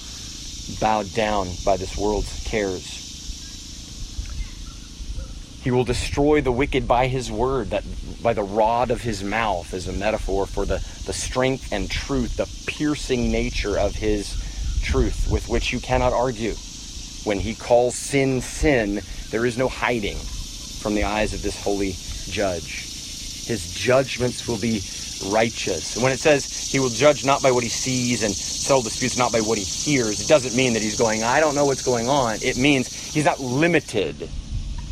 bowed 0.80 1.12
down 1.14 1.48
by 1.64 1.76
this 1.76 1.96
world's 1.96 2.42
cares. 2.44 3.00
He 5.62 5.70
will 5.70 5.84
destroy 5.84 6.40
the 6.40 6.50
wicked 6.50 6.88
by 6.88 7.06
his 7.06 7.30
word, 7.30 7.70
that 7.70 7.84
by 8.20 8.32
the 8.32 8.42
rod 8.42 8.90
of 8.90 9.02
his 9.02 9.22
mouth 9.22 9.72
is 9.72 9.86
a 9.86 9.92
metaphor 9.92 10.46
for 10.46 10.66
the, 10.66 10.84
the 11.06 11.12
strength 11.12 11.72
and 11.72 11.88
truth, 11.88 12.36
the 12.36 12.50
piercing 12.66 13.30
nature 13.30 13.78
of 13.78 13.94
his 13.94 14.80
truth 14.82 15.28
with 15.30 15.48
which 15.48 15.72
you 15.72 15.78
cannot 15.78 16.12
argue. 16.12 16.54
When 17.24 17.38
he 17.38 17.54
calls 17.54 17.94
sin 17.94 18.40
sin, 18.40 19.02
there 19.30 19.46
is 19.46 19.56
no 19.56 19.68
hiding 19.68 20.16
from 20.16 20.96
the 20.96 21.04
eyes 21.04 21.32
of 21.32 21.42
this 21.42 21.62
holy 21.62 21.94
judge. 22.26 23.46
His 23.46 23.72
judgments 23.72 24.48
will 24.48 24.58
be 24.58 24.80
righteous. 25.22 25.96
When 25.96 26.12
it 26.12 26.18
says 26.18 26.44
he 26.70 26.78
will 26.78 26.88
judge 26.90 27.24
not 27.24 27.42
by 27.42 27.50
what 27.50 27.62
he 27.62 27.68
sees 27.68 28.22
and 28.22 28.34
settle 28.34 28.82
disputes 28.82 29.16
not 29.16 29.32
by 29.32 29.40
what 29.40 29.58
he 29.58 29.64
hears, 29.64 30.20
it 30.20 30.28
doesn't 30.28 30.56
mean 30.56 30.74
that 30.74 30.82
he's 30.82 30.98
going, 30.98 31.22
I 31.22 31.40
don't 31.40 31.54
know 31.54 31.66
what's 31.66 31.84
going 31.84 32.08
on. 32.08 32.36
It 32.42 32.56
means 32.56 32.92
he's 33.12 33.24
not 33.24 33.40
limited 33.40 34.28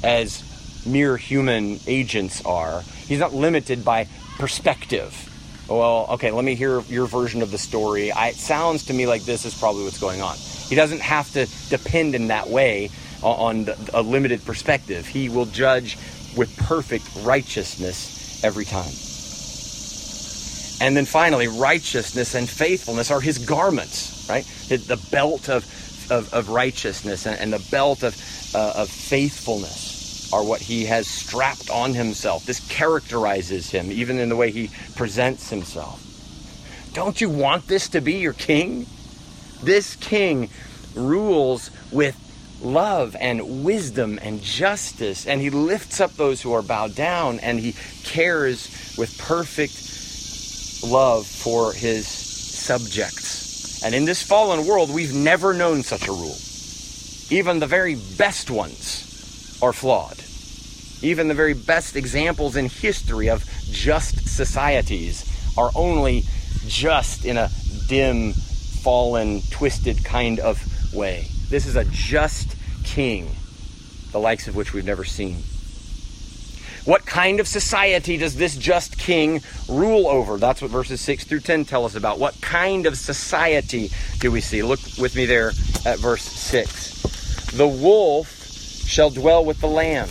as 0.02 0.42
mere 0.86 1.16
human 1.16 1.78
agents 1.86 2.44
are. 2.44 2.82
He's 3.06 3.18
not 3.18 3.34
limited 3.34 3.84
by 3.84 4.08
perspective. 4.38 5.26
Well, 5.68 6.06
okay, 6.10 6.30
let 6.32 6.44
me 6.44 6.54
hear 6.54 6.80
your 6.82 7.06
version 7.06 7.42
of 7.42 7.50
the 7.50 7.58
story. 7.58 8.10
I, 8.10 8.28
it 8.28 8.36
sounds 8.36 8.86
to 8.86 8.92
me 8.92 9.06
like 9.06 9.22
this 9.22 9.44
is 9.44 9.54
probably 9.58 9.84
what's 9.84 10.00
going 10.00 10.20
on. 10.20 10.36
He 10.36 10.74
doesn't 10.74 11.00
have 11.00 11.30
to 11.32 11.46
depend 11.68 12.14
in 12.14 12.28
that 12.28 12.48
way 12.48 12.90
on 13.22 13.64
the, 13.64 13.90
a 13.94 14.02
limited 14.02 14.44
perspective. 14.44 15.06
He 15.06 15.28
will 15.28 15.46
judge 15.46 15.96
with 16.36 16.56
perfect 16.56 17.08
righteousness 17.22 18.42
every 18.42 18.64
time. 18.64 18.90
And 20.80 20.96
then 20.96 21.04
finally, 21.04 21.46
righteousness 21.46 22.34
and 22.34 22.48
faithfulness 22.48 23.10
are 23.10 23.20
his 23.20 23.38
garments, 23.38 24.26
right? 24.28 24.44
The 24.68 25.00
belt 25.10 25.50
of, 25.50 25.64
of, 26.10 26.32
of 26.32 26.48
righteousness 26.48 27.26
and, 27.26 27.38
and, 27.38 27.52
the 27.52 27.66
belt 27.70 28.02
of, 28.02 28.16
uh, 28.54 28.72
of 28.76 28.88
faithfulness 28.88 30.32
are 30.32 30.42
what 30.42 30.62
he 30.62 30.86
has 30.86 31.06
strapped 31.06 31.68
on 31.68 31.92
himself. 31.92 32.46
This 32.46 32.66
characterizes 32.68 33.70
him, 33.70 33.92
even 33.92 34.18
in 34.18 34.30
the 34.30 34.36
way 34.36 34.50
he 34.50 34.70
presents 34.96 35.50
himself. 35.50 36.06
Don't 36.94 37.20
you 37.20 37.28
want 37.28 37.68
this 37.68 37.88
to 37.90 38.00
be 38.00 38.14
your 38.14 38.32
king? 38.32 38.86
This 39.62 39.96
king 39.96 40.48
rules 40.94 41.70
with 41.92 42.16
love 42.62 43.16
and 43.20 43.64
wisdom 43.64 44.18
and 44.22 44.42
justice, 44.42 45.26
and 45.26 45.40
he 45.42 45.50
lifts 45.50 46.00
up 46.00 46.12
those 46.14 46.40
who 46.40 46.52
are 46.52 46.62
bowed 46.62 46.94
down, 46.94 47.38
and 47.40 47.60
he 47.60 47.74
cares 48.02 48.94
with 48.96 49.16
perfect 49.18 49.72
love 50.82 51.26
for 51.26 51.72
his 51.72 52.06
subjects. 52.06 53.82
And 53.82 53.94
in 53.94 54.04
this 54.04 54.22
fallen 54.22 54.66
world, 54.66 54.92
we've 54.92 55.14
never 55.14 55.54
known 55.54 55.82
such 55.82 56.06
a 56.08 56.12
rule. 56.12 56.36
Even 57.30 57.60
the 57.60 57.66
very 57.66 57.96
best 58.18 58.50
ones 58.50 59.58
are 59.62 59.72
flawed. 59.72 60.18
Even 61.02 61.28
the 61.28 61.34
very 61.34 61.54
best 61.54 61.96
examples 61.96 62.56
in 62.56 62.68
history 62.68 63.30
of 63.30 63.44
just 63.70 64.28
societies 64.28 65.24
are 65.56 65.70
only 65.74 66.24
just 66.66 67.24
in 67.24 67.36
a 67.36 67.48
dim, 67.88 68.32
fallen, 68.32 69.40
twisted 69.50 70.04
kind 70.04 70.40
of 70.40 70.60
way. 70.92 71.26
This 71.48 71.66
is 71.66 71.76
a 71.76 71.84
just 71.84 72.56
king, 72.84 73.34
the 74.12 74.20
likes 74.20 74.48
of 74.48 74.56
which 74.56 74.72
we've 74.72 74.84
never 74.84 75.04
seen. 75.04 75.42
What 76.86 77.04
kind 77.04 77.40
of 77.40 77.46
society 77.46 78.16
does 78.16 78.36
this 78.36 78.56
just 78.56 78.96
king 78.96 79.42
rule 79.68 80.06
over? 80.06 80.38
That's 80.38 80.62
what 80.62 80.70
verses 80.70 81.00
6 81.02 81.24
through 81.24 81.40
10 81.40 81.66
tell 81.66 81.84
us 81.84 81.94
about. 81.94 82.18
What 82.18 82.40
kind 82.40 82.86
of 82.86 82.96
society 82.96 83.90
do 84.18 84.30
we 84.30 84.40
see? 84.40 84.62
Look 84.62 84.80
with 84.98 85.14
me 85.14 85.26
there 85.26 85.52
at 85.84 85.98
verse 85.98 86.22
6. 86.22 87.52
The 87.52 87.68
wolf 87.68 88.34
shall 88.86 89.10
dwell 89.10 89.44
with 89.44 89.60
the 89.60 89.66
lamb, 89.66 90.08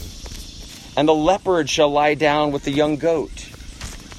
and 0.95 1.07
the 1.07 1.15
leopard 1.15 1.69
shall 1.71 1.89
lie 1.89 2.13
down 2.13 2.51
with 2.51 2.65
the 2.65 2.71
young 2.71 2.97
goat, 2.97 3.49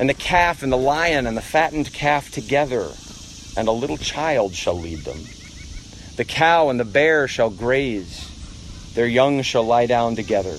and 0.00 0.08
the 0.08 0.14
calf 0.14 0.64
and 0.64 0.72
the 0.72 0.76
lion 0.76 1.28
and 1.28 1.36
the 1.36 1.42
fattened 1.42 1.92
calf 1.92 2.32
together, 2.32 2.88
and 3.56 3.68
a 3.68 3.72
little 3.72 3.96
child 3.96 4.54
shall 4.54 4.76
lead 4.76 5.00
them. 5.00 5.18
The 6.16 6.24
cow 6.24 6.68
and 6.68 6.80
the 6.80 6.84
bear 6.84 7.28
shall 7.28 7.50
graze, 7.50 8.28
their 8.94 9.06
young 9.06 9.42
shall 9.42 9.62
lie 9.62 9.86
down 9.86 10.16
together 10.16 10.58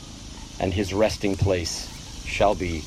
and 0.61 0.73
his 0.73 0.93
resting 0.93 1.35
place 1.35 2.23
shall 2.23 2.53
be 2.55 2.83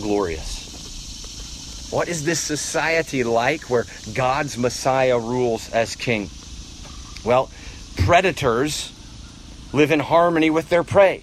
glorious. 0.00 1.90
What 1.92 2.08
is 2.08 2.24
this 2.24 2.40
society 2.40 3.24
like 3.24 3.68
where 3.68 3.84
God's 4.14 4.56
Messiah 4.56 5.18
rules 5.18 5.70
as 5.70 5.94
king? 5.96 6.30
Well, 7.24 7.50
predators 8.04 8.90
live 9.72 9.90
in 9.90 10.00
harmony 10.00 10.48
with 10.48 10.70
their 10.70 10.82
prey, 10.82 11.22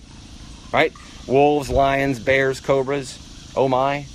right? 0.71 0.93
Wolves, 1.25 1.69
lions, 1.69 2.19
bears, 2.19 2.59
cobras, 2.59 3.17
oh 3.55 3.67
my. 3.67 4.05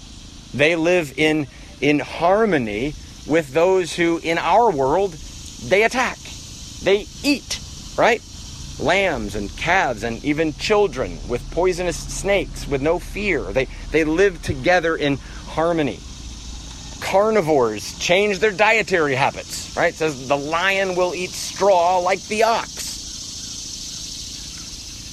They 0.54 0.76
live 0.76 1.18
in, 1.18 1.48
in 1.80 1.98
harmony 1.98 2.94
with 3.26 3.52
those 3.52 3.96
who, 3.96 4.20
in 4.22 4.38
our 4.38 4.70
world, 4.70 5.14
they 5.64 5.82
attack, 5.82 6.18
they 6.82 7.06
eat, 7.24 7.58
right? 7.96 8.22
Lambs 8.80 9.34
and 9.34 9.54
calves 9.56 10.02
and 10.02 10.24
even 10.24 10.52
children 10.54 11.18
with 11.28 11.48
poisonous 11.50 11.96
snakes 11.96 12.66
with 12.66 12.82
no 12.82 12.98
fear. 12.98 13.42
They, 13.42 13.66
they 13.90 14.04
live 14.04 14.42
together 14.42 14.96
in 14.96 15.16
harmony. 15.16 16.00
Carnivores 17.00 17.98
change 17.98 18.38
their 18.38 18.52
dietary 18.52 19.14
habits, 19.14 19.76
right? 19.76 19.92
It 19.92 19.96
says 19.96 20.28
the 20.28 20.36
lion 20.36 20.94
will 20.94 21.14
eat 21.14 21.30
straw 21.30 21.98
like 21.98 22.22
the 22.24 22.44
ox. 22.44 22.92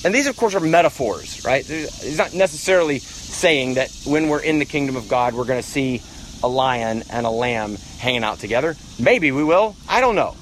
And 0.05 0.15
these, 0.15 0.27
of 0.27 0.37
course, 0.37 0.55
are 0.55 0.61
metaphors, 0.61 1.43
right? 1.43 1.65
He's 1.65 2.17
not 2.17 2.33
necessarily 2.33 2.99
saying 2.99 3.73
that 3.73 3.91
when 4.05 4.29
we're 4.29 4.41
in 4.41 4.59
the 4.59 4.65
kingdom 4.65 4.95
of 4.95 5.09
God, 5.09 5.33
we're 5.33 5.45
going 5.45 5.61
to 5.61 5.67
see 5.67 6.01
a 6.41 6.47
lion 6.47 7.03
and 7.09 7.25
a 7.25 7.29
lamb 7.29 7.75
hanging 7.97 8.23
out 8.23 8.39
together. 8.39 8.77
Maybe 8.97 9.31
we 9.31 9.43
will. 9.43 9.75
I 9.89 9.99
don't 9.99 10.15
know. 10.15 10.35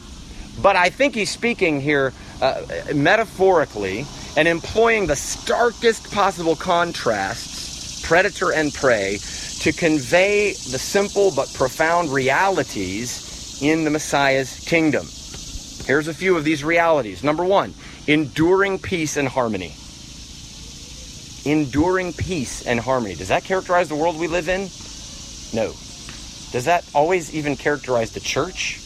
But 0.62 0.76
I 0.76 0.90
think 0.90 1.16
he's 1.16 1.32
speaking 1.32 1.82
here 1.82 2.14
uh, 2.42 2.62
metaphorically 2.94 4.06
and 4.36 4.48
employing 4.48 5.08
the 5.08 5.16
starkest 5.16 6.12
possible 6.12 6.56
contrasts, 6.56 8.02
predator 8.06 8.54
and 8.54 8.74
prey, 8.74 9.18
to 9.60 9.72
convey 9.72 10.52
the 10.52 10.78
simple 10.78 11.32
but 11.36 11.52
profound 11.54 12.10
realities 12.10 13.60
in 13.62 13.84
the 13.84 13.90
Messiah's 13.90 14.60
kingdom. 14.68 15.08
Here's 15.86 16.08
a 16.08 16.14
few 16.14 16.38
of 16.38 16.44
these 16.44 16.64
realities. 16.64 17.24
Number 17.24 17.44
one, 17.44 17.74
enduring 18.08 18.78
peace 18.80 19.18
and 19.18 19.28
harmony. 19.28 19.74
Enduring 21.46 22.14
peace 22.14 22.66
and 22.68 22.80
harmony. 22.80 23.16
Does 23.16 23.30
that 23.30 23.44
characterize 23.44 23.90
the 23.90 23.96
world 23.96 24.20
we 24.20 24.28
live 24.28 24.50
in? 24.50 24.70
No. 25.54 25.74
Does 26.52 26.66
that 26.66 26.86
always 26.94 27.34
even 27.34 27.56
characterize 27.56 28.12
the 28.12 28.20
church? 28.20 28.80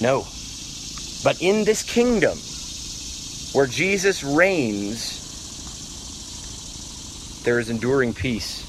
No. 0.00 0.26
But 1.22 1.40
in 1.40 1.64
this 1.64 1.82
kingdom, 1.82 2.38
where 3.52 3.66
Jesus 3.66 4.22
reigns, 4.22 5.18
there 7.42 7.58
is 7.58 7.68
enduring 7.68 8.14
peace 8.14 8.64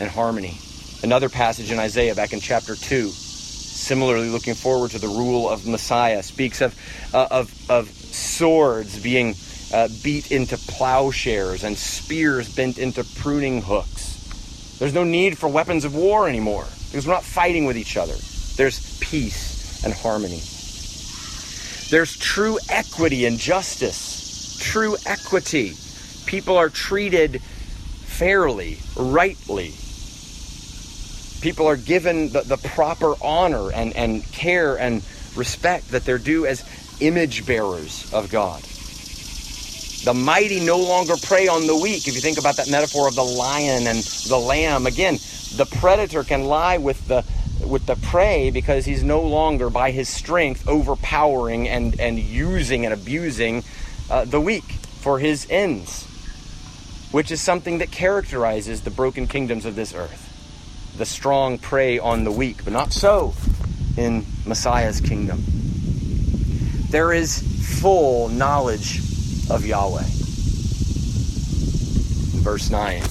and 0.00 0.10
harmony. 0.10 0.58
Another 1.02 1.28
passage 1.28 1.72
in 1.72 1.78
Isaiah 1.78 2.14
back 2.14 2.32
in 2.32 2.40
chapter 2.40 2.74
2, 2.74 3.08
similarly 3.08 4.28
looking 4.28 4.54
forward 4.54 4.90
to 4.90 4.98
the 4.98 5.08
rule 5.08 5.48
of 5.48 5.66
Messiah, 5.66 6.22
speaks 6.22 6.60
of, 6.60 6.78
uh, 7.14 7.28
of, 7.30 7.70
of 7.70 7.88
swords 7.88 8.98
being 9.02 9.34
uh, 9.72 9.88
beat 10.02 10.30
into 10.30 10.58
plowshares 10.58 11.64
and 11.64 11.76
spears 11.76 12.54
bent 12.54 12.78
into 12.78 13.04
pruning 13.16 13.62
hooks. 13.62 14.76
There's 14.78 14.94
no 14.94 15.04
need 15.04 15.38
for 15.38 15.48
weapons 15.48 15.86
of 15.86 15.94
war 15.94 16.28
anymore 16.28 16.66
because 16.90 17.06
we're 17.06 17.14
not 17.14 17.24
fighting 17.24 17.64
with 17.64 17.78
each 17.78 17.96
other. 17.96 18.14
There's 18.56 18.98
peace 18.98 19.82
and 19.82 19.94
harmony. 19.94 20.42
There's 21.88 22.18
true 22.18 22.58
equity 22.68 23.24
and 23.24 23.38
justice 23.38 24.15
true 24.58 24.96
equity. 25.06 25.74
People 26.26 26.56
are 26.56 26.68
treated 26.68 27.40
fairly, 27.40 28.78
rightly. 28.96 29.74
People 31.40 31.66
are 31.66 31.76
given 31.76 32.30
the, 32.32 32.42
the 32.42 32.56
proper 32.56 33.14
honor 33.22 33.70
and, 33.72 33.94
and 33.94 34.24
care 34.32 34.78
and 34.78 35.02
respect 35.36 35.90
that 35.90 36.04
they're 36.04 36.18
due 36.18 36.46
as 36.46 36.64
image 37.00 37.46
bearers 37.46 38.12
of 38.12 38.30
God. 38.30 38.62
The 40.04 40.14
mighty 40.14 40.60
no 40.60 40.78
longer 40.78 41.14
prey 41.16 41.48
on 41.48 41.66
the 41.66 41.76
weak. 41.76 42.06
If 42.08 42.14
you 42.14 42.20
think 42.20 42.38
about 42.38 42.56
that 42.56 42.70
metaphor 42.70 43.08
of 43.08 43.14
the 43.14 43.24
lion 43.24 43.86
and 43.86 43.98
the 43.98 44.38
lamb, 44.38 44.86
again, 44.86 45.18
the 45.56 45.66
predator 45.66 46.22
can 46.22 46.44
lie 46.44 46.78
with 46.78 47.06
the 47.08 47.24
with 47.66 47.86
the 47.86 47.96
prey 47.96 48.50
because 48.50 48.84
he's 48.84 49.02
no 49.02 49.22
longer 49.22 49.70
by 49.70 49.90
his 49.90 50.08
strength 50.08 50.68
overpowering 50.68 51.68
and, 51.68 51.98
and 51.98 52.18
using 52.18 52.84
and 52.84 52.94
abusing 52.94 53.64
uh, 54.10 54.24
the 54.24 54.40
weak 54.40 54.64
for 54.64 55.18
his 55.18 55.46
ends, 55.50 56.04
which 57.12 57.30
is 57.30 57.40
something 57.40 57.78
that 57.78 57.90
characterizes 57.90 58.82
the 58.82 58.90
broken 58.90 59.26
kingdoms 59.26 59.64
of 59.64 59.74
this 59.74 59.94
earth. 59.94 60.22
the 60.96 61.04
strong 61.06 61.58
prey 61.58 61.98
on 61.98 62.24
the 62.24 62.32
weak, 62.32 62.64
but 62.64 62.72
not 62.72 62.90
so 62.92 63.34
in 63.96 64.24
Messiah's 64.46 65.00
kingdom. 65.00 65.42
There 66.88 67.12
is 67.12 67.42
full 67.80 68.28
knowledge 68.30 69.00
of 69.50 69.66
Yahweh. 69.66 70.04
Verse 72.42 72.70
9 72.70 73.02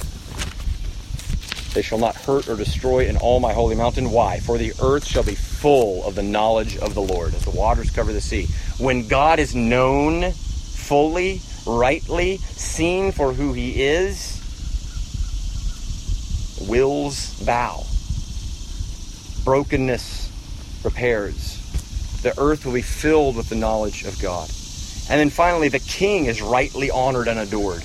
They 1.73 1.81
shall 1.81 1.99
not 1.99 2.15
hurt 2.15 2.47
or 2.47 2.55
destroy 2.55 3.05
in 3.08 3.17
all 3.17 3.39
my 3.39 3.53
holy 3.53 3.75
mountain. 3.75 4.10
Why? 4.10 4.39
For 4.39 4.58
the 4.58 4.73
earth 4.81 5.05
shall 5.05 5.23
be 5.23 5.36
full 5.36 6.03
of 6.05 6.15
the 6.15 6.23
knowledge 6.23 6.77
of 6.77 6.95
the 6.95 7.01
Lord, 7.01 7.36
as 7.36 7.43
the 7.43 7.51
waters 7.51 7.91
cover 7.91 8.13
the 8.13 8.21
sea. 8.21 8.47
When 8.79 9.08
God 9.08 9.39
is 9.39 9.53
known 9.53 10.34
fully, 10.85 11.41
rightly, 11.65 12.37
seen 12.37 13.11
for 13.11 13.33
who 13.33 13.53
he 13.53 13.81
is, 13.81 14.39
wills 16.61 17.33
bow. 17.43 17.83
Brokenness 19.43 20.31
repairs. 20.83 21.61
The 22.21 22.39
earth 22.39 22.65
will 22.65 22.73
be 22.73 22.81
filled 22.81 23.35
with 23.35 23.49
the 23.49 23.55
knowledge 23.55 24.03
of 24.03 24.19
God. 24.21 24.49
And 25.09 25.19
then 25.19 25.29
finally, 25.29 25.69
the 25.69 25.79
king 25.79 26.25
is 26.25 26.41
rightly 26.41 26.89
honored 26.91 27.27
and 27.27 27.39
adored. 27.39 27.83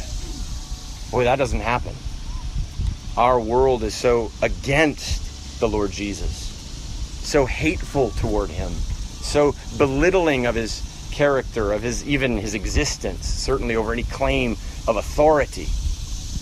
Boy, 1.10 1.24
that 1.24 1.36
doesn't 1.36 1.60
happen. 1.60 1.94
Our 3.16 3.40
world 3.40 3.82
is 3.82 3.94
so 3.94 4.30
against 4.42 5.60
the 5.60 5.68
Lord 5.68 5.90
Jesus, 5.90 6.30
so 7.22 7.44
hateful 7.44 8.10
toward 8.10 8.50
him, 8.50 8.72
so 8.72 9.54
belittling 9.76 10.46
of 10.46 10.54
his 10.54 10.89
character, 11.10 11.72
of 11.72 11.82
his 11.82 12.06
even 12.06 12.36
his 12.36 12.54
existence, 12.54 13.26
certainly 13.26 13.76
over 13.76 13.92
any 13.92 14.04
claim 14.04 14.52
of 14.86 14.96
authority. 14.96 15.68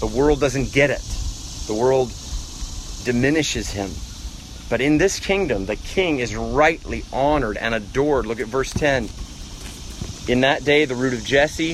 The 0.00 0.06
world 0.06 0.40
doesn't 0.40 0.72
get 0.72 0.90
it. 0.90 1.02
The 1.66 1.74
world 1.74 2.12
diminishes 3.04 3.70
him. 3.70 3.90
But 4.70 4.80
in 4.80 4.98
this 4.98 5.18
kingdom, 5.18 5.66
the 5.66 5.76
king 5.76 6.18
is 6.18 6.36
rightly 6.36 7.04
honored 7.12 7.56
and 7.56 7.74
adored. 7.74 8.26
Look 8.26 8.40
at 8.40 8.46
verse 8.46 8.72
10. 8.72 9.08
In 10.28 10.42
that 10.42 10.64
day, 10.64 10.84
the 10.84 10.94
root 10.94 11.14
of 11.14 11.24
Jesse, 11.24 11.70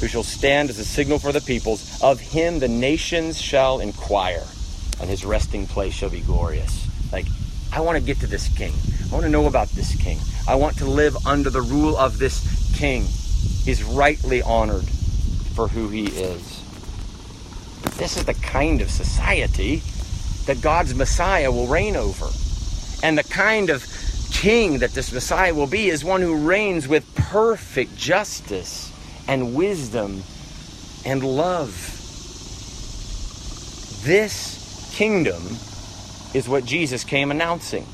who 0.00 0.08
shall 0.08 0.22
stand 0.22 0.68
as 0.68 0.78
a 0.78 0.84
signal 0.84 1.18
for 1.18 1.32
the 1.32 1.40
peoples, 1.40 2.02
of 2.02 2.20
him 2.20 2.58
the 2.58 2.68
nations 2.68 3.40
shall 3.40 3.80
inquire, 3.80 4.44
and 5.00 5.08
his 5.08 5.24
resting 5.24 5.66
place 5.66 5.94
shall 5.94 6.10
be 6.10 6.20
glorious. 6.20 6.86
Like, 7.10 7.26
I 7.72 7.80
want 7.80 7.98
to 7.98 8.04
get 8.04 8.20
to 8.20 8.26
this 8.26 8.48
king. 8.48 8.72
I 9.08 9.12
want 9.12 9.24
to 9.24 9.30
know 9.30 9.46
about 9.46 9.68
this 9.70 9.96
king. 9.96 10.18
I 10.46 10.56
want 10.56 10.76
to 10.78 10.84
live 10.84 11.26
under 11.26 11.48
the 11.48 11.62
rule 11.62 11.96
of 11.96 12.18
this 12.18 12.74
king. 12.76 13.02
He's 13.64 13.82
rightly 13.82 14.42
honored 14.42 14.84
for 15.54 15.68
who 15.68 15.88
he 15.88 16.04
is. 16.06 16.60
This 17.96 18.16
is 18.16 18.24
the 18.24 18.34
kind 18.34 18.82
of 18.82 18.90
society 18.90 19.82
that 20.46 20.60
God's 20.60 20.94
Messiah 20.94 21.50
will 21.50 21.66
reign 21.66 21.96
over. 21.96 22.26
And 23.02 23.16
the 23.16 23.24
kind 23.24 23.70
of 23.70 23.86
king 24.32 24.80
that 24.80 24.90
this 24.90 25.12
Messiah 25.12 25.54
will 25.54 25.66
be 25.66 25.88
is 25.88 26.04
one 26.04 26.20
who 26.20 26.46
reigns 26.46 26.86
with 26.86 27.14
perfect 27.14 27.96
justice 27.96 28.92
and 29.26 29.54
wisdom 29.54 30.22
and 31.06 31.24
love. 31.24 31.70
This 34.04 34.92
kingdom 34.94 35.42
is 36.34 36.48
what 36.48 36.66
Jesus 36.66 37.04
came 37.04 37.30
announcing. 37.30 37.86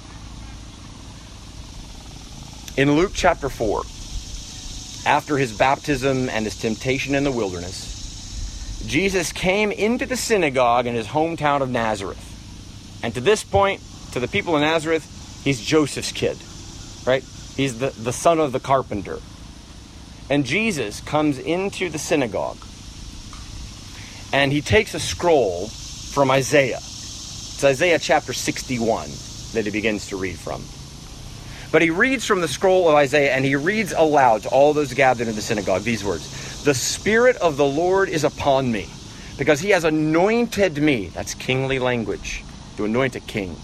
In 2.76 2.92
Luke 2.92 3.12
chapter 3.14 3.48
4, 3.48 3.82
after 5.04 5.36
his 5.36 5.56
baptism 5.56 6.28
and 6.28 6.44
his 6.44 6.56
temptation 6.56 7.16
in 7.16 7.24
the 7.24 7.32
wilderness, 7.32 8.82
Jesus 8.86 9.32
came 9.32 9.72
into 9.72 10.06
the 10.06 10.16
synagogue 10.16 10.86
in 10.86 10.94
his 10.94 11.08
hometown 11.08 11.62
of 11.62 11.68
Nazareth. 11.68 13.00
And 13.02 13.12
to 13.14 13.20
this 13.20 13.42
point, 13.42 13.82
to 14.12 14.20
the 14.20 14.28
people 14.28 14.54
in 14.56 14.62
Nazareth, 14.62 15.42
he's 15.42 15.60
Joseph's 15.60 16.12
kid, 16.12 16.38
right? 17.06 17.24
He's 17.56 17.78
the, 17.80 17.90
the 17.90 18.12
son 18.12 18.38
of 18.38 18.52
the 18.52 18.60
carpenter. 18.60 19.18
And 20.30 20.46
Jesus 20.46 21.00
comes 21.00 21.38
into 21.38 21.88
the 21.88 21.98
synagogue 21.98 22.58
and 24.32 24.52
he 24.52 24.60
takes 24.60 24.94
a 24.94 25.00
scroll 25.00 25.66
from 25.66 26.30
Isaiah. 26.30 26.76
It's 26.76 27.64
Isaiah 27.64 27.98
chapter 27.98 28.32
61 28.32 29.08
that 29.54 29.64
he 29.64 29.70
begins 29.72 30.08
to 30.08 30.16
read 30.16 30.38
from. 30.38 30.62
But 31.72 31.82
he 31.82 31.90
reads 31.90 32.24
from 32.24 32.40
the 32.40 32.48
scroll 32.48 32.88
of 32.88 32.96
Isaiah 32.96 33.32
and 33.32 33.44
he 33.44 33.54
reads 33.54 33.92
aloud 33.92 34.42
to 34.42 34.48
all 34.48 34.72
those 34.72 34.92
gathered 34.92 35.28
in 35.28 35.36
the 35.36 35.42
synagogue 35.42 35.82
these 35.82 36.04
words 36.04 36.64
The 36.64 36.74
Spirit 36.74 37.36
of 37.36 37.56
the 37.56 37.66
Lord 37.66 38.08
is 38.08 38.24
upon 38.24 38.72
me 38.72 38.88
because 39.38 39.60
he 39.60 39.70
has 39.70 39.84
anointed 39.84 40.78
me. 40.78 41.06
That's 41.06 41.34
kingly 41.34 41.78
language 41.78 42.44
to 42.76 42.84
anoint 42.84 43.16
a 43.16 43.20
king. 43.20 43.56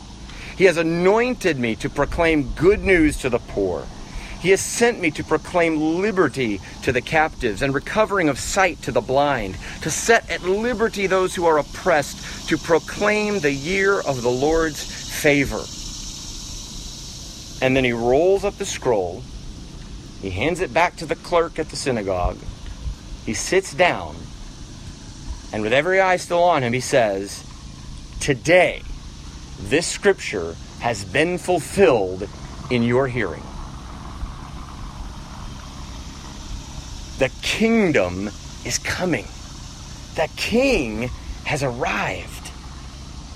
He 0.57 0.64
has 0.64 0.77
anointed 0.77 1.59
me 1.59 1.75
to 1.77 1.90
proclaim 1.90 2.51
good 2.55 2.81
news 2.83 3.19
to 3.19 3.29
the 3.29 3.40
poor. 3.40 3.87
He 4.40 4.51
has 4.51 4.61
sent 4.61 5.01
me 5.01 5.11
to 5.12 5.25
proclaim 5.25 6.01
liberty 6.01 6.61
to 6.83 6.92
the 6.92 7.01
captives 7.01 7.62
and 7.62 7.75
recovering 7.75 8.29
of 8.29 8.38
sight 8.38 8.81
to 8.83 8.92
the 8.92 9.01
blind, 9.01 9.57
to 9.83 9.90
set 9.90 10.31
at 10.31 10.42
liberty 10.45 11.07
those 11.07 11.35
who 11.35 11.47
are 11.47 11.59
oppressed, 11.59 12.49
to 12.49 12.57
proclaim 12.57 13.40
the 13.40 13.53
year 13.53 14.01
of 14.01 14.23
the 14.23 14.31
Lord's 14.31 14.83
favor. 14.83 15.62
And 17.61 17.77
then 17.77 17.85
he 17.85 17.92
rolls 17.92 18.45
up 18.45 18.57
the 18.57 18.66
scroll, 18.66 19.23
he 20.21 20.31
hands 20.31 20.61
it 20.61 20.75
back 20.75 20.97
to 20.97 21.07
the 21.07 21.16
clerk 21.16 21.59
at 21.59 21.71
the 21.71 21.77
synagogue, 21.77 22.38
he 23.25 23.35
sits 23.35 23.73
down, 23.73 24.16
and 25.53 25.62
with 25.62 25.73
every 25.73 26.01
eye 26.01 26.16
still 26.16 26.42
on 26.42 26.62
him, 26.62 26.73
he 26.73 26.81
says, 26.81 27.45
Today, 28.21 28.83
this 29.59 29.87
scripture 29.87 30.55
has 30.81 31.05
been 31.05 31.38
fulfilled 31.38 32.29
in 32.71 32.83
your 32.83 33.09
hearing. 33.09 33.42
The 37.19 37.31
kingdom 37.40 38.29
is 38.64 38.79
coming. 38.79 39.27
The 40.16 40.29
king 40.37 41.09
has 41.45 41.62
arrived. 41.62 42.36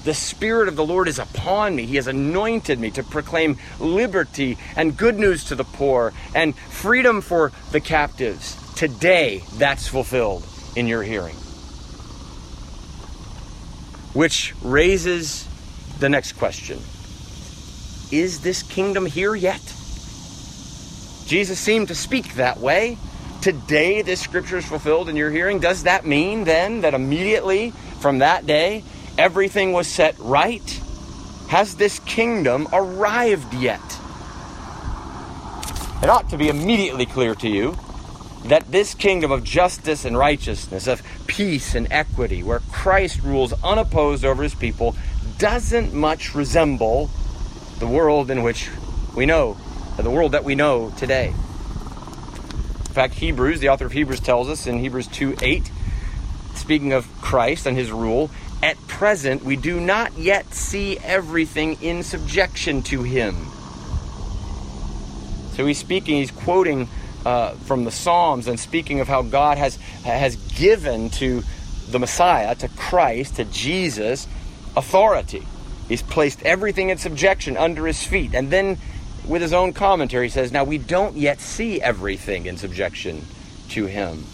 The 0.05 0.15
Spirit 0.15 0.69
of 0.69 0.77
the 0.77 0.85
Lord 0.85 1.09
is 1.09 1.19
upon 1.19 1.77
me. 1.77 1.85
He 1.85 1.97
has 1.97 2.07
anointed 2.07 2.79
me 2.79 2.91
to 2.93 3.03
proclaim 3.03 3.59
liberty 3.79 4.57
and 4.77 4.97
good 4.97 5.19
news 5.19 5.45
to 5.45 5.55
the 5.55 5.65
poor 5.65 6.13
and 6.35 6.57
freedom 6.57 7.21
for 7.21 7.53
the 7.73 7.81
captives. 7.81 8.57
Today, 8.75 9.43
that's 9.55 9.89
fulfilled 9.89 10.47
in 10.75 10.87
your 10.87 11.03
hearing. 11.03 11.37
Which 14.15 14.55
raises 14.63 15.47
the 15.99 16.09
next 16.09 16.33
question 16.33 16.79
Is 18.11 18.41
this 18.41 18.63
kingdom 18.63 19.05
here 19.07 19.35
yet? 19.35 19.61
Jesus 21.27 21.61
seemed 21.61 21.89
to 21.89 21.95
speak 21.95 22.35
that 22.35 22.59
way. 22.59 22.99
Today, 23.41 24.03
this 24.03 24.21
scripture 24.21 24.57
is 24.57 24.67
fulfilled 24.67 25.09
in 25.09 25.17
your 25.17 25.31
hearing. 25.31 25.61
Does 25.61 25.85
that 25.85 26.05
mean 26.05 26.45
then 26.45 26.81
that 26.81 26.93
immediately 26.93 27.71
from 28.01 28.19
that 28.19 28.47
day, 28.47 28.83
everything 29.21 29.73
was 29.73 29.87
set 29.87 30.19
right? 30.19 30.81
Has 31.49 31.77
this 31.77 31.99
kingdom 32.01 32.67
arrived 32.73 33.53
yet? 33.53 33.81
It 36.03 36.09
ought 36.09 36.31
to 36.31 36.39
be 36.39 36.49
immediately 36.49 37.05
clear 37.05 37.35
to 37.35 37.49
you 37.49 37.77
that 38.47 38.73
this 38.73 38.95
kingdom 38.95 39.31
of 39.31 39.45
justice 39.45 40.07
and 40.07 40.17
righteousness, 40.17 40.87
of 40.87 41.03
peace 41.27 41.75
and 41.75 41.87
equity, 41.91 42.43
where 42.43 42.61
Christ 42.73 43.21
rules 43.23 43.53
unopposed 43.63 44.25
over 44.25 44.43
his 44.43 44.55
people, 44.55 44.97
doesn't 45.37 45.93
much 45.93 46.35
resemble 46.35 47.11
the 47.79 47.87
world 47.87 48.31
in 48.31 48.43
which 48.43 48.71
we 49.15 49.27
know, 49.27 49.59
the 49.99 50.11
world 50.11 50.33
that 50.33 50.45
we 50.45 50.55
know 50.55 50.95
today. 50.97 51.27
In 51.27 52.95
fact, 52.95 53.15
Hebrews, 53.15 53.61
the 53.61 53.69
author 53.69 53.85
of 53.85 53.93
Hebrews 53.93 54.21
tells 54.21 54.49
us 54.49 54.67
in 54.67 54.79
Hebrews 54.79 55.09
2 55.09 55.37
8, 55.43 55.71
speaking 56.55 56.95
of 56.95 57.07
Christ 57.21 57.67
and 57.67 57.77
his 57.77 57.93
rule, 57.93 58.31
at 58.62 58.77
present 58.88 59.44
we 59.44 59.57
do 59.57 59.81
not 59.81 60.16
yet 60.18 60.53
see 60.53 60.99
everything 60.99 61.81
in 61.83 62.03
subjection 62.03 62.83
to 62.83 63.03
him. 63.03 63.35
So 65.53 65.66
he's 65.66 65.78
speaking, 65.78 66.16
he's 66.16 66.30
quoting 66.30 66.89
uh, 67.24 67.53
from 67.53 67.85
the 67.85 67.91
Psalms 67.91 68.47
and 68.47 68.59
speaking 68.59 69.01
of 69.01 69.09
how 69.09 69.22
God 69.22 69.59
has, 69.59 69.76
has 70.05 70.37
given 70.37 71.11
to 71.11 71.43
the 71.89 71.99
Messiah, 71.99 72.55
to 72.55 72.68
Christ, 72.68 73.37
to 73.37 73.45
Jesus, 73.45 74.26
authority. 74.76 75.47
He's 75.89 76.03
placed 76.03 76.43
everything 76.45 76.91
in 76.91 76.99
subjection 76.99 77.57
under 77.57 77.87
his 77.87 78.03
feet. 78.03 78.32
And 78.32 78.51
then, 78.51 78.78
with 79.26 79.43
his 79.43 79.53
own 79.53 79.72
commentary, 79.72 80.26
he 80.26 80.30
says, 80.30 80.53
Now 80.53 80.64
we 80.64 80.78
don't 80.78 81.16
yet 81.16 81.41
see 81.41 81.80
everything 81.82 82.47
in 82.47 82.57
subjection 82.57 83.24
to 83.70 83.87
him. 83.87 84.24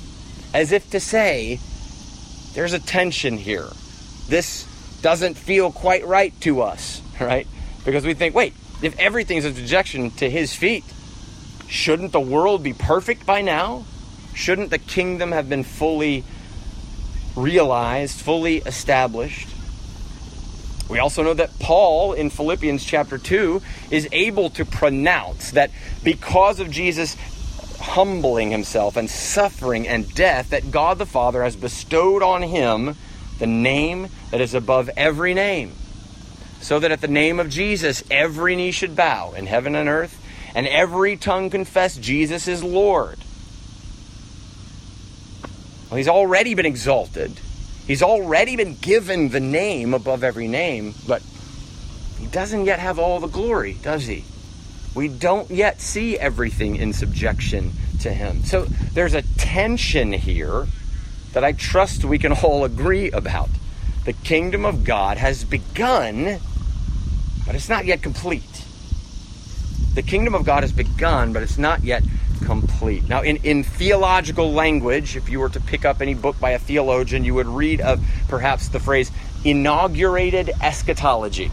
As 0.53 0.71
if 0.71 0.91
to 0.91 1.01
say, 1.01 1.59
there's 2.55 2.73
a 2.73 2.79
tension 2.79 3.37
here. 3.39 3.69
This 4.29 4.67
doesn't 5.03 5.35
feel 5.35 5.71
quite 5.71 6.07
right 6.07 6.39
to 6.43 6.63
us, 6.63 7.03
right? 7.21 7.47
Because 7.85 8.05
we 8.05 8.15
think, 8.15 8.35
wait, 8.35 8.55
if 8.83 8.99
everything's 8.99 9.45
a 9.45 9.55
subjection 9.55 10.11
to 10.13 10.29
his 10.29 10.55
feet, 10.55 10.85
shouldn't 11.69 12.13
the 12.13 12.21
world 12.21 12.63
be 12.63 12.73
perfect 12.73 13.25
by 13.25 13.41
now? 13.41 13.85
Shouldn't 14.35 14.71
the 14.71 14.79
kingdom 14.79 15.33
have 15.33 15.49
been 15.49 15.63
fully 15.63 16.25
realized, 17.35 18.21
fully 18.21 18.59
established? 18.59 19.49
We 20.89 20.99
also 20.99 21.23
know 21.23 21.35
that 21.35 21.59
Paul 21.59 22.13
in 22.13 22.31
Philippians 22.31 22.85
chapter 22.85 23.19
2 23.19 23.61
is 23.91 24.09
able 24.13 24.51
to 24.51 24.65
pronounce 24.65 25.53
that 25.53 25.71
because 26.05 26.61
of 26.61 26.71
Jesus 26.71 27.17
humbling 27.81 28.51
himself 28.51 28.97
and 28.97 29.09
suffering 29.11 29.89
and 29.89 30.13
death, 30.15 30.51
that 30.51 30.71
God 30.71 30.99
the 30.99 31.07
Father 31.07 31.43
has 31.43 31.57
bestowed 31.57 32.23
on 32.23 32.43
him 32.43 32.97
the 33.39 33.47
name 33.47 34.09
that 34.31 34.41
is 34.41 34.55
above 34.55 34.91
every 34.97 35.35
name. 35.35 35.73
So 36.61 36.79
that 36.79 36.91
at 36.91 37.01
the 37.01 37.09
name 37.09 37.39
of 37.39 37.51
Jesus, 37.51 38.03
every 38.11 38.57
knee 38.57 38.71
should 38.71 38.97
bow 38.97 39.33
in 39.33 39.47
heaven 39.47 39.75
and 39.75 39.89
earth, 39.89 40.21
and 40.55 40.67
every 40.67 41.17
tongue 41.17 41.51
confess 41.51 41.97
Jesus 41.97 42.49
is 42.49 42.65
Lord. 42.65 43.19
Well, 45.91 45.99
he's 45.99 46.09
already 46.09 46.55
been 46.55 46.67
exalted 46.67 47.39
He's 47.87 48.03
already 48.03 48.57
been 48.57 48.75
given 48.75 49.29
the 49.29 49.41
name 49.41 49.95
above 49.95 50.25
every 50.25 50.49
name, 50.49 50.95
but 51.07 51.23
he 52.19 52.27
doesn't 52.27 52.65
yet 52.65 52.81
have 52.81 52.99
all 52.99 53.21
the 53.21 53.29
glory, 53.29 53.75
does 53.75 54.07
he? 54.07 54.25
We 54.95 55.07
don't 55.09 55.51
yet 55.51 55.81
see 55.81 56.19
everything 56.19 56.77
in 56.77 56.93
subjection 56.93 57.73
to 58.01 58.11
him. 58.13 58.43
So 58.43 58.65
there's 58.65 59.15
a 59.15 59.23
tension 59.23 60.13
here 60.13 60.67
that 61.37 61.45
I 61.45 61.53
trust 61.53 62.03
we 62.03 62.19
can 62.19 62.33
all 62.33 62.65
agree 62.65 63.11
about. 63.11 63.51
The 64.07 64.15
kingdom 64.15 64.65
of 64.65 64.85
God 64.85 65.19
has 65.19 65.45
begun, 65.45 66.41
but 67.45 67.55
it's 67.55 67.69
not 67.69 67.85
yet 67.85 68.01
complete. 68.01 68.65
The 69.93 70.01
kingdom 70.01 70.35
of 70.35 70.47
God 70.47 70.63
has 70.63 70.73
begun, 70.73 71.35
but 71.35 71.43
it's 71.43 71.59
not 71.59 71.85
yet 71.85 72.03
complete. 72.47 73.07
Now, 73.07 73.21
in, 73.21 73.37
in 73.45 73.65
theological 73.65 74.51
language, 74.51 75.15
if 75.15 75.29
you 75.29 75.39
were 75.39 75.51
to 75.51 75.61
pick 75.61 75.85
up 75.85 76.01
any 76.01 76.15
book 76.15 76.41
by 76.41 76.53
a 76.53 76.59
theologian, 76.59 77.23
you 77.23 77.35
would 77.35 77.49
read 77.49 77.83
of 77.83 78.03
perhaps 78.29 78.69
the 78.69 78.81
phrase 78.81 79.11
inaugurated 79.45 80.51
eschatology. 80.63 81.51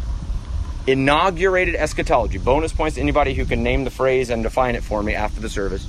Inaugurated 0.88 1.76
eschatology. 1.76 2.38
Bonus 2.38 2.72
points 2.72 2.96
to 2.96 3.02
anybody 3.02 3.34
who 3.34 3.44
can 3.44 3.64
name 3.64 3.84
the 3.84 3.92
phrase 3.92 4.30
and 4.30 4.44
define 4.44 4.76
it 4.76 4.84
for 4.86 5.04
me 5.04 5.14
after 5.14 5.42
the 5.42 5.50
service. 5.50 5.86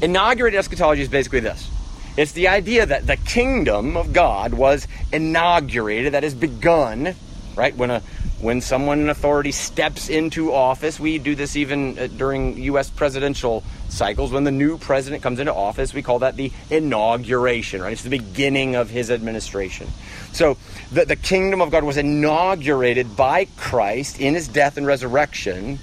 Inaugurated 0.00 0.56
eschatology 0.56 1.02
is 1.02 1.08
basically 1.08 1.40
this 1.40 1.68
it's 2.16 2.32
the 2.32 2.48
idea 2.48 2.84
that 2.86 3.06
the 3.06 3.16
kingdom 3.16 3.96
of 3.96 4.12
God 4.12 4.52
was 4.54 4.86
inaugurated, 5.12 6.14
that 6.14 6.24
is 6.24 6.34
begun, 6.34 7.14
right? 7.56 7.74
When 7.76 7.90
a 7.90 8.02
when 8.42 8.60
someone 8.60 8.98
in 8.98 9.08
authority 9.08 9.52
steps 9.52 10.08
into 10.08 10.52
office, 10.52 10.98
we 10.98 11.18
do 11.18 11.36
this 11.36 11.54
even 11.54 11.96
uh, 11.96 12.08
during 12.08 12.58
U.S. 12.64 12.90
presidential 12.90 13.62
cycles. 13.88 14.32
When 14.32 14.42
the 14.42 14.50
new 14.50 14.78
president 14.78 15.22
comes 15.22 15.38
into 15.38 15.54
office, 15.54 15.94
we 15.94 16.02
call 16.02 16.18
that 16.18 16.34
the 16.34 16.50
inauguration, 16.68 17.80
right? 17.80 17.92
It's 17.92 18.02
the 18.02 18.10
beginning 18.10 18.74
of 18.74 18.90
his 18.90 19.12
administration. 19.12 19.86
So 20.32 20.56
the, 20.90 21.04
the 21.04 21.14
kingdom 21.14 21.60
of 21.60 21.70
God 21.70 21.84
was 21.84 21.96
inaugurated 21.96 23.16
by 23.16 23.44
Christ 23.56 24.20
in 24.20 24.34
his 24.34 24.48
death 24.48 24.76
and 24.76 24.88
resurrection, 24.88 25.78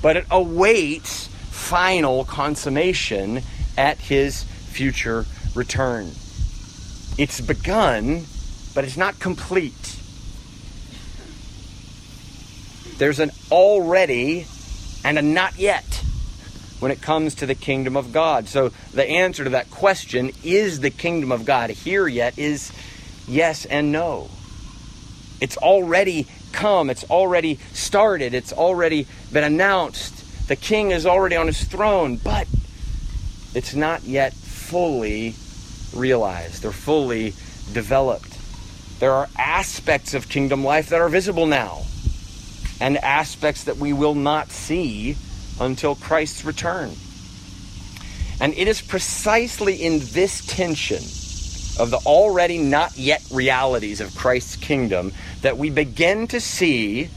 but 0.00 0.16
it 0.16 0.24
awaits 0.30 1.26
final 1.26 2.24
consummation 2.24 3.42
at 3.76 3.98
his 3.98 4.44
future 4.44 5.26
return. 5.54 6.12
It's 7.18 7.40
begun, 7.40 8.24
but 8.74 8.84
it's 8.84 8.96
not 8.96 9.18
complete 9.18 10.00
there's 13.00 13.18
an 13.18 13.30
already 13.50 14.46
and 15.04 15.18
a 15.18 15.22
not 15.22 15.58
yet 15.58 16.04
when 16.80 16.92
it 16.92 17.00
comes 17.00 17.34
to 17.36 17.46
the 17.46 17.54
kingdom 17.54 17.96
of 17.96 18.12
God. 18.12 18.46
So 18.46 18.72
the 18.92 19.08
answer 19.08 19.42
to 19.42 19.50
that 19.50 19.70
question, 19.70 20.32
is 20.44 20.80
the 20.80 20.90
kingdom 20.90 21.32
of 21.32 21.46
God 21.46 21.70
here 21.70 22.06
yet, 22.06 22.38
is 22.38 22.70
yes 23.26 23.64
and 23.64 23.90
no. 23.90 24.28
It's 25.40 25.56
already 25.56 26.26
come, 26.52 26.90
it's 26.90 27.04
already 27.04 27.58
started, 27.72 28.34
it's 28.34 28.52
already 28.52 29.06
been 29.32 29.44
announced. 29.44 30.48
The 30.48 30.56
king 30.56 30.90
is 30.90 31.06
already 31.06 31.36
on 31.36 31.46
his 31.46 31.64
throne, 31.64 32.16
but 32.16 32.46
it's 33.54 33.74
not 33.74 34.04
yet 34.04 34.34
fully 34.70 35.34
realized 35.92 36.64
or 36.64 36.70
fully 36.70 37.34
developed. 37.72 38.38
There 39.00 39.10
are 39.12 39.28
aspects 39.36 40.14
of 40.14 40.28
kingdom 40.28 40.62
life 40.62 40.90
that 40.90 41.00
are 41.00 41.08
visible 41.08 41.46
now 41.46 41.82
and 42.80 42.96
aspects 42.96 43.64
that 43.64 43.78
we 43.78 43.92
will 43.92 44.14
not 44.14 44.52
see 44.52 45.16
until 45.58 45.96
Christ's 45.96 46.44
return. 46.44 46.92
And 48.40 48.54
it 48.54 48.68
is 48.68 48.80
precisely 48.80 49.74
in 49.74 49.98
this 50.12 50.46
tension 50.46 51.02
of 51.82 51.90
the 51.90 52.00
already 52.06 52.58
not 52.58 52.96
yet 52.96 53.24
realities 53.32 54.00
of 54.00 54.14
Christ's 54.14 54.54
kingdom 54.54 55.12
that 55.42 55.58
we 55.58 55.70
begin 55.70 56.28
to 56.28 56.40
see 56.40 57.10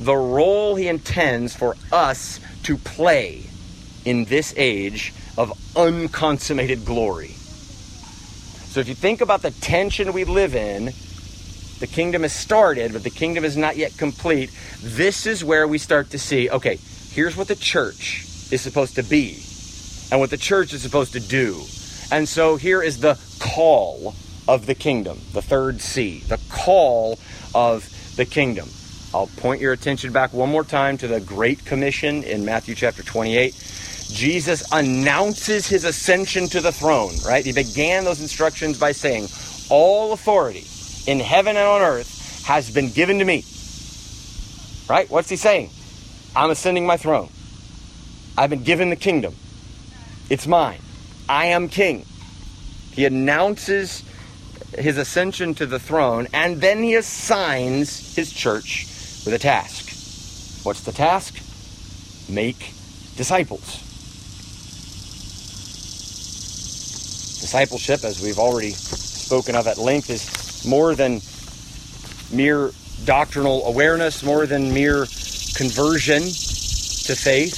the 0.00 0.16
role 0.16 0.74
he 0.74 0.88
intends 0.88 1.54
for 1.54 1.76
us 1.92 2.40
to 2.64 2.76
play 2.76 3.44
in 4.04 4.24
this 4.24 4.52
age 4.56 5.12
of 5.38 5.52
unconsummated 5.76 6.84
glory. 6.84 7.28
So 7.28 8.80
if 8.80 8.88
you 8.88 8.94
think 8.94 9.20
about 9.20 9.40
the 9.40 9.52
tension 9.52 10.12
we 10.12 10.24
live 10.24 10.54
in, 10.54 10.86
the 11.78 11.86
kingdom 11.86 12.22
has 12.22 12.32
started, 12.32 12.92
but 12.92 13.04
the 13.04 13.10
kingdom 13.10 13.44
is 13.44 13.56
not 13.56 13.76
yet 13.76 13.96
complete. 13.96 14.50
This 14.82 15.26
is 15.26 15.44
where 15.44 15.68
we 15.68 15.78
start 15.78 16.10
to 16.10 16.18
see 16.18 16.50
okay, 16.50 16.78
here's 17.12 17.36
what 17.36 17.46
the 17.46 17.54
church 17.54 18.24
is 18.50 18.60
supposed 18.60 18.96
to 18.96 19.04
be 19.04 19.40
and 20.10 20.20
what 20.20 20.30
the 20.30 20.36
church 20.36 20.72
is 20.72 20.82
supposed 20.82 21.12
to 21.12 21.20
do. 21.20 21.62
And 22.10 22.28
so 22.28 22.56
here 22.56 22.82
is 22.82 22.98
the 22.98 23.18
call 23.38 24.14
of 24.48 24.66
the 24.66 24.74
kingdom, 24.74 25.20
the 25.34 25.42
third 25.42 25.80
C, 25.80 26.20
the 26.20 26.40
call 26.48 27.18
of 27.54 27.88
the 28.16 28.24
kingdom. 28.24 28.68
I'll 29.14 29.28
point 29.28 29.60
your 29.60 29.72
attention 29.72 30.12
back 30.12 30.32
one 30.32 30.50
more 30.50 30.64
time 30.64 30.98
to 30.98 31.06
the 31.06 31.20
Great 31.20 31.64
Commission 31.64 32.24
in 32.24 32.44
Matthew 32.44 32.74
chapter 32.74 33.02
28. 33.02 33.54
Jesus 34.10 34.64
announces 34.72 35.66
his 35.66 35.84
ascension 35.84 36.48
to 36.48 36.60
the 36.60 36.72
throne, 36.72 37.14
right? 37.26 37.44
He 37.44 37.52
began 37.52 38.04
those 38.04 38.20
instructions 38.20 38.78
by 38.78 38.92
saying, 38.92 39.28
All 39.70 40.12
authority 40.12 40.66
in 41.06 41.20
heaven 41.20 41.56
and 41.56 41.66
on 41.66 41.82
earth 41.82 42.44
has 42.46 42.70
been 42.70 42.90
given 42.90 43.18
to 43.18 43.24
me. 43.24 43.44
Right? 44.88 45.08
What's 45.10 45.28
he 45.28 45.36
saying? 45.36 45.70
I'm 46.34 46.50
ascending 46.50 46.86
my 46.86 46.96
throne. 46.96 47.28
I've 48.36 48.50
been 48.50 48.62
given 48.62 48.90
the 48.90 48.96
kingdom. 48.96 49.34
It's 50.30 50.46
mine. 50.46 50.80
I 51.28 51.46
am 51.46 51.68
king. 51.68 52.06
He 52.92 53.04
announces 53.04 54.02
his 54.76 54.96
ascension 54.96 55.54
to 55.54 55.66
the 55.66 55.78
throne 55.78 56.28
and 56.32 56.60
then 56.60 56.82
he 56.82 56.94
assigns 56.94 58.14
his 58.14 58.32
church 58.32 58.86
with 59.24 59.34
a 59.34 59.38
task. 59.38 60.64
What's 60.64 60.82
the 60.82 60.92
task? 60.92 61.34
Make 62.28 62.74
disciples. 63.16 63.87
Discipleship, 67.48 68.04
as 68.04 68.20
we've 68.20 68.38
already 68.38 68.72
spoken 68.72 69.56
of 69.56 69.66
at 69.66 69.78
length, 69.78 70.10
is 70.10 70.66
more 70.66 70.94
than 70.94 71.22
mere 72.30 72.72
doctrinal 73.06 73.64
awareness, 73.64 74.22
more 74.22 74.44
than 74.44 74.74
mere 74.74 75.06
conversion 75.54 76.20
to 76.24 77.16
faith. 77.16 77.54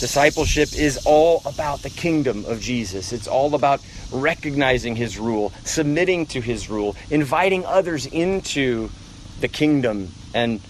Discipleship 0.00 0.74
is 0.74 0.98
all 1.06 1.42
about 1.46 1.82
the 1.82 1.90
kingdom 1.90 2.44
of 2.46 2.60
Jesus. 2.60 3.12
It's 3.12 3.28
all 3.28 3.54
about 3.54 3.80
recognizing 4.10 4.96
his 4.96 5.16
rule, 5.16 5.52
submitting 5.62 6.26
to 6.26 6.40
his 6.40 6.68
rule, 6.68 6.96
inviting 7.08 7.64
others 7.64 8.06
into 8.06 8.90
the 9.38 9.46
kingdom, 9.46 10.08
and 10.34 10.60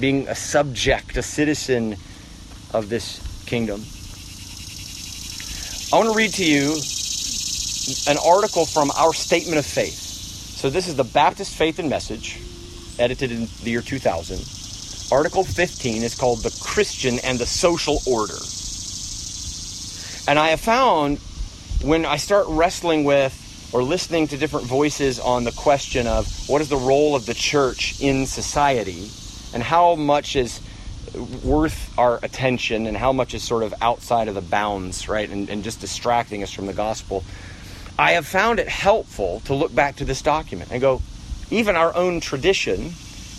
being 0.00 0.28
a 0.28 0.34
subject, 0.34 1.18
a 1.18 1.22
citizen 1.22 1.96
of 2.72 2.88
this 2.88 3.20
kingdom. 3.44 3.84
I 5.92 5.98
want 5.98 6.10
to 6.10 6.16
read 6.16 6.32
to 6.36 6.44
you 6.46 6.80
an 8.06 8.16
article 8.18 8.66
from 8.66 8.90
our 8.92 9.12
statement 9.12 9.58
of 9.58 9.66
faith. 9.66 9.92
So 9.94 10.70
this 10.70 10.88
is 10.88 10.96
the 10.96 11.04
Baptist 11.04 11.54
Faith 11.54 11.78
and 11.78 11.90
Message, 11.90 12.40
edited 12.98 13.30
in 13.30 13.48
the 13.62 13.70
year 13.70 13.82
2000. 13.82 14.40
Article 15.12 15.44
15 15.44 16.02
is 16.02 16.14
called 16.14 16.42
The 16.42 16.56
Christian 16.62 17.18
and 17.20 17.38
the 17.38 17.46
Social 17.46 18.00
Order. 18.06 18.38
And 20.26 20.38
I 20.38 20.48
have 20.48 20.60
found 20.60 21.18
when 21.82 22.06
I 22.06 22.16
start 22.16 22.46
wrestling 22.48 23.04
with 23.04 23.40
or 23.74 23.82
listening 23.82 24.28
to 24.28 24.36
different 24.38 24.66
voices 24.66 25.20
on 25.20 25.44
the 25.44 25.52
question 25.52 26.06
of 26.06 26.26
what 26.48 26.62
is 26.62 26.68
the 26.68 26.76
role 26.76 27.14
of 27.14 27.26
the 27.26 27.34
church 27.34 28.00
in 28.00 28.24
society 28.24 29.10
and 29.52 29.62
how 29.62 29.94
much 29.94 30.36
is 30.36 30.60
worth 31.44 31.96
our 31.98 32.18
attention 32.22 32.86
and 32.86 32.96
how 32.96 33.12
much 33.12 33.34
is 33.34 33.42
sort 33.42 33.62
of 33.62 33.74
outside 33.82 34.28
of 34.28 34.34
the 34.34 34.40
bounds, 34.40 35.08
right, 35.08 35.28
and, 35.28 35.50
and 35.50 35.62
just 35.62 35.80
distracting 35.80 36.42
us 36.42 36.50
from 36.50 36.66
the 36.66 36.72
gospel. 36.72 37.22
I 37.98 38.12
have 38.12 38.26
found 38.26 38.58
it 38.58 38.68
helpful 38.68 39.40
to 39.44 39.54
look 39.54 39.74
back 39.74 39.96
to 39.96 40.04
this 40.04 40.20
document 40.20 40.70
and 40.72 40.80
go, 40.80 41.00
even 41.50 41.76
our 41.76 41.94
own 41.94 42.20
tradition 42.20 42.92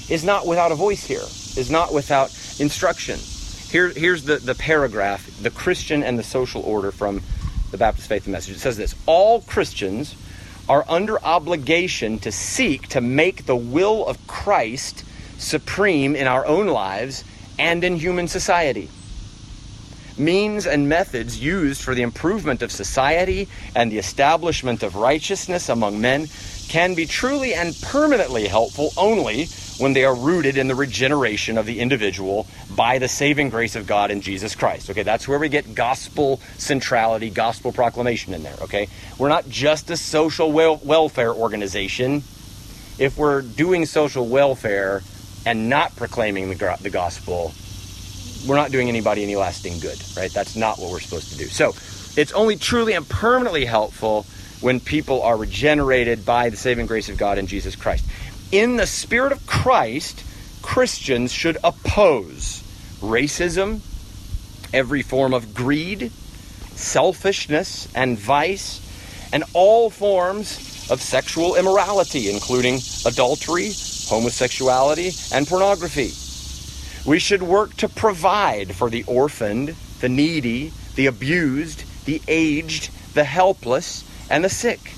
is 0.10 0.24
not 0.24 0.48
without 0.48 0.72
a 0.72 0.76
voice 0.76 1.04
here, 1.04 1.24
is 1.58 1.70
not 1.70 1.94
without 1.94 2.30
instruction. 2.60 3.20
Here, 3.70 3.90
here's 3.90 4.24
the, 4.24 4.38
the 4.38 4.56
paragraph 4.56 5.30
the 5.42 5.50
Christian 5.50 6.04
and 6.04 6.18
the 6.18 6.24
social 6.24 6.62
order 6.62 6.92
from 6.92 7.22
the 7.72 7.78
Baptist 7.78 8.08
Faith 8.08 8.26
and 8.26 8.32
Message. 8.32 8.56
It 8.56 8.60
says 8.60 8.78
this 8.78 8.96
All 9.06 9.42
Christians 9.42 10.16
are 10.70 10.86
under 10.88 11.22
obligation 11.24 12.20
to 12.20 12.32
seek 12.32 12.88
to 12.90 13.02
make 13.02 13.46
the 13.46 13.56
will 13.56 14.08
of 14.08 14.26
Christ 14.26 15.04
supreme 15.38 16.16
in 16.16 16.28
our 16.28 16.46
own 16.46 16.68
lives 16.68 17.26
and 17.60 17.84
in 17.84 17.98
human 17.98 18.30
society. 18.30 18.90
Means 20.18 20.66
and 20.66 20.88
methods 20.88 21.38
used 21.40 21.82
for 21.82 21.94
the 21.94 22.02
improvement 22.02 22.62
of 22.62 22.72
society 22.72 23.50
and 23.76 23.92
the 23.92 23.98
establishment 23.98 24.82
of 24.82 24.96
righteousness 24.96 25.68
among 25.68 26.00
men 26.00 26.28
can 26.70 26.96
be 26.96 27.06
truly 27.06 27.54
and 27.54 27.76
permanently 27.82 28.48
helpful 28.48 28.92
only 28.96 29.48
when 29.78 29.92
they 29.92 30.06
are 30.06 30.16
rooted 30.16 30.58
in 30.58 30.68
the 30.70 30.76
regeneration 30.76 31.58
of 31.58 31.66
the 31.66 31.80
individual 31.80 32.48
by 32.76 32.98
the 32.98 33.08
saving 33.10 33.50
grace 33.50 33.76
of 33.76 33.86
God 33.86 34.10
in 34.10 34.22
Jesus 34.22 34.56
Christ. 34.56 34.90
Okay, 34.90 35.04
that's 35.04 35.28
where 35.28 35.38
we 35.38 35.50
get 35.50 35.76
gospel 35.76 36.40
centrality, 36.58 37.30
gospel 37.30 37.74
proclamation 37.74 38.34
in 38.34 38.42
there. 38.42 38.56
Okay, 38.62 38.88
we're 39.18 39.30
not 39.30 39.50
just 39.50 39.90
a 39.90 39.98
social 39.98 40.52
wel- 40.52 40.80
welfare 40.84 41.34
organization. 41.34 42.24
If 42.98 43.18
we're 43.18 43.42
doing 43.42 43.86
social 43.86 44.26
welfare 44.26 45.02
and 45.46 45.70
not 45.70 45.96
proclaiming 45.98 46.50
the, 46.50 46.78
the 46.82 46.90
gospel, 46.90 47.54
we're 48.46 48.56
not 48.56 48.72
doing 48.72 48.90
anybody 48.90 49.24
any 49.24 49.36
lasting 49.36 49.80
good, 49.80 50.02
right? 50.16 50.32
That's 50.32 50.56
not 50.56 50.80
what 50.80 50.92
we're 50.92 51.00
supposed 51.00 51.32
to 51.32 51.38
do. 51.38 51.46
So 51.48 51.74
it's 52.20 52.32
only 52.32 52.56
truly 52.58 52.94
and 52.94 53.08
permanently 53.08 53.66
helpful 53.66 54.26
when 54.62 54.80
people 54.80 55.22
are 55.22 55.38
regenerated 55.38 56.26
by 56.26 56.50
the 56.50 56.58
saving 56.58 56.86
grace 56.86 57.10
of 57.10 57.18
God 57.18 57.38
in 57.38 57.48
Jesus 57.48 57.76
Christ. 57.76 58.06
In 58.52 58.78
the 58.78 58.88
spirit 58.88 59.32
of 59.32 59.46
Christ, 59.46 60.24
Christians 60.62 61.32
should 61.32 61.58
oppose 61.64 62.64
racism, 63.02 63.82
every 64.74 65.02
form 65.02 65.34
of 65.34 65.54
greed, 65.54 66.12
selfishness, 66.76 67.88
and 67.94 68.18
vice, 68.18 68.82
and 69.34 69.44
all 69.54 69.90
forms 69.90 70.90
of 70.90 71.02
sexual 71.02 71.56
immorality, 71.56 72.30
including 72.30 72.80
adultery, 73.06 73.72
homosexuality, 74.08 75.12
and 75.34 75.48
pornography. 75.48 76.12
We 77.06 77.20
should 77.20 77.44
work 77.44 77.76
to 77.78 77.88
provide 77.88 78.76
for 78.76 78.90
the 78.90 79.04
orphaned, 79.04 79.76
the 80.02 80.10
needy, 80.10 80.74
the 80.96 81.06
abused, 81.06 81.84
the 82.06 82.20
aged, 82.28 82.90
the 83.14 83.24
helpless, 83.24 84.04
and 84.30 84.44
the 84.44 84.50
sick. 84.50 84.94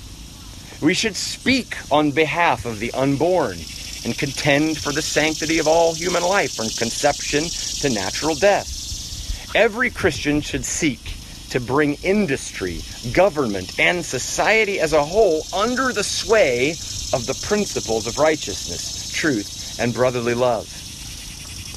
We 0.80 0.94
should 0.94 1.16
speak 1.16 1.76
on 1.92 2.12
behalf 2.12 2.64
of 2.64 2.78
the 2.78 2.92
unborn 2.92 3.58
and 4.04 4.16
contend 4.16 4.78
for 4.78 4.90
the 4.90 5.02
sanctity 5.02 5.58
of 5.58 5.68
all 5.68 5.92
human 5.92 6.22
life 6.22 6.54
from 6.54 6.68
conception 6.68 7.44
to 7.80 7.90
natural 7.90 8.34
death. 8.34 9.54
Every 9.54 9.90
Christian 9.90 10.40
should 10.40 10.64
seek 10.64 11.14
to 11.50 11.60
bring 11.60 11.94
industry, 12.02 12.80
government, 13.12 13.78
and 13.78 14.02
society 14.04 14.80
as 14.80 14.94
a 14.94 15.04
whole 15.04 15.42
under 15.52 15.92
the 15.92 16.04
sway 16.04 16.70
of 17.12 17.26
the 17.26 17.38
principles 17.46 18.06
of 18.06 18.18
righteousness, 18.18 19.10
truth, 19.12 19.78
and 19.78 19.92
brotherly 19.92 20.34
love. 20.34 20.87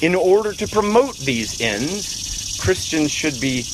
In 0.02 0.16
order 0.16 0.52
to 0.52 0.66
promote 0.66 1.16
these 1.18 1.60
ends, 1.60 2.58
Christians 2.60 3.12
should 3.12 3.40
be 3.40 3.64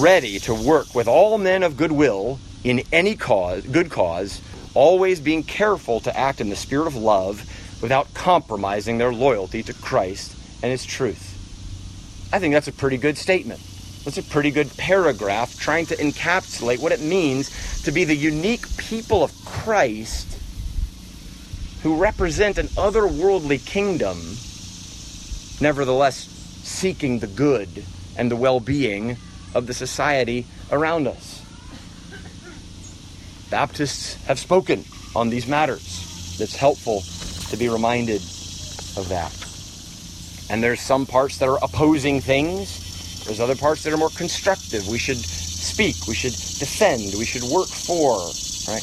ready 0.00 0.38
to 0.38 0.54
work 0.54 0.94
with 0.94 1.08
all 1.08 1.38
men 1.38 1.64
of 1.64 1.76
goodwill 1.76 2.38
in 2.62 2.84
any 2.92 3.16
cause, 3.16 3.64
good 3.64 3.90
cause, 3.90 4.40
always 4.74 5.18
being 5.18 5.42
careful 5.42 5.98
to 6.02 6.16
act 6.16 6.40
in 6.40 6.50
the 6.50 6.56
spirit 6.56 6.86
of 6.86 6.94
love 6.94 7.44
without 7.82 8.14
compromising 8.14 8.98
their 8.98 9.12
loyalty 9.12 9.60
to 9.64 9.74
Christ 9.74 10.36
and 10.62 10.70
his 10.70 10.84
truth. 10.84 12.30
I 12.32 12.38
think 12.38 12.54
that's 12.54 12.68
a 12.68 12.72
pretty 12.72 12.96
good 12.96 13.18
statement. 13.18 13.60
That's 14.04 14.18
a 14.18 14.22
pretty 14.22 14.52
good 14.52 14.70
paragraph 14.76 15.58
trying 15.58 15.86
to 15.86 15.96
encapsulate 15.96 16.78
what 16.78 16.92
it 16.92 17.00
means 17.00 17.82
to 17.82 17.90
be 17.90 18.04
the 18.04 18.14
unique 18.14 18.76
people 18.76 19.24
of 19.24 19.34
Christ 19.44 20.38
who 21.82 21.96
represent 21.96 22.56
an 22.56 22.68
otherworldly 22.68 23.66
kingdom, 23.66 24.36
nevertheless 25.60 26.16
seeking 26.62 27.18
the 27.18 27.26
good 27.26 27.68
and 28.16 28.30
the 28.30 28.36
well 28.36 28.60
being 28.60 29.16
of 29.54 29.66
the 29.66 29.74
society 29.74 30.46
around 30.70 31.06
us. 31.06 31.44
Baptists 33.50 34.14
have 34.24 34.38
spoken 34.38 34.84
on 35.14 35.28
these 35.28 35.46
matters. 35.46 36.38
It's 36.40 36.54
helpful 36.54 37.02
to 37.50 37.56
be 37.56 37.68
reminded 37.68 38.22
of 38.96 39.08
that. 39.08 39.36
And 40.50 40.62
there's 40.62 40.80
some 40.80 41.06
parts 41.06 41.38
that 41.38 41.48
are 41.48 41.58
opposing 41.62 42.20
things, 42.20 43.24
there's 43.24 43.40
other 43.40 43.56
parts 43.56 43.82
that 43.84 43.92
are 43.92 43.96
more 43.96 44.10
constructive. 44.10 44.88
We 44.88 44.98
should 44.98 45.18
speak, 45.18 46.06
we 46.06 46.14
should 46.14 46.32
defend, 46.32 47.14
we 47.18 47.24
should 47.24 47.42
work 47.44 47.68
for, 47.68 48.14
right? 48.72 48.82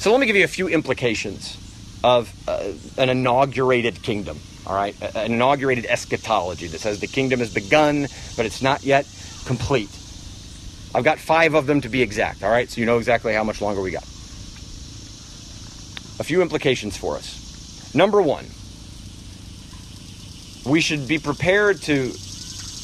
So 0.00 0.10
let 0.10 0.18
me 0.18 0.26
give 0.26 0.34
you 0.34 0.44
a 0.44 0.48
few 0.48 0.68
implications 0.68 1.56
of 2.04 2.32
uh, 2.48 2.72
an 2.98 3.08
inaugurated 3.08 4.02
kingdom, 4.02 4.38
all 4.66 4.74
right? 4.74 4.94
An 5.14 5.32
inaugurated 5.32 5.86
eschatology 5.86 6.66
that 6.68 6.80
says 6.80 7.00
the 7.00 7.06
kingdom 7.06 7.40
has 7.40 7.52
begun, 7.52 8.08
but 8.36 8.46
it's 8.46 8.62
not 8.62 8.84
yet 8.84 9.06
complete. 9.46 9.90
I've 10.94 11.04
got 11.04 11.18
five 11.18 11.54
of 11.54 11.66
them 11.66 11.80
to 11.82 11.88
be 11.88 12.02
exact, 12.02 12.42
all 12.42 12.50
right? 12.50 12.68
So 12.68 12.80
you 12.80 12.86
know 12.86 12.98
exactly 12.98 13.32
how 13.32 13.44
much 13.44 13.60
longer 13.60 13.80
we 13.80 13.90
got. 13.90 14.04
A 16.20 16.24
few 16.24 16.42
implications 16.42 16.96
for 16.96 17.16
us. 17.16 17.94
Number 17.94 18.20
one, 18.20 18.46
we 20.70 20.80
should 20.80 21.08
be 21.08 21.18
prepared 21.18 21.80
to 21.82 22.12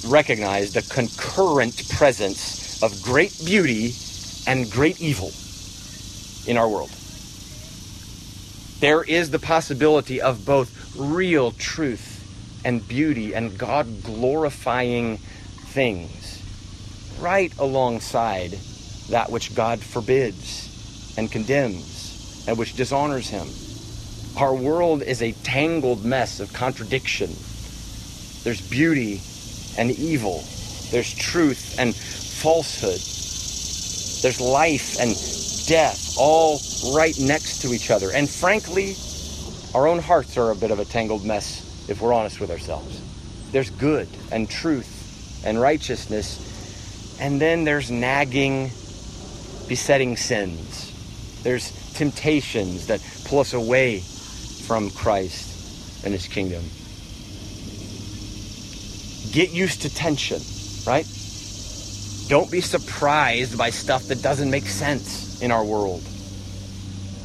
recognize 0.07 0.73
the 0.73 0.83
concurrent 0.83 1.89
presence 1.91 2.83
of 2.83 3.03
great 3.03 3.37
beauty 3.45 3.93
and 4.47 4.71
great 4.71 5.01
evil 5.01 5.31
in 6.47 6.57
our 6.57 6.69
world. 6.69 6.91
There 8.81 9.03
is 9.03 9.31
the 9.31 9.41
possibility 9.41 10.21
of 10.21 10.47
both 10.47 10.95
real 10.97 11.51
truth 11.51 12.63
and 12.65 12.87
beauty 12.87 13.35
and 13.35 13.59
God 13.59 14.05
glorifying 14.05 15.17
things 15.17 16.41
right 17.19 17.53
alongside 17.59 18.53
that 19.11 19.31
which 19.33 19.57
God 19.57 19.81
forbids 19.81 21.15
and 21.19 21.31
condemns 21.31 22.45
and 22.47 22.57
which 22.57 22.77
dishonors 22.77 23.29
Him. 23.29 23.49
Our 24.41 24.55
world 24.55 25.03
is 25.03 25.23
a 25.23 25.33
tangled 25.33 26.05
mess 26.05 26.39
of 26.39 26.53
contradiction. 26.53 27.31
There's 28.45 28.61
beauty 28.71 29.21
and 29.77 29.91
evil, 29.91 30.45
there's 30.93 31.13
truth 31.13 31.75
and 31.81 31.95
falsehood, 31.95 33.01
there's 34.23 34.41
life 34.41 35.01
and 35.01 35.17
death, 35.69 36.17
all 36.19 36.59
right 36.93 37.19
next 37.21 37.63
to 37.63 37.73
each 37.73 37.91
other. 37.91 38.11
And 38.11 38.29
frankly, 38.29 38.97
our 39.75 39.87
own 39.87 39.99
hearts 40.01 40.37
are 40.37 40.51
a 40.51 40.57
bit 40.57 40.71
of 40.71 40.79
a 40.79 40.85
tangled 40.85 41.25
mess 41.25 41.89
if 41.89 42.01
we're 42.01 42.13
honest 42.13 42.41
with 42.41 42.51
ourselves. 42.51 43.01
There's 43.53 43.71
good 43.71 44.09
and 44.33 44.49
truth 44.49 45.43
and 45.45 45.61
righteousness 45.61 46.49
and 47.21 47.41
then 47.41 47.65
there's 47.65 47.91
nagging, 47.91 48.71
besetting 49.69 50.17
sins. 50.17 51.43
There's 51.43 51.93
temptations 51.95 52.87
that 52.87 53.01
pull 53.25 53.41
us 53.41 53.55
away 53.55 54.01
from 54.01 54.91
Christ 54.91 56.05
and 56.05 56.13
his 56.13 56.29
kingdom. 56.29 56.63
Get 59.33 59.53
used 59.53 59.83
to 59.83 59.95
tension, 59.95 60.41
right? 60.87 61.07
Don't 62.29 62.51
be 62.51 62.61
surprised 62.61 63.57
by 63.57 63.71
stuff 63.71 64.05
that 64.09 64.23
doesn't 64.23 64.51
make 64.51 64.67
sense 64.67 65.41
in 65.41 65.51
our 65.51 65.65
world. 65.65 66.03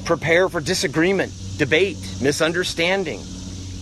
Prepare 0.05 0.47
for 0.47 0.61
disagreement, 0.61 1.33
debate, 1.57 1.97
misunderstanding, 2.21 3.21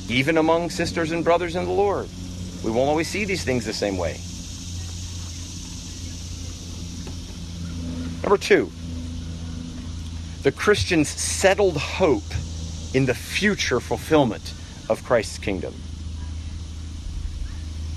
even 0.09 0.39
among 0.39 0.71
sisters 0.71 1.11
and 1.11 1.23
brothers 1.23 1.55
in 1.55 1.65
the 1.65 1.71
Lord. 1.71 2.09
We 2.63 2.71
won't 2.71 2.89
always 2.89 3.07
see 3.07 3.25
these 3.25 3.43
things 3.43 3.65
the 3.65 3.73
same 3.73 3.97
way. 3.97 4.19
Number 8.23 8.37
two, 8.37 8.71
the 10.41 10.51
Christian's 10.51 11.09
settled 11.09 11.77
hope 11.77 12.23
in 12.95 13.05
the 13.05 13.13
future 13.13 13.79
fulfillment 13.79 14.53
of 14.89 15.03
Christ's 15.03 15.37
kingdom. 15.37 15.73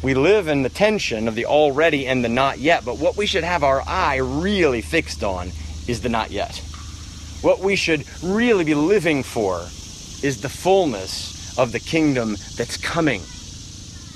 We 0.04 0.12
live 0.12 0.48
in 0.48 0.62
the 0.62 0.68
tension 0.68 1.28
of 1.28 1.34
the 1.34 1.46
already 1.46 2.06
and 2.06 2.22
the 2.22 2.28
not 2.28 2.58
yet, 2.58 2.84
but 2.84 2.98
what 2.98 3.16
we 3.16 3.24
should 3.24 3.42
have 3.42 3.64
our 3.64 3.82
eye 3.86 4.16
really 4.16 4.82
fixed 4.82 5.24
on 5.24 5.48
is 5.88 6.02
the 6.02 6.10
not 6.10 6.30
yet. 6.30 6.58
What 7.40 7.60
we 7.60 7.74
should 7.74 8.04
really 8.22 8.64
be 8.64 8.74
living 8.74 9.22
for 9.22 9.60
is 10.22 10.42
the 10.42 10.50
fullness 10.50 11.58
of 11.58 11.72
the 11.72 11.80
kingdom 11.80 12.36
that's 12.58 12.76
coming. 12.76 13.22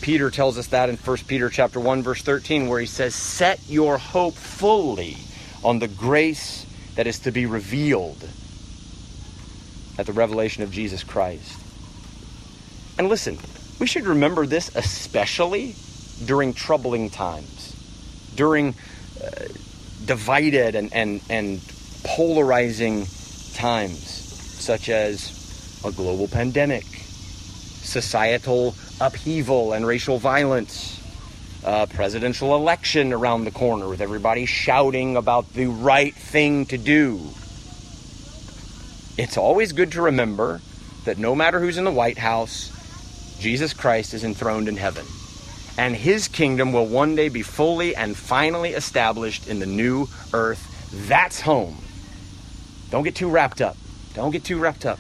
Peter 0.03 0.31
tells 0.31 0.59
us 0.59 0.67
that 0.67 0.91
in 0.91 0.97
1 0.99 1.17
Peter 1.27 1.49
chapter 1.49 1.81
1 1.81 2.03
verse 2.03 2.21
13 2.21 2.69
where 2.69 2.81
he 2.81 2.87
says, 2.87 3.15
"Set 3.15 3.59
your 3.67 3.97
hope 3.97 4.35
fully 4.35 5.17
on 5.65 5.79
the 5.79 5.89
grace 5.89 6.67
that 6.97 7.07
is 7.07 7.19
to 7.21 7.33
be 7.33 7.47
revealed 7.47 8.29
at 9.97 10.05
the 10.05 10.13
revelation 10.13 10.63
of 10.63 10.71
Jesus 10.71 11.03
Christ. 11.03 11.59
And 12.99 13.09
listen, 13.09 13.39
we 13.79 13.87
should 13.87 14.07
remember 14.07 14.47
this 14.47 14.75
especially 14.75 15.75
during 16.25 16.53
troubling 16.53 17.11
times, 17.11 17.75
during 18.35 18.75
uh, 19.25 19.31
divided 20.05 20.75
and, 20.75 20.93
and, 20.93 21.21
and 21.31 21.61
polarizing 22.05 23.07
times, 23.55 23.99
such 23.99 24.89
as 24.89 25.81
a 25.85 25.93
global 25.93 26.27
pandemic, 26.27 26.85
societal 26.85 28.75
upheaval 29.01 29.73
and 29.73 29.87
racial 29.87 30.19
violence, 30.19 30.97
a 31.65 31.87
presidential 31.87 32.57
election 32.57 33.13
around 33.13 33.45
the 33.45 33.51
corner 33.51 33.89
with 33.89 34.01
everybody 34.01 34.45
shouting 34.47 35.17
about 35.17 35.53
the 35.53 35.67
right 35.67 36.15
thing 36.15 36.67
to 36.67 36.79
do. 36.79 37.21
It's 39.17 39.37
always 39.37 39.73
good 39.73 39.93
to 39.93 40.03
remember 40.03 40.61
that 41.05 41.19
no 41.19 41.35
matter 41.35 41.61
who's 41.61 41.79
in 41.79 41.85
the 41.85 41.91
White 41.91 42.19
House, 42.19 42.73
Jesus 43.39 43.73
Christ 43.73 44.15
is 44.15 44.25
enthroned 44.25 44.69
in 44.69 44.77
heaven. 44.77 45.07
And 45.77 45.95
his 45.95 46.27
kingdom 46.27 46.73
will 46.73 46.87
one 46.87 47.15
day 47.15 47.29
be 47.29 47.43
fully 47.43 47.95
and 47.95 48.17
finally 48.17 48.71
established 48.71 49.47
in 49.47 49.61
the 49.61 49.67
new 49.67 50.09
earth. 50.33 50.91
That's 51.09 51.41
home. 51.41 51.79
Don't 52.91 53.05
get 53.05 53.15
too 53.15 53.29
wrapped 53.29 53.61
up. 53.61 53.77
Don't 54.15 54.33
get 54.33 54.45
too 54.45 54.59
wrapped 54.59 54.85
up 54.85 54.99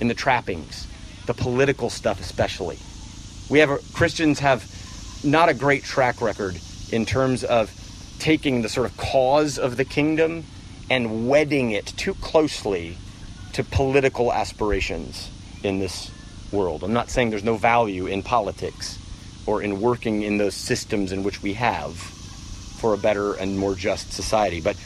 in 0.00 0.06
the 0.06 0.14
trappings, 0.14 0.86
the 1.26 1.34
political 1.34 1.90
stuff 1.90 2.20
especially. 2.20 2.78
We 3.50 3.58
have 3.58 3.70
Christians 3.92 4.38
have 4.38 4.70
not 5.24 5.48
a 5.48 5.54
great 5.54 5.82
track 5.82 6.20
record 6.20 6.60
in 6.92 7.04
terms 7.04 7.42
of 7.42 7.72
taking 8.18 8.62
the 8.62 8.68
sort 8.68 8.86
of 8.86 8.96
cause 8.96 9.58
of 9.58 9.76
the 9.76 9.84
kingdom 9.84 10.44
and 10.90 11.28
wedding 11.28 11.70
it 11.72 11.86
too 11.86 12.14
closely 12.14 12.96
to 13.52 13.64
political 13.64 14.32
aspirations 14.32 15.30
in 15.62 15.78
this 15.78 16.10
world. 16.52 16.84
I'm 16.84 16.92
not 16.92 17.10
saying 17.10 17.30
there's 17.30 17.44
no 17.44 17.56
value 17.56 18.06
in 18.06 18.22
politics 18.22 18.98
or 19.46 19.62
in 19.62 19.80
working 19.80 20.22
in 20.22 20.38
those 20.38 20.54
systems 20.54 21.12
in 21.12 21.22
which 21.22 21.42
we 21.42 21.54
have 21.54 21.94
for 21.94 22.94
a 22.94 22.98
better 22.98 23.34
and 23.34 23.58
more 23.58 23.74
just 23.74 24.12
society, 24.12 24.60
but 24.60 24.76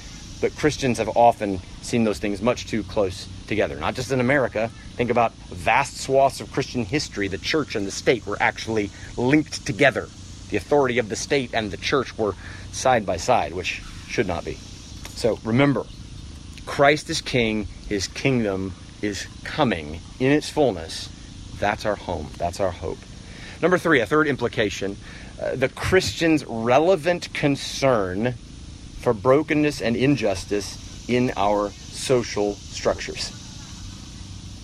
but 0.42 0.56
Christians 0.56 0.98
have 0.98 1.16
often 1.16 1.60
seen 1.82 2.02
those 2.02 2.18
things 2.18 2.42
much 2.42 2.66
too 2.66 2.82
close 2.82 3.28
together. 3.46 3.76
Not 3.76 3.94
just 3.94 4.10
in 4.10 4.18
America. 4.18 4.70
Think 4.96 5.08
about 5.08 5.32
vast 5.34 5.98
swaths 5.98 6.40
of 6.40 6.52
Christian 6.52 6.84
history. 6.84 7.28
The 7.28 7.38
church 7.38 7.76
and 7.76 7.86
the 7.86 7.92
state 7.92 8.26
were 8.26 8.36
actually 8.40 8.90
linked 9.16 9.64
together. 9.64 10.08
The 10.50 10.56
authority 10.56 10.98
of 10.98 11.08
the 11.08 11.16
state 11.16 11.54
and 11.54 11.70
the 11.70 11.76
church 11.76 12.18
were 12.18 12.34
side 12.72 13.06
by 13.06 13.18
side, 13.18 13.54
which 13.54 13.82
should 14.08 14.26
not 14.26 14.44
be. 14.44 14.54
So 15.14 15.38
remember, 15.44 15.84
Christ 16.66 17.08
is 17.08 17.20
king, 17.20 17.68
his 17.88 18.08
kingdom 18.08 18.74
is 19.00 19.28
coming 19.44 20.00
in 20.18 20.32
its 20.32 20.50
fullness. 20.50 21.08
That's 21.62 21.86
our 21.86 21.94
home, 21.94 22.26
that's 22.38 22.58
our 22.58 22.72
hope. 22.72 22.98
Number 23.62 23.78
three, 23.78 24.00
a 24.00 24.06
third 24.06 24.26
implication 24.26 24.96
uh, 25.40 25.54
the 25.54 25.68
Christian's 25.68 26.44
relevant 26.44 27.32
concern 27.32 28.32
for 28.98 29.14
brokenness 29.14 29.80
and 29.80 29.94
injustice 29.94 31.08
in 31.08 31.32
our 31.36 31.70
social 31.70 32.54
structures. 32.54 33.30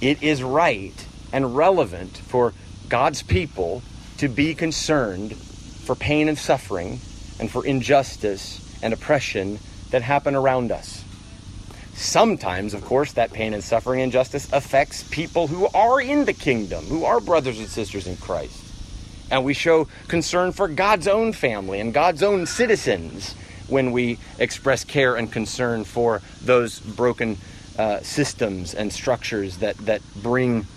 It 0.00 0.24
is 0.24 0.42
right 0.42 1.06
and 1.32 1.54
relevant 1.54 2.16
for 2.16 2.52
God's 2.88 3.22
people 3.22 3.82
to 4.16 4.26
be 4.26 4.56
concerned 4.56 5.36
for 5.36 5.94
pain 5.94 6.28
and 6.28 6.36
suffering 6.36 6.98
and 7.38 7.48
for 7.48 7.64
injustice 7.64 8.76
and 8.82 8.92
oppression 8.92 9.60
that 9.90 10.02
happen 10.02 10.34
around 10.34 10.72
us. 10.72 10.97
Sometimes, 11.98 12.74
of 12.74 12.84
course, 12.84 13.14
that 13.14 13.32
pain 13.32 13.52
and 13.52 13.62
suffering 13.62 14.00
and 14.00 14.06
injustice 14.06 14.48
affects 14.52 15.02
people 15.10 15.48
who 15.48 15.66
are 15.74 16.00
in 16.00 16.26
the 16.26 16.32
kingdom, 16.32 16.84
who 16.84 17.04
are 17.04 17.18
brothers 17.18 17.58
and 17.58 17.66
sisters 17.66 18.06
in 18.06 18.16
Christ. 18.16 18.64
And 19.32 19.44
we 19.44 19.52
show 19.52 19.88
concern 20.06 20.52
for 20.52 20.68
God's 20.68 21.08
own 21.08 21.32
family 21.32 21.80
and 21.80 21.92
God's 21.92 22.22
own 22.22 22.46
citizens 22.46 23.34
when 23.66 23.90
we 23.90 24.20
express 24.38 24.84
care 24.84 25.16
and 25.16 25.30
concern 25.30 25.82
for 25.82 26.22
those 26.40 26.78
broken 26.78 27.36
uh, 27.76 27.98
systems 28.02 28.74
and 28.74 28.92
structures 28.92 29.56
that, 29.56 29.76
that 29.78 30.00
bring 30.22 30.68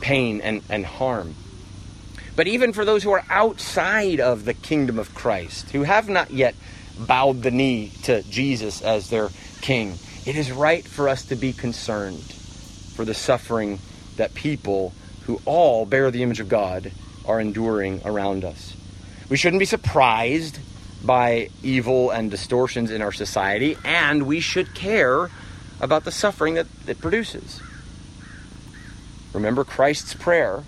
pain 0.00 0.40
and, 0.40 0.60
and 0.68 0.84
harm. 0.84 1.36
But 2.34 2.48
even 2.48 2.72
for 2.72 2.84
those 2.84 3.04
who 3.04 3.12
are 3.12 3.24
outside 3.30 4.18
of 4.18 4.44
the 4.44 4.54
kingdom 4.54 4.98
of 4.98 5.14
Christ, 5.14 5.70
who 5.70 5.84
have 5.84 6.08
not 6.08 6.32
yet 6.32 6.56
bowed 6.98 7.44
the 7.44 7.52
knee 7.52 7.92
to 8.02 8.24
Jesus 8.24 8.82
as 8.82 9.08
their 9.08 9.28
king, 9.60 9.98
it 10.26 10.36
is 10.36 10.50
right 10.50 10.86
for 10.86 11.08
us 11.08 11.24
to 11.26 11.36
be 11.36 11.52
concerned 11.52 12.22
for 12.94 13.04
the 13.04 13.14
suffering 13.14 13.78
that 14.16 14.34
people 14.34 14.92
who 15.26 15.40
all 15.44 15.84
bear 15.86 16.10
the 16.10 16.22
image 16.22 16.40
of 16.40 16.48
God 16.48 16.92
are 17.26 17.40
enduring 17.40 18.00
around 18.04 18.44
us. 18.44 18.74
We 19.28 19.36
shouldn't 19.36 19.60
be 19.60 19.66
surprised 19.66 20.58
by 21.04 21.50
evil 21.62 22.10
and 22.10 22.30
distortions 22.30 22.90
in 22.90 23.02
our 23.02 23.12
society, 23.12 23.76
and 23.84 24.26
we 24.26 24.40
should 24.40 24.74
care 24.74 25.30
about 25.80 26.04
the 26.04 26.12
suffering 26.12 26.54
that 26.54 26.66
it 26.86 27.00
produces. 27.00 27.60
Remember 29.32 29.64
Christ's 29.64 30.14
prayer 30.14 30.62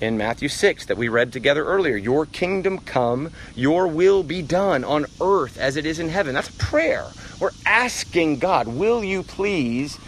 in 0.00 0.16
Matthew 0.16 0.48
6 0.48 0.86
that 0.86 0.96
we 0.96 1.08
read 1.08 1.32
together 1.32 1.64
earlier 1.64 1.96
Your 1.96 2.24
kingdom 2.24 2.78
come, 2.78 3.32
your 3.54 3.88
will 3.88 4.22
be 4.22 4.40
done 4.40 4.84
on 4.84 5.06
earth 5.20 5.58
as 5.58 5.76
it 5.76 5.84
is 5.84 5.98
in 5.98 6.08
heaven. 6.08 6.34
That's 6.34 6.50
prayer. 6.56 7.06
We're 7.40 7.50
asking 7.64 8.38
God, 8.38 8.66
Will 8.66 9.04
you 9.04 9.22
please 9.22 9.98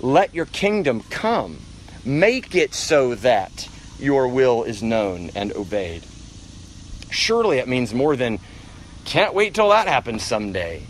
let 0.00 0.34
your 0.34 0.46
kingdom 0.46 1.02
come? 1.10 1.58
Make 2.04 2.54
it 2.54 2.74
so 2.74 3.14
that 3.16 3.68
your 3.98 4.28
will 4.28 4.62
is 4.62 4.82
known 4.82 5.30
and 5.34 5.52
obeyed. 5.52 6.04
Surely 7.10 7.58
it 7.58 7.68
means 7.68 7.92
more 7.92 8.16
than 8.16 8.38
can't 9.04 9.34
wait 9.34 9.54
till 9.54 9.70
that 9.70 9.88
happens 9.88 10.22
someday. 10.22 10.82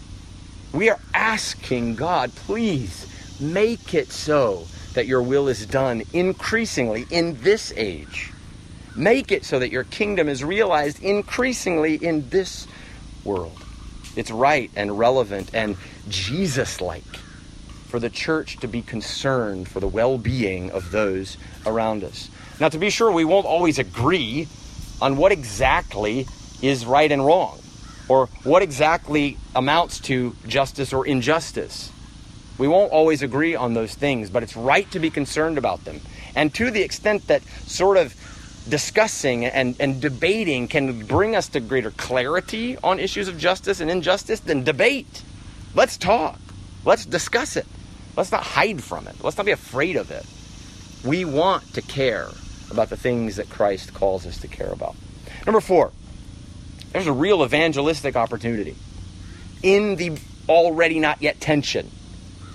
We 0.72 0.90
are 0.90 1.00
asking 1.14 1.94
God, 1.96 2.34
please 2.34 3.06
make 3.40 3.94
it 3.94 4.12
so 4.12 4.66
that 4.94 5.06
your 5.06 5.22
will 5.22 5.48
is 5.48 5.64
done 5.64 6.02
increasingly 6.12 7.06
in 7.10 7.40
this 7.42 7.72
age. 7.76 8.32
Make 8.96 9.30
it 9.30 9.44
so 9.44 9.60
that 9.60 9.70
your 9.70 9.84
kingdom 9.84 10.28
is 10.28 10.42
realized 10.42 11.02
increasingly 11.02 11.94
in 11.94 12.28
this 12.28 12.66
world. 13.24 13.57
It's 14.18 14.32
right 14.32 14.68
and 14.74 14.98
relevant 14.98 15.50
and 15.54 15.76
Jesus 16.08 16.80
like 16.80 17.04
for 17.86 18.00
the 18.00 18.10
church 18.10 18.56
to 18.56 18.66
be 18.66 18.82
concerned 18.82 19.68
for 19.68 19.78
the 19.78 19.86
well 19.86 20.18
being 20.18 20.72
of 20.72 20.90
those 20.90 21.36
around 21.64 22.02
us. 22.02 22.28
Now, 22.58 22.68
to 22.68 22.78
be 22.78 22.90
sure, 22.90 23.12
we 23.12 23.24
won't 23.24 23.46
always 23.46 23.78
agree 23.78 24.48
on 25.00 25.18
what 25.18 25.30
exactly 25.30 26.26
is 26.60 26.84
right 26.84 27.12
and 27.12 27.24
wrong 27.24 27.60
or 28.08 28.26
what 28.42 28.60
exactly 28.60 29.38
amounts 29.54 30.00
to 30.00 30.34
justice 30.48 30.92
or 30.92 31.06
injustice. 31.06 31.92
We 32.58 32.66
won't 32.66 32.90
always 32.90 33.22
agree 33.22 33.54
on 33.54 33.74
those 33.74 33.94
things, 33.94 34.30
but 34.30 34.42
it's 34.42 34.56
right 34.56 34.90
to 34.90 34.98
be 34.98 35.10
concerned 35.10 35.58
about 35.58 35.84
them. 35.84 36.00
And 36.34 36.52
to 36.54 36.72
the 36.72 36.82
extent 36.82 37.28
that 37.28 37.44
sort 37.68 37.96
of 37.96 38.16
discussing 38.68 39.44
and, 39.44 39.76
and 39.80 40.00
debating 40.00 40.68
can 40.68 41.06
bring 41.06 41.34
us 41.34 41.48
to 41.48 41.60
greater 41.60 41.90
clarity 41.90 42.76
on 42.82 42.98
issues 42.98 43.28
of 43.28 43.38
justice 43.38 43.80
and 43.80 43.90
injustice, 43.90 44.40
then 44.40 44.64
debate. 44.64 45.22
Let's 45.74 45.96
talk. 45.96 46.38
Let's 46.84 47.04
discuss 47.04 47.56
it. 47.56 47.66
Let's 48.16 48.32
not 48.32 48.42
hide 48.42 48.82
from 48.82 49.06
it. 49.06 49.22
Let's 49.22 49.36
not 49.36 49.46
be 49.46 49.52
afraid 49.52 49.96
of 49.96 50.10
it. 50.10 50.26
We 51.04 51.24
want 51.24 51.74
to 51.74 51.82
care 51.82 52.28
about 52.70 52.90
the 52.90 52.96
things 52.96 53.36
that 53.36 53.48
Christ 53.48 53.94
calls 53.94 54.26
us 54.26 54.38
to 54.40 54.48
care 54.48 54.70
about. 54.72 54.96
Number 55.46 55.60
four, 55.60 55.92
there's 56.92 57.06
a 57.06 57.12
real 57.12 57.44
evangelistic 57.44 58.16
opportunity 58.16 58.76
in 59.62 59.96
the 59.96 60.18
already 60.48 60.98
not 60.98 61.22
yet 61.22 61.40
tension 61.40 61.90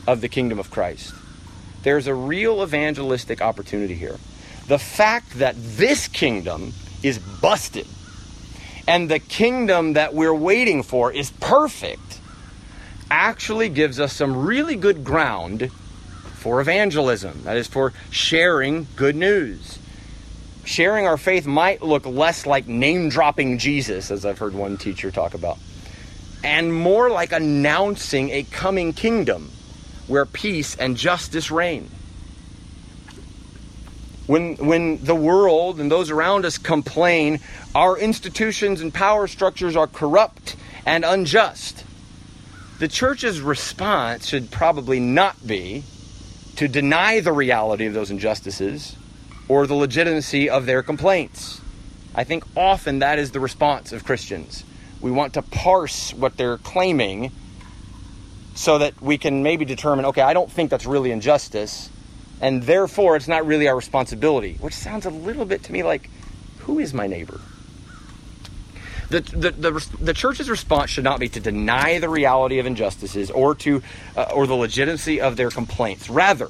of 0.07 0.21
the 0.21 0.27
kingdom 0.27 0.59
of 0.59 0.69
Christ. 0.69 1.13
There's 1.83 2.07
a 2.07 2.15
real 2.15 2.63
evangelistic 2.63 3.41
opportunity 3.41 3.95
here. 3.95 4.17
The 4.67 4.79
fact 4.79 5.39
that 5.39 5.55
this 5.57 6.07
kingdom 6.07 6.73
is 7.01 7.19
busted 7.19 7.87
and 8.87 9.09
the 9.09 9.19
kingdom 9.19 9.93
that 9.93 10.13
we're 10.13 10.33
waiting 10.33 10.83
for 10.83 11.11
is 11.11 11.31
perfect 11.31 12.19
actually 13.11 13.69
gives 13.69 13.99
us 13.99 14.13
some 14.13 14.45
really 14.45 14.75
good 14.75 15.03
ground 15.03 15.71
for 16.35 16.59
evangelism. 16.59 17.43
That 17.43 17.57
is, 17.57 17.67
for 17.67 17.93
sharing 18.09 18.87
good 18.95 19.15
news 19.15 19.79
sharing 20.65 21.07
our 21.07 21.17
faith 21.17 21.45
might 21.45 21.81
look 21.81 22.05
less 22.05 22.45
like 22.45 22.67
name 22.67 23.09
dropping 23.09 23.57
Jesus, 23.57 24.11
as 24.11 24.25
I've 24.25 24.39
heard 24.39 24.53
one 24.53 24.77
teacher 24.77 25.11
talk 25.11 25.33
about, 25.33 25.57
and 26.43 26.73
more 26.73 27.09
like 27.09 27.31
announcing 27.31 28.29
a 28.29 28.43
coming 28.43 28.93
kingdom 28.93 29.51
where 30.07 30.25
peace 30.25 30.75
and 30.75 30.97
justice 30.97 31.51
reign. 31.51 31.89
When, 34.25 34.55
when 34.55 35.03
the 35.03 35.15
world 35.15 35.79
and 35.79 35.91
those 35.91 36.09
around 36.09 36.45
us 36.45 36.57
complain, 36.57 37.39
our 37.75 37.97
institutions 37.97 38.81
and 38.81 38.93
power 38.93 39.27
structures 39.27 39.75
are 39.75 39.87
corrupt 39.87 40.55
and 40.85 41.03
unjust, 41.03 41.83
the 42.79 42.87
church's 42.87 43.41
response 43.41 44.27
should 44.27 44.49
probably 44.49 44.99
not 44.99 45.45
be 45.45 45.83
to 46.55 46.67
deny 46.67 47.19
the 47.19 47.31
reality 47.31 47.85
of 47.85 47.93
those 47.93 48.11
injustices 48.11 48.95
or 49.47 49.67
the 49.67 49.73
legitimacy 49.73 50.49
of 50.49 50.65
their 50.65 50.83
complaints. 50.83 51.59
I 52.15 52.23
think 52.23 52.43
often 52.55 52.99
that 52.99 53.19
is 53.19 53.31
the 53.31 53.39
response 53.39 53.91
of 53.91 54.03
Christians. 54.05 54.63
We 55.01 55.11
want 55.11 55.33
to 55.33 55.41
parse 55.41 56.13
what 56.13 56.37
they're 56.37 56.59
claiming 56.59 57.31
so 58.55 58.77
that 58.77 59.01
we 59.01 59.17
can 59.17 59.43
maybe 59.43 59.65
determine 59.65 60.05
okay, 60.05 60.21
I 60.21 60.33
don't 60.33 60.51
think 60.51 60.69
that's 60.69 60.85
really 60.85 61.11
injustice, 61.11 61.89
and 62.43 62.63
therefore 62.63 63.15
it's 63.15 63.29
not 63.29 63.45
really 63.45 63.69
our 63.69 63.75
responsibility, 63.75 64.57
which 64.59 64.73
sounds 64.73 65.05
a 65.05 65.09
little 65.09 65.45
bit 65.45 65.63
to 65.63 65.71
me 65.71 65.81
like 65.81 66.09
who 66.59 66.77
is 66.77 66.93
my 66.93 67.07
neighbor? 67.07 67.39
The, 69.09 69.21
the, 69.21 69.51
the, 69.51 69.87
the, 70.01 70.13
church's 70.13 70.49
response 70.49 70.89
should 70.89 71.05
not 71.05 71.21
be 71.21 71.29
to 71.29 71.39
deny 71.39 71.99
the 71.99 72.09
reality 72.09 72.59
of 72.59 72.65
injustices 72.65 73.31
or 73.31 73.55
to 73.55 73.81
uh, 74.17 74.31
or 74.33 74.45
the 74.45 74.55
legitimacy 74.55 75.21
of 75.21 75.37
their 75.37 75.51
complaints. 75.51 76.09
Rather, 76.09 76.49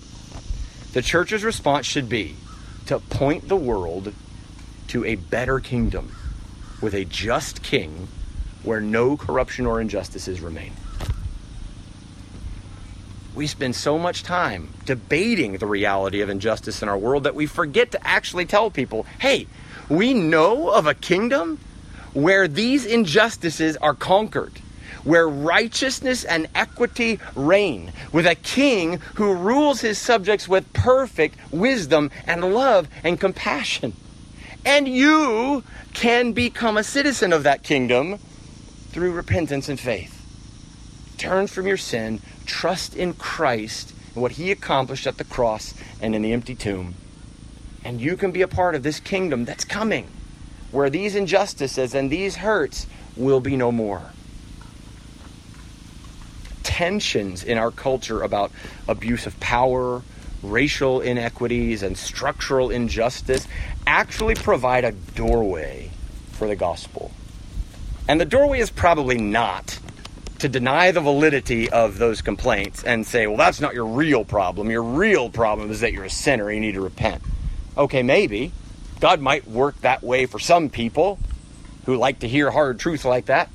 the 0.93 1.01
church's 1.03 1.43
response 1.43 1.85
should 1.85 2.09
be 2.09 2.37
to 2.87 2.97
point 2.99 3.47
the 3.47 3.55
world 3.55 4.13
to 4.87 5.05
a 5.05 5.15
better 5.15 5.59
kingdom 5.59 6.15
with 6.81 6.95
a 6.95 7.05
just 7.05 7.61
king 7.61 8.07
where 8.63 8.81
no 8.81 9.15
corruption 9.15 9.67
or 9.67 9.79
injustices 9.79 10.41
remain. 10.41 10.71
We 13.35 13.47
spend 13.47 13.75
so 13.75 13.97
much 13.97 14.23
time 14.23 14.69
debating 14.85 15.57
the 15.57 15.65
reality 15.65 16.21
of 16.21 16.29
injustice 16.29 16.81
in 16.81 16.89
our 16.89 16.97
world 16.97 17.23
that 17.23 17.35
we 17.35 17.45
forget 17.45 17.91
to 17.91 18.07
actually 18.07 18.45
tell 18.45 18.69
people 18.69 19.05
hey, 19.19 19.47
we 19.89 20.13
know 20.13 20.69
of 20.69 20.87
a 20.87 20.93
kingdom 20.93 21.59
where 22.13 22.47
these 22.47 22.85
injustices 22.85 23.75
are 23.77 23.95
conquered 23.95 24.59
where 25.03 25.27
righteousness 25.27 26.23
and 26.23 26.47
equity 26.55 27.19
reign, 27.35 27.91
with 28.11 28.25
a 28.25 28.35
king 28.35 28.99
who 29.15 29.33
rules 29.33 29.81
his 29.81 29.97
subjects 29.97 30.47
with 30.47 30.71
perfect 30.73 31.37
wisdom 31.51 32.11
and 32.25 32.53
love 32.53 32.87
and 33.03 33.19
compassion. 33.19 33.93
And 34.65 34.87
you 34.87 35.63
can 35.93 36.31
become 36.31 36.77
a 36.77 36.83
citizen 36.83 37.33
of 37.33 37.43
that 37.43 37.63
kingdom 37.63 38.17
through 38.89 39.11
repentance 39.11 39.67
and 39.67 39.79
faith. 39.79 40.12
Turn 41.17 41.47
from 41.47 41.67
your 41.67 41.77
sin, 41.77 42.21
trust 42.45 42.95
in 42.95 43.13
Christ 43.13 43.93
and 44.13 44.21
what 44.21 44.33
he 44.33 44.51
accomplished 44.51 45.07
at 45.07 45.17
the 45.17 45.23
cross 45.23 45.73
and 46.01 46.15
in 46.15 46.21
the 46.21 46.33
empty 46.33 46.55
tomb. 46.55 46.95
And 47.83 47.99
you 47.99 48.15
can 48.15 48.31
be 48.31 48.41
a 48.41 48.47
part 48.47 48.75
of 48.75 48.83
this 48.83 48.99
kingdom 48.99 49.45
that's 49.45 49.65
coming, 49.65 50.07
where 50.71 50.89
these 50.89 51.15
injustices 51.15 51.93
and 51.93 52.09
these 52.09 52.37
hurts 52.37 52.87
will 53.15 53.39
be 53.39 53.55
no 53.55 53.71
more 53.71 54.03
tensions 56.73 57.43
in 57.43 57.57
our 57.57 57.69
culture 57.69 58.23
about 58.23 58.51
abuse 58.87 59.27
of 59.27 59.39
power, 59.39 60.01
racial 60.41 61.01
inequities, 61.01 61.83
and 61.83 61.95
structural 61.95 62.71
injustice 62.71 63.47
actually 63.85 64.33
provide 64.33 64.83
a 64.83 64.91
doorway 64.91 65.91
for 66.31 66.47
the 66.47 66.55
gospel. 66.55 67.11
And 68.07 68.19
the 68.19 68.25
doorway 68.25 68.59
is 68.59 68.71
probably 68.71 69.19
not 69.19 69.79
to 70.43 70.49
deny 70.49 70.91
the 70.91 70.99
validity 70.99 71.69
of 71.69 71.97
those 71.97 72.21
complaints 72.21 72.83
and 72.83 73.07
say, 73.07 73.27
well, 73.27 73.37
that's 73.37 73.61
not 73.61 73.73
your 73.73 73.85
real 73.85 74.25
problem. 74.25 74.69
Your 74.69 74.83
real 74.83 75.29
problem 75.29 75.71
is 75.71 75.79
that 75.79 75.93
you're 75.93 76.03
a 76.03 76.09
sinner 76.09 76.49
and 76.49 76.55
you 76.57 76.59
need 76.59 76.73
to 76.73 76.81
repent. 76.81 77.23
Okay, 77.77 78.03
maybe. 78.03 78.51
God 78.99 79.21
might 79.21 79.47
work 79.47 79.79
that 79.79 80.03
way 80.03 80.25
for 80.25 80.39
some 80.39 80.69
people 80.69 81.17
who 81.85 81.95
like 81.95 82.19
to 82.19 82.27
hear 82.27 82.51
hard 82.51 82.77
truth 82.77 83.05
like 83.05 83.27
that. 83.27 83.49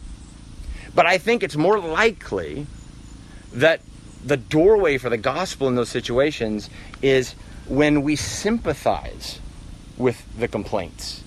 But 0.95 1.05
I 1.05 1.18
think 1.18 1.43
it's 1.43 1.57
more 1.57 1.78
likely 1.78 2.66
that 3.53 3.82
the 4.24 4.39
doorway 4.39 4.97
for 4.97 5.11
the 5.11 5.18
gospel 5.18 5.68
in 5.68 5.74
those 5.74 5.91
situations 5.91 6.70
is 7.03 7.34
when 7.66 8.01
we 8.01 8.16
sympathize 8.16 9.41
with 9.99 10.24
the 10.39 10.49
complaints 10.49 11.22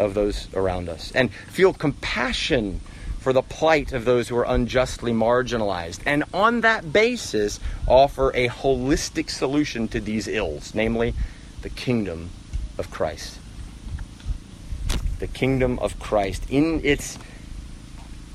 of 0.00 0.14
those 0.14 0.52
around 0.52 0.88
us 0.88 1.12
and 1.12 1.32
feel 1.32 1.72
compassion 1.72 2.80
for 3.26 3.32
the 3.32 3.42
plight 3.42 3.92
of 3.92 4.04
those 4.04 4.28
who 4.28 4.36
are 4.36 4.46
unjustly 4.46 5.10
marginalized. 5.10 5.98
And 6.06 6.22
on 6.32 6.60
that 6.60 6.92
basis, 6.92 7.58
offer 7.88 8.30
a 8.36 8.48
holistic 8.48 9.30
solution 9.30 9.88
to 9.88 9.98
these 9.98 10.28
ills, 10.28 10.76
namely 10.76 11.12
the 11.62 11.68
kingdom 11.68 12.30
of 12.78 12.88
Christ. 12.92 13.40
The 15.18 15.26
kingdom 15.26 15.76
of 15.80 15.98
Christ 15.98 16.44
in 16.48 16.80
its 16.84 17.18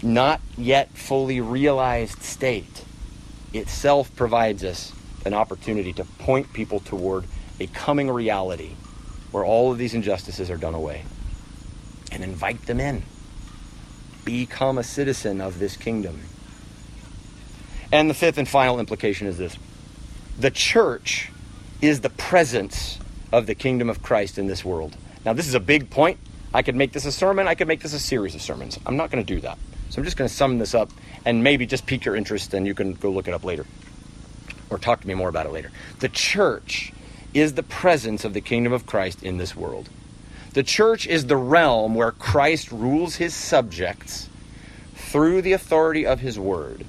not 0.04 0.42
yet 0.58 0.90
fully 0.90 1.40
realized 1.40 2.22
state 2.22 2.84
itself 3.54 4.14
provides 4.18 4.62
us 4.62 4.92
an 5.26 5.34
opportunity 5.34 5.94
to 5.94 6.04
point 6.04 6.52
people 6.52 6.82
toward 6.82 7.24
a 7.62 7.68
coming 7.68 8.12
reality 8.12 8.72
where 9.32 9.46
all 9.46 9.72
of 9.72 9.78
these 9.78 9.94
injustices 9.94 10.50
are 10.50 10.58
done 10.58 10.74
away 10.74 11.06
and 12.12 12.26
invite 12.26 12.66
them 12.66 12.82
in. 12.82 13.04
Become 14.26 14.78
a 14.78 14.84
citizen 14.84 15.42
of 15.42 15.60
this 15.60 15.78
kingdom. 15.78 16.20
And 17.92 18.10
the 18.10 18.14
fifth 18.14 18.38
and 18.38 18.48
final 18.48 18.80
implication 18.80 19.28
is 19.28 19.38
this 19.38 19.58
the 20.40 20.52
church 20.52 21.30
is 21.82 22.02
the 22.02 22.10
presence 22.10 23.00
of 23.32 23.48
the 23.48 23.56
kingdom 23.56 23.90
of 23.90 24.02
Christ 24.02 24.38
in 24.38 24.48
this 24.48 24.64
world. 24.64 24.96
Now, 25.26 25.34
this 25.34 25.48
is 25.48 25.54
a 25.54 25.60
big 25.60 25.90
point. 25.90 26.20
I 26.54 26.64
could 26.64 26.76
make 26.76 26.92
this 26.92 27.06
a 27.06 27.12
sermon, 27.12 27.48
I 27.48 27.56
could 27.56 27.68
make 27.68 27.82
this 27.82 27.94
a 27.94 28.00
series 28.00 28.36
of 28.36 28.42
sermons. 28.42 28.78
I'm 28.86 28.98
not 28.98 29.10
going 29.10 29.24
to 29.24 29.36
do 29.36 29.40
that. 29.42 29.58
So 29.90 30.00
I'm 30.00 30.06
just 30.06 30.18
going 30.18 30.28
to 30.28 30.34
sum 30.34 30.58
this 30.58 30.74
up 30.74 30.90
and 31.26 31.44
maybe 31.44 31.66
just 31.66 31.86
pique 31.86 32.06
your 32.06 32.16
interest 32.16 32.54
and 32.54 32.66
you 32.66 32.74
can 32.74 32.94
go 32.94 33.10
look 33.10 33.28
it 33.28 33.34
up 33.34 33.44
later 33.44 33.66
or 34.70 34.78
talk 34.78 35.02
to 35.02 35.08
me 35.08 35.14
more 35.14 35.30
about 35.30 35.46
it 35.46 35.52
later. 35.52 35.72
The 36.00 36.10
church 36.10 36.94
is 37.34 37.54
the 37.54 37.64
presence 37.64 38.26
of 38.26 38.34
the 38.34 38.42
kingdom 38.42 38.74
of 38.74 38.86
Christ 38.86 39.24
in 39.24 39.38
this 39.38 39.56
world. 39.56 39.90
The 40.54 40.64
church 40.64 41.08
is 41.08 41.28
the 41.28 41.38
realm 41.38 41.96
where 41.96 42.12
Christ 42.12 42.72
rules 42.72 43.16
his 43.16 43.34
subjects 43.34 44.28
through 44.96 45.42
the 45.42 45.54
authority 45.54 46.06
of 46.06 46.20
his 46.20 46.38
word, 46.38 46.86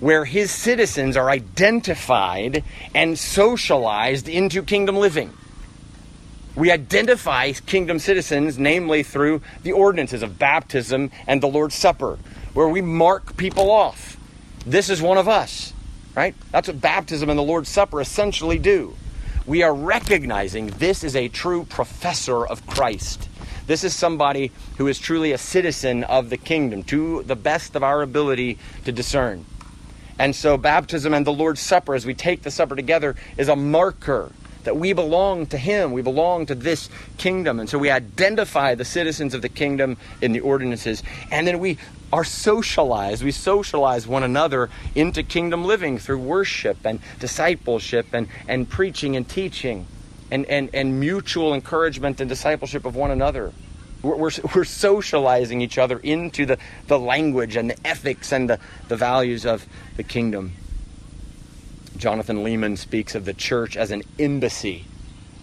where 0.00 0.24
his 0.24 0.50
citizens 0.50 1.16
are 1.16 1.28
identified 1.28 2.64
and 2.94 3.18
socialized 3.18 4.28
into 4.28 4.62
kingdom 4.62 4.96
living. 4.96 5.32
We 6.54 6.70
identify 6.70 7.52
kingdom 7.52 7.98
citizens, 7.98 8.58
namely 8.58 9.02
through 9.02 9.42
the 9.62 9.72
ordinances 9.72 10.22
of 10.22 10.38
baptism 10.38 11.10
and 11.26 11.42
the 11.42 11.48
Lord's 11.48 11.74
Supper, 11.74 12.18
where 12.54 12.68
we 12.68 12.80
mark 12.80 13.36
people 13.36 13.70
off. 13.70 14.16
This 14.64 14.88
is 14.88 15.02
one 15.02 15.18
of 15.18 15.28
us, 15.28 15.74
right? 16.14 16.34
That's 16.52 16.68
what 16.68 16.80
baptism 16.80 17.28
and 17.28 17.38
the 17.38 17.42
Lord's 17.42 17.68
Supper 17.68 18.00
essentially 18.00 18.58
do. 18.58 18.96
We 19.46 19.62
are 19.62 19.72
recognizing 19.72 20.66
this 20.66 21.04
is 21.04 21.14
a 21.14 21.28
true 21.28 21.66
professor 21.66 22.44
of 22.44 22.66
Christ. 22.66 23.28
This 23.68 23.84
is 23.84 23.94
somebody 23.94 24.50
who 24.76 24.88
is 24.88 24.98
truly 24.98 25.30
a 25.30 25.38
citizen 25.38 26.02
of 26.02 26.30
the 26.30 26.36
kingdom 26.36 26.82
to 26.84 27.22
the 27.22 27.36
best 27.36 27.76
of 27.76 27.84
our 27.84 28.02
ability 28.02 28.58
to 28.84 28.90
discern. 28.90 29.44
And 30.18 30.34
so, 30.34 30.56
baptism 30.56 31.14
and 31.14 31.24
the 31.24 31.32
Lord's 31.32 31.60
Supper, 31.60 31.94
as 31.94 32.04
we 32.04 32.12
take 32.12 32.42
the 32.42 32.50
supper 32.50 32.74
together, 32.74 33.14
is 33.36 33.48
a 33.48 33.54
marker 33.54 34.32
that 34.66 34.76
we 34.76 34.92
belong 34.92 35.46
to 35.46 35.58
Him. 35.58 35.92
We 35.92 36.02
belong 36.02 36.46
to 36.46 36.54
this 36.54 36.90
kingdom. 37.16 37.58
And 37.58 37.68
so 37.68 37.78
we 37.78 37.90
identify 37.90 38.74
the 38.74 38.84
citizens 38.84 39.32
of 39.32 39.42
the 39.42 39.48
kingdom 39.48 39.96
in 40.20 40.32
the 40.32 40.40
ordinances. 40.40 41.02
And 41.30 41.46
then 41.46 41.58
we 41.58 41.78
are 42.12 42.24
socialized. 42.24 43.24
We 43.24 43.32
socialize 43.32 44.06
one 44.06 44.22
another 44.22 44.68
into 44.94 45.22
kingdom 45.22 45.64
living 45.64 45.98
through 45.98 46.18
worship 46.18 46.84
and 46.84 47.00
discipleship 47.18 48.06
and, 48.12 48.28
and 48.46 48.68
preaching 48.68 49.16
and 49.16 49.28
teaching 49.28 49.86
and, 50.30 50.44
and, 50.46 50.70
and 50.74 51.00
mutual 51.00 51.54
encouragement 51.54 52.20
and 52.20 52.28
discipleship 52.28 52.84
of 52.84 52.94
one 52.94 53.10
another. 53.10 53.52
We're, 54.02 54.16
we're, 54.16 54.30
we're, 54.54 54.64
socializing 54.64 55.60
each 55.62 55.78
other 55.78 55.98
into 55.98 56.46
the, 56.46 56.58
the 56.86 56.98
language 56.98 57.56
and 57.56 57.70
the 57.70 57.86
ethics 57.86 58.32
and 58.32 58.48
the, 58.48 58.60
the 58.88 58.96
values 58.96 59.46
of 59.46 59.66
the 59.96 60.02
kingdom. 60.02 60.52
Jonathan 61.98 62.44
Leeman 62.44 62.76
speaks 62.76 63.14
of 63.14 63.24
the 63.24 63.32
church 63.32 63.76
as 63.76 63.90
an 63.90 64.02
embassy 64.18 64.84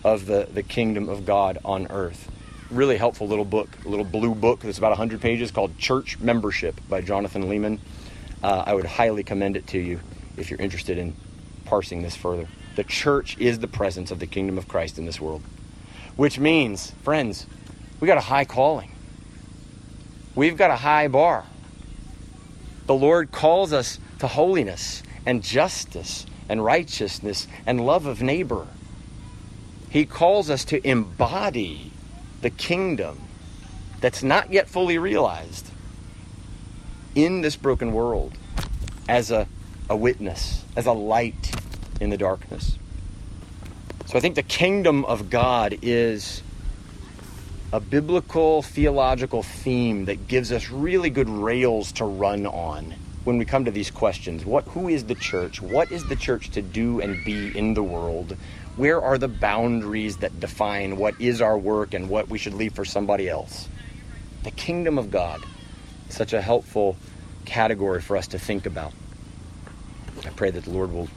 of 0.03 0.25
the, 0.25 0.47
the 0.53 0.63
kingdom 0.63 1.09
of 1.09 1.25
God 1.25 1.57
on 1.65 1.87
earth. 1.89 2.29
Really 2.69 2.97
helpful 2.97 3.27
little 3.27 3.45
book, 3.45 3.69
little 3.85 4.05
blue 4.05 4.35
book 4.35 4.59
that's 4.59 4.77
about 4.77 4.91
100 4.91 5.21
pages 5.21 5.51
called 5.51 5.77
Church 5.77 6.19
Membership 6.19 6.79
by 6.87 7.01
Jonathan 7.01 7.43
Leeman. 7.43 7.79
Uh, 8.43 8.63
I 8.65 8.73
would 8.73 8.85
highly 8.85 9.23
commend 9.23 9.57
it 9.57 9.67
to 9.67 9.79
you 9.79 9.99
if 10.37 10.49
you're 10.49 10.59
interested 10.59 10.97
in 10.97 11.15
parsing 11.65 12.01
this 12.01 12.15
further. 12.15 12.47
The 12.75 12.83
church 12.83 13.37
is 13.37 13.59
the 13.59 13.67
presence 13.67 14.11
of 14.11 14.19
the 14.19 14.27
kingdom 14.27 14.57
of 14.57 14.67
Christ 14.67 14.97
in 14.97 15.05
this 15.05 15.21
world, 15.21 15.41
which 16.15 16.39
means, 16.39 16.91
friends, 17.03 17.45
we 17.99 18.07
got 18.07 18.17
a 18.17 18.21
high 18.21 18.45
calling. 18.45 18.91
We've 20.35 20.57
got 20.57 20.71
a 20.71 20.75
high 20.75 21.07
bar. 21.07 21.45
The 22.85 22.95
Lord 22.95 23.31
calls 23.31 23.71
us 23.71 23.99
to 24.19 24.27
holiness 24.27 25.03
and 25.25 25.41
justice 25.41 26.25
and 26.53 26.63
righteousness 26.63 27.47
and 27.65 27.83
love 27.83 28.05
of 28.05 28.21
neighbor. 28.21 28.67
He 29.89 30.05
calls 30.05 30.51
us 30.51 30.63
to 30.65 30.87
embody 30.87 31.91
the 32.41 32.51
kingdom 32.51 33.19
that's 33.99 34.21
not 34.21 34.53
yet 34.53 34.69
fully 34.69 34.99
realized 34.99 35.67
in 37.15 37.41
this 37.41 37.55
broken 37.55 37.91
world 37.91 38.33
as 39.09 39.31
a, 39.31 39.47
a 39.89 39.95
witness, 39.95 40.63
as 40.75 40.85
a 40.85 40.91
light 40.91 41.55
in 41.99 42.11
the 42.11 42.17
darkness. 42.17 42.77
So 44.05 44.15
I 44.15 44.21
think 44.21 44.35
the 44.35 44.43
kingdom 44.43 45.05
of 45.05 45.31
God 45.31 45.79
is 45.81 46.43
a 47.71 47.79
biblical 47.79 48.61
theological 48.61 49.41
theme 49.41 50.05
that 50.05 50.27
gives 50.27 50.51
us 50.51 50.69
really 50.69 51.09
good 51.09 51.29
rails 51.29 51.93
to 51.93 52.05
run 52.05 52.45
on 52.45 52.93
when 53.23 53.37
we 53.37 53.45
come 53.45 53.65
to 53.65 53.71
these 53.71 53.91
questions. 53.91 54.45
What 54.45 54.65
who 54.65 54.89
is 54.89 55.05
the 55.05 55.15
church? 55.15 55.61
What 55.61 55.91
is 55.91 56.05
the 56.05 56.15
church 56.15 56.51
to 56.51 56.61
do 56.61 57.01
and 57.01 57.23
be 57.23 57.57
in 57.57 57.73
the 57.73 57.83
world? 57.83 58.35
Where 58.75 59.01
are 59.01 59.17
the 59.17 59.27
boundaries 59.27 60.17
that 60.17 60.39
define 60.39 60.97
what 60.97 61.19
is 61.21 61.41
our 61.41 61.57
work 61.57 61.93
and 61.93 62.09
what 62.09 62.27
we 62.29 62.37
should 62.37 62.53
leave 62.53 62.73
for 62.73 62.85
somebody 62.85 63.29
else? 63.29 63.67
The 64.43 64.51
kingdom 64.51 64.97
of 64.97 65.11
God. 65.11 65.41
Such 66.09 66.33
a 66.33 66.41
helpful 66.41 66.97
category 67.45 68.01
for 68.01 68.17
us 68.17 68.27
to 68.29 68.39
think 68.39 68.65
about. 68.65 68.93
I 70.25 70.29
pray 70.29 70.51
that 70.51 70.63
the 70.63 70.71
Lord 70.71 70.91
will 70.91 71.07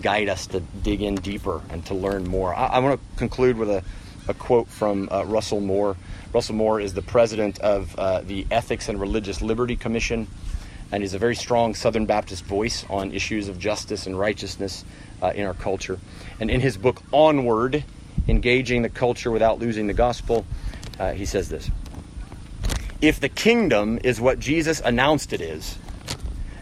guide 0.00 0.28
us 0.28 0.46
to 0.48 0.60
dig 0.60 1.02
in 1.02 1.16
deeper 1.16 1.62
and 1.70 1.84
to 1.86 1.94
learn 1.94 2.26
more. 2.26 2.54
I, 2.54 2.66
I 2.66 2.78
want 2.78 3.00
to 3.00 3.18
conclude 3.18 3.56
with 3.56 3.70
a, 3.70 3.82
a 4.28 4.34
quote 4.34 4.68
from 4.68 5.08
uh, 5.10 5.24
Russell 5.24 5.60
Moore. 5.60 5.96
Russell 6.32 6.54
Moore 6.54 6.80
is 6.80 6.94
the 6.94 7.02
president 7.02 7.58
of 7.58 7.96
uh, 7.98 8.20
the 8.20 8.46
Ethics 8.50 8.88
and 8.88 9.00
Religious 9.00 9.42
Liberty 9.42 9.76
Commission, 9.76 10.28
and 10.92 11.02
he's 11.02 11.14
a 11.14 11.18
very 11.18 11.36
strong 11.36 11.74
Southern 11.74 12.06
Baptist 12.06 12.44
voice 12.44 12.84
on 12.90 13.12
issues 13.12 13.48
of 13.48 13.58
justice 13.58 14.06
and 14.06 14.18
righteousness 14.18 14.84
uh, 15.22 15.32
in 15.34 15.46
our 15.46 15.54
culture. 15.54 15.98
And 16.40 16.50
in 16.50 16.60
his 16.60 16.76
book, 16.76 17.02
Onward 17.12 17.84
Engaging 18.28 18.82
the 18.82 18.88
Culture 18.88 19.30
Without 19.30 19.58
Losing 19.58 19.86
the 19.86 19.94
Gospel, 19.94 20.44
uh, 20.98 21.12
he 21.12 21.24
says 21.24 21.48
this 21.48 21.70
If 23.00 23.20
the 23.20 23.28
kingdom 23.28 23.98
is 24.02 24.20
what 24.20 24.38
Jesus 24.38 24.80
announced 24.80 25.32
it 25.32 25.40
is, 25.40 25.78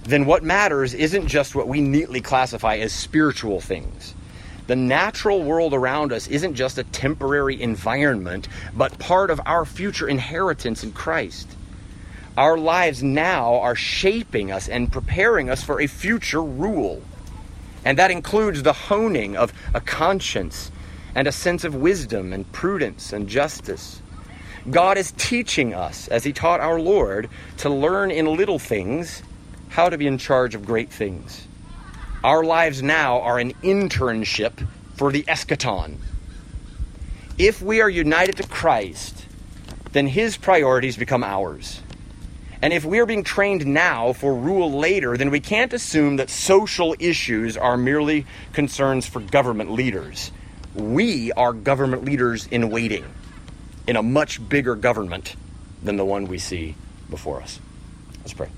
then 0.05 0.25
what 0.25 0.43
matters 0.43 0.95
isn't 0.95 1.29
just 1.29 1.55
what 1.55 1.69
we 1.69 1.81
neatly 1.81 2.21
classify 2.21 2.77
as 2.77 2.93
spiritual 2.93 3.61
things. 3.61 4.15
The 4.67 4.77
natural 4.77 5.43
world 5.43 5.73
around 5.73 6.13
us 6.13 6.29
isn't 6.29 6.55
just 6.55 6.77
a 6.77 6.85
temporary 6.85 7.61
environment, 7.61 8.49
but 8.75 8.99
part 8.99 9.31
of 9.31 9.41
our 9.47 9.65
future 9.65 10.07
inheritance 10.07 10.85
in 10.85 10.93
Christ. 10.93 11.49
Our 12.39 12.57
lives 12.57 13.03
now 13.03 13.57
are 13.57 13.75
shaping 13.75 14.53
us 14.53 14.69
and 14.69 14.93
preparing 14.93 15.51
us 15.51 15.65
for 15.65 15.81
a 15.81 15.89
future 15.89 16.41
rule. 16.41 17.03
And 17.85 17.99
that 17.99 18.13
includes 18.13 18.63
the 18.63 18.73
honing 18.73 19.37
of 19.37 19.53
a 19.75 19.81
conscience 19.81 20.71
and 21.17 21.27
a 21.27 21.33
sense 21.33 21.65
of 21.65 21.75
wisdom 21.75 22.33
and 22.33 22.51
prudence 22.53 23.13
and 23.13 23.29
justice. 23.29 24.01
God 24.71 24.99
is 24.99 25.11
teaching 25.17 25.75
us, 25.75 26.07
as 26.07 26.23
He 26.23 26.33
taught 26.33 26.61
our 26.61 26.79
Lord, 26.79 27.29
to 27.57 27.71
learn 27.71 28.13
in 28.13 28.37
little 28.37 28.61
things 28.61 29.25
how 29.71 29.89
to 29.89 29.99
be 29.99 30.07
in 30.07 30.17
charge 30.17 30.55
of 30.55 30.65
great 30.65 30.91
things. 30.91 31.45
Our 32.23 32.45
lives 32.45 32.85
now 32.85 33.21
are 33.21 33.41
an 33.41 33.53
internship 33.65 34.65
for 34.95 35.11
the 35.11 35.25
eschaton. 35.25 35.97
If 37.37 37.61
we 37.61 37.81
are 37.81 37.91
united 37.91 38.37
to 38.37 38.47
Christ, 38.47 39.27
then 39.91 40.07
his 40.07 40.37
priorities 40.37 40.97
become 40.97 41.25
ours. 41.25 41.81
And 42.61 42.73
if 42.73 42.85
we 42.85 42.99
are 42.99 43.07
being 43.07 43.23
trained 43.23 43.67
now 43.67 44.13
for 44.13 44.35
rule 44.35 44.73
later, 44.73 45.17
then 45.17 45.31
we 45.31 45.41
can't 45.41 45.73
assume 45.73 46.17
that 46.17 46.29
social 46.29 46.97
issues 46.99 47.57
are 47.57 47.77
merely 47.77 48.27
concerns 48.53 49.07
for 49.07 49.21
government 49.21 49.71
leaders. 49.71 50.33
We 50.75 51.31
are 51.33 51.53
government 51.53 52.05
leaders 52.05 52.47
in 52.49 52.71
waiting 52.71 53.05
in 53.87 53.97
a 53.97 54.03
much 54.03 54.47
bigger 54.49 54.75
government 54.75 55.37
than 55.83 55.97
the 55.97 56.05
one 56.05 56.27
we 56.27 56.39
see 56.39 56.75
before 57.09 57.41
us. 57.41 57.61
Let's 58.19 58.35
pray. 58.35 58.51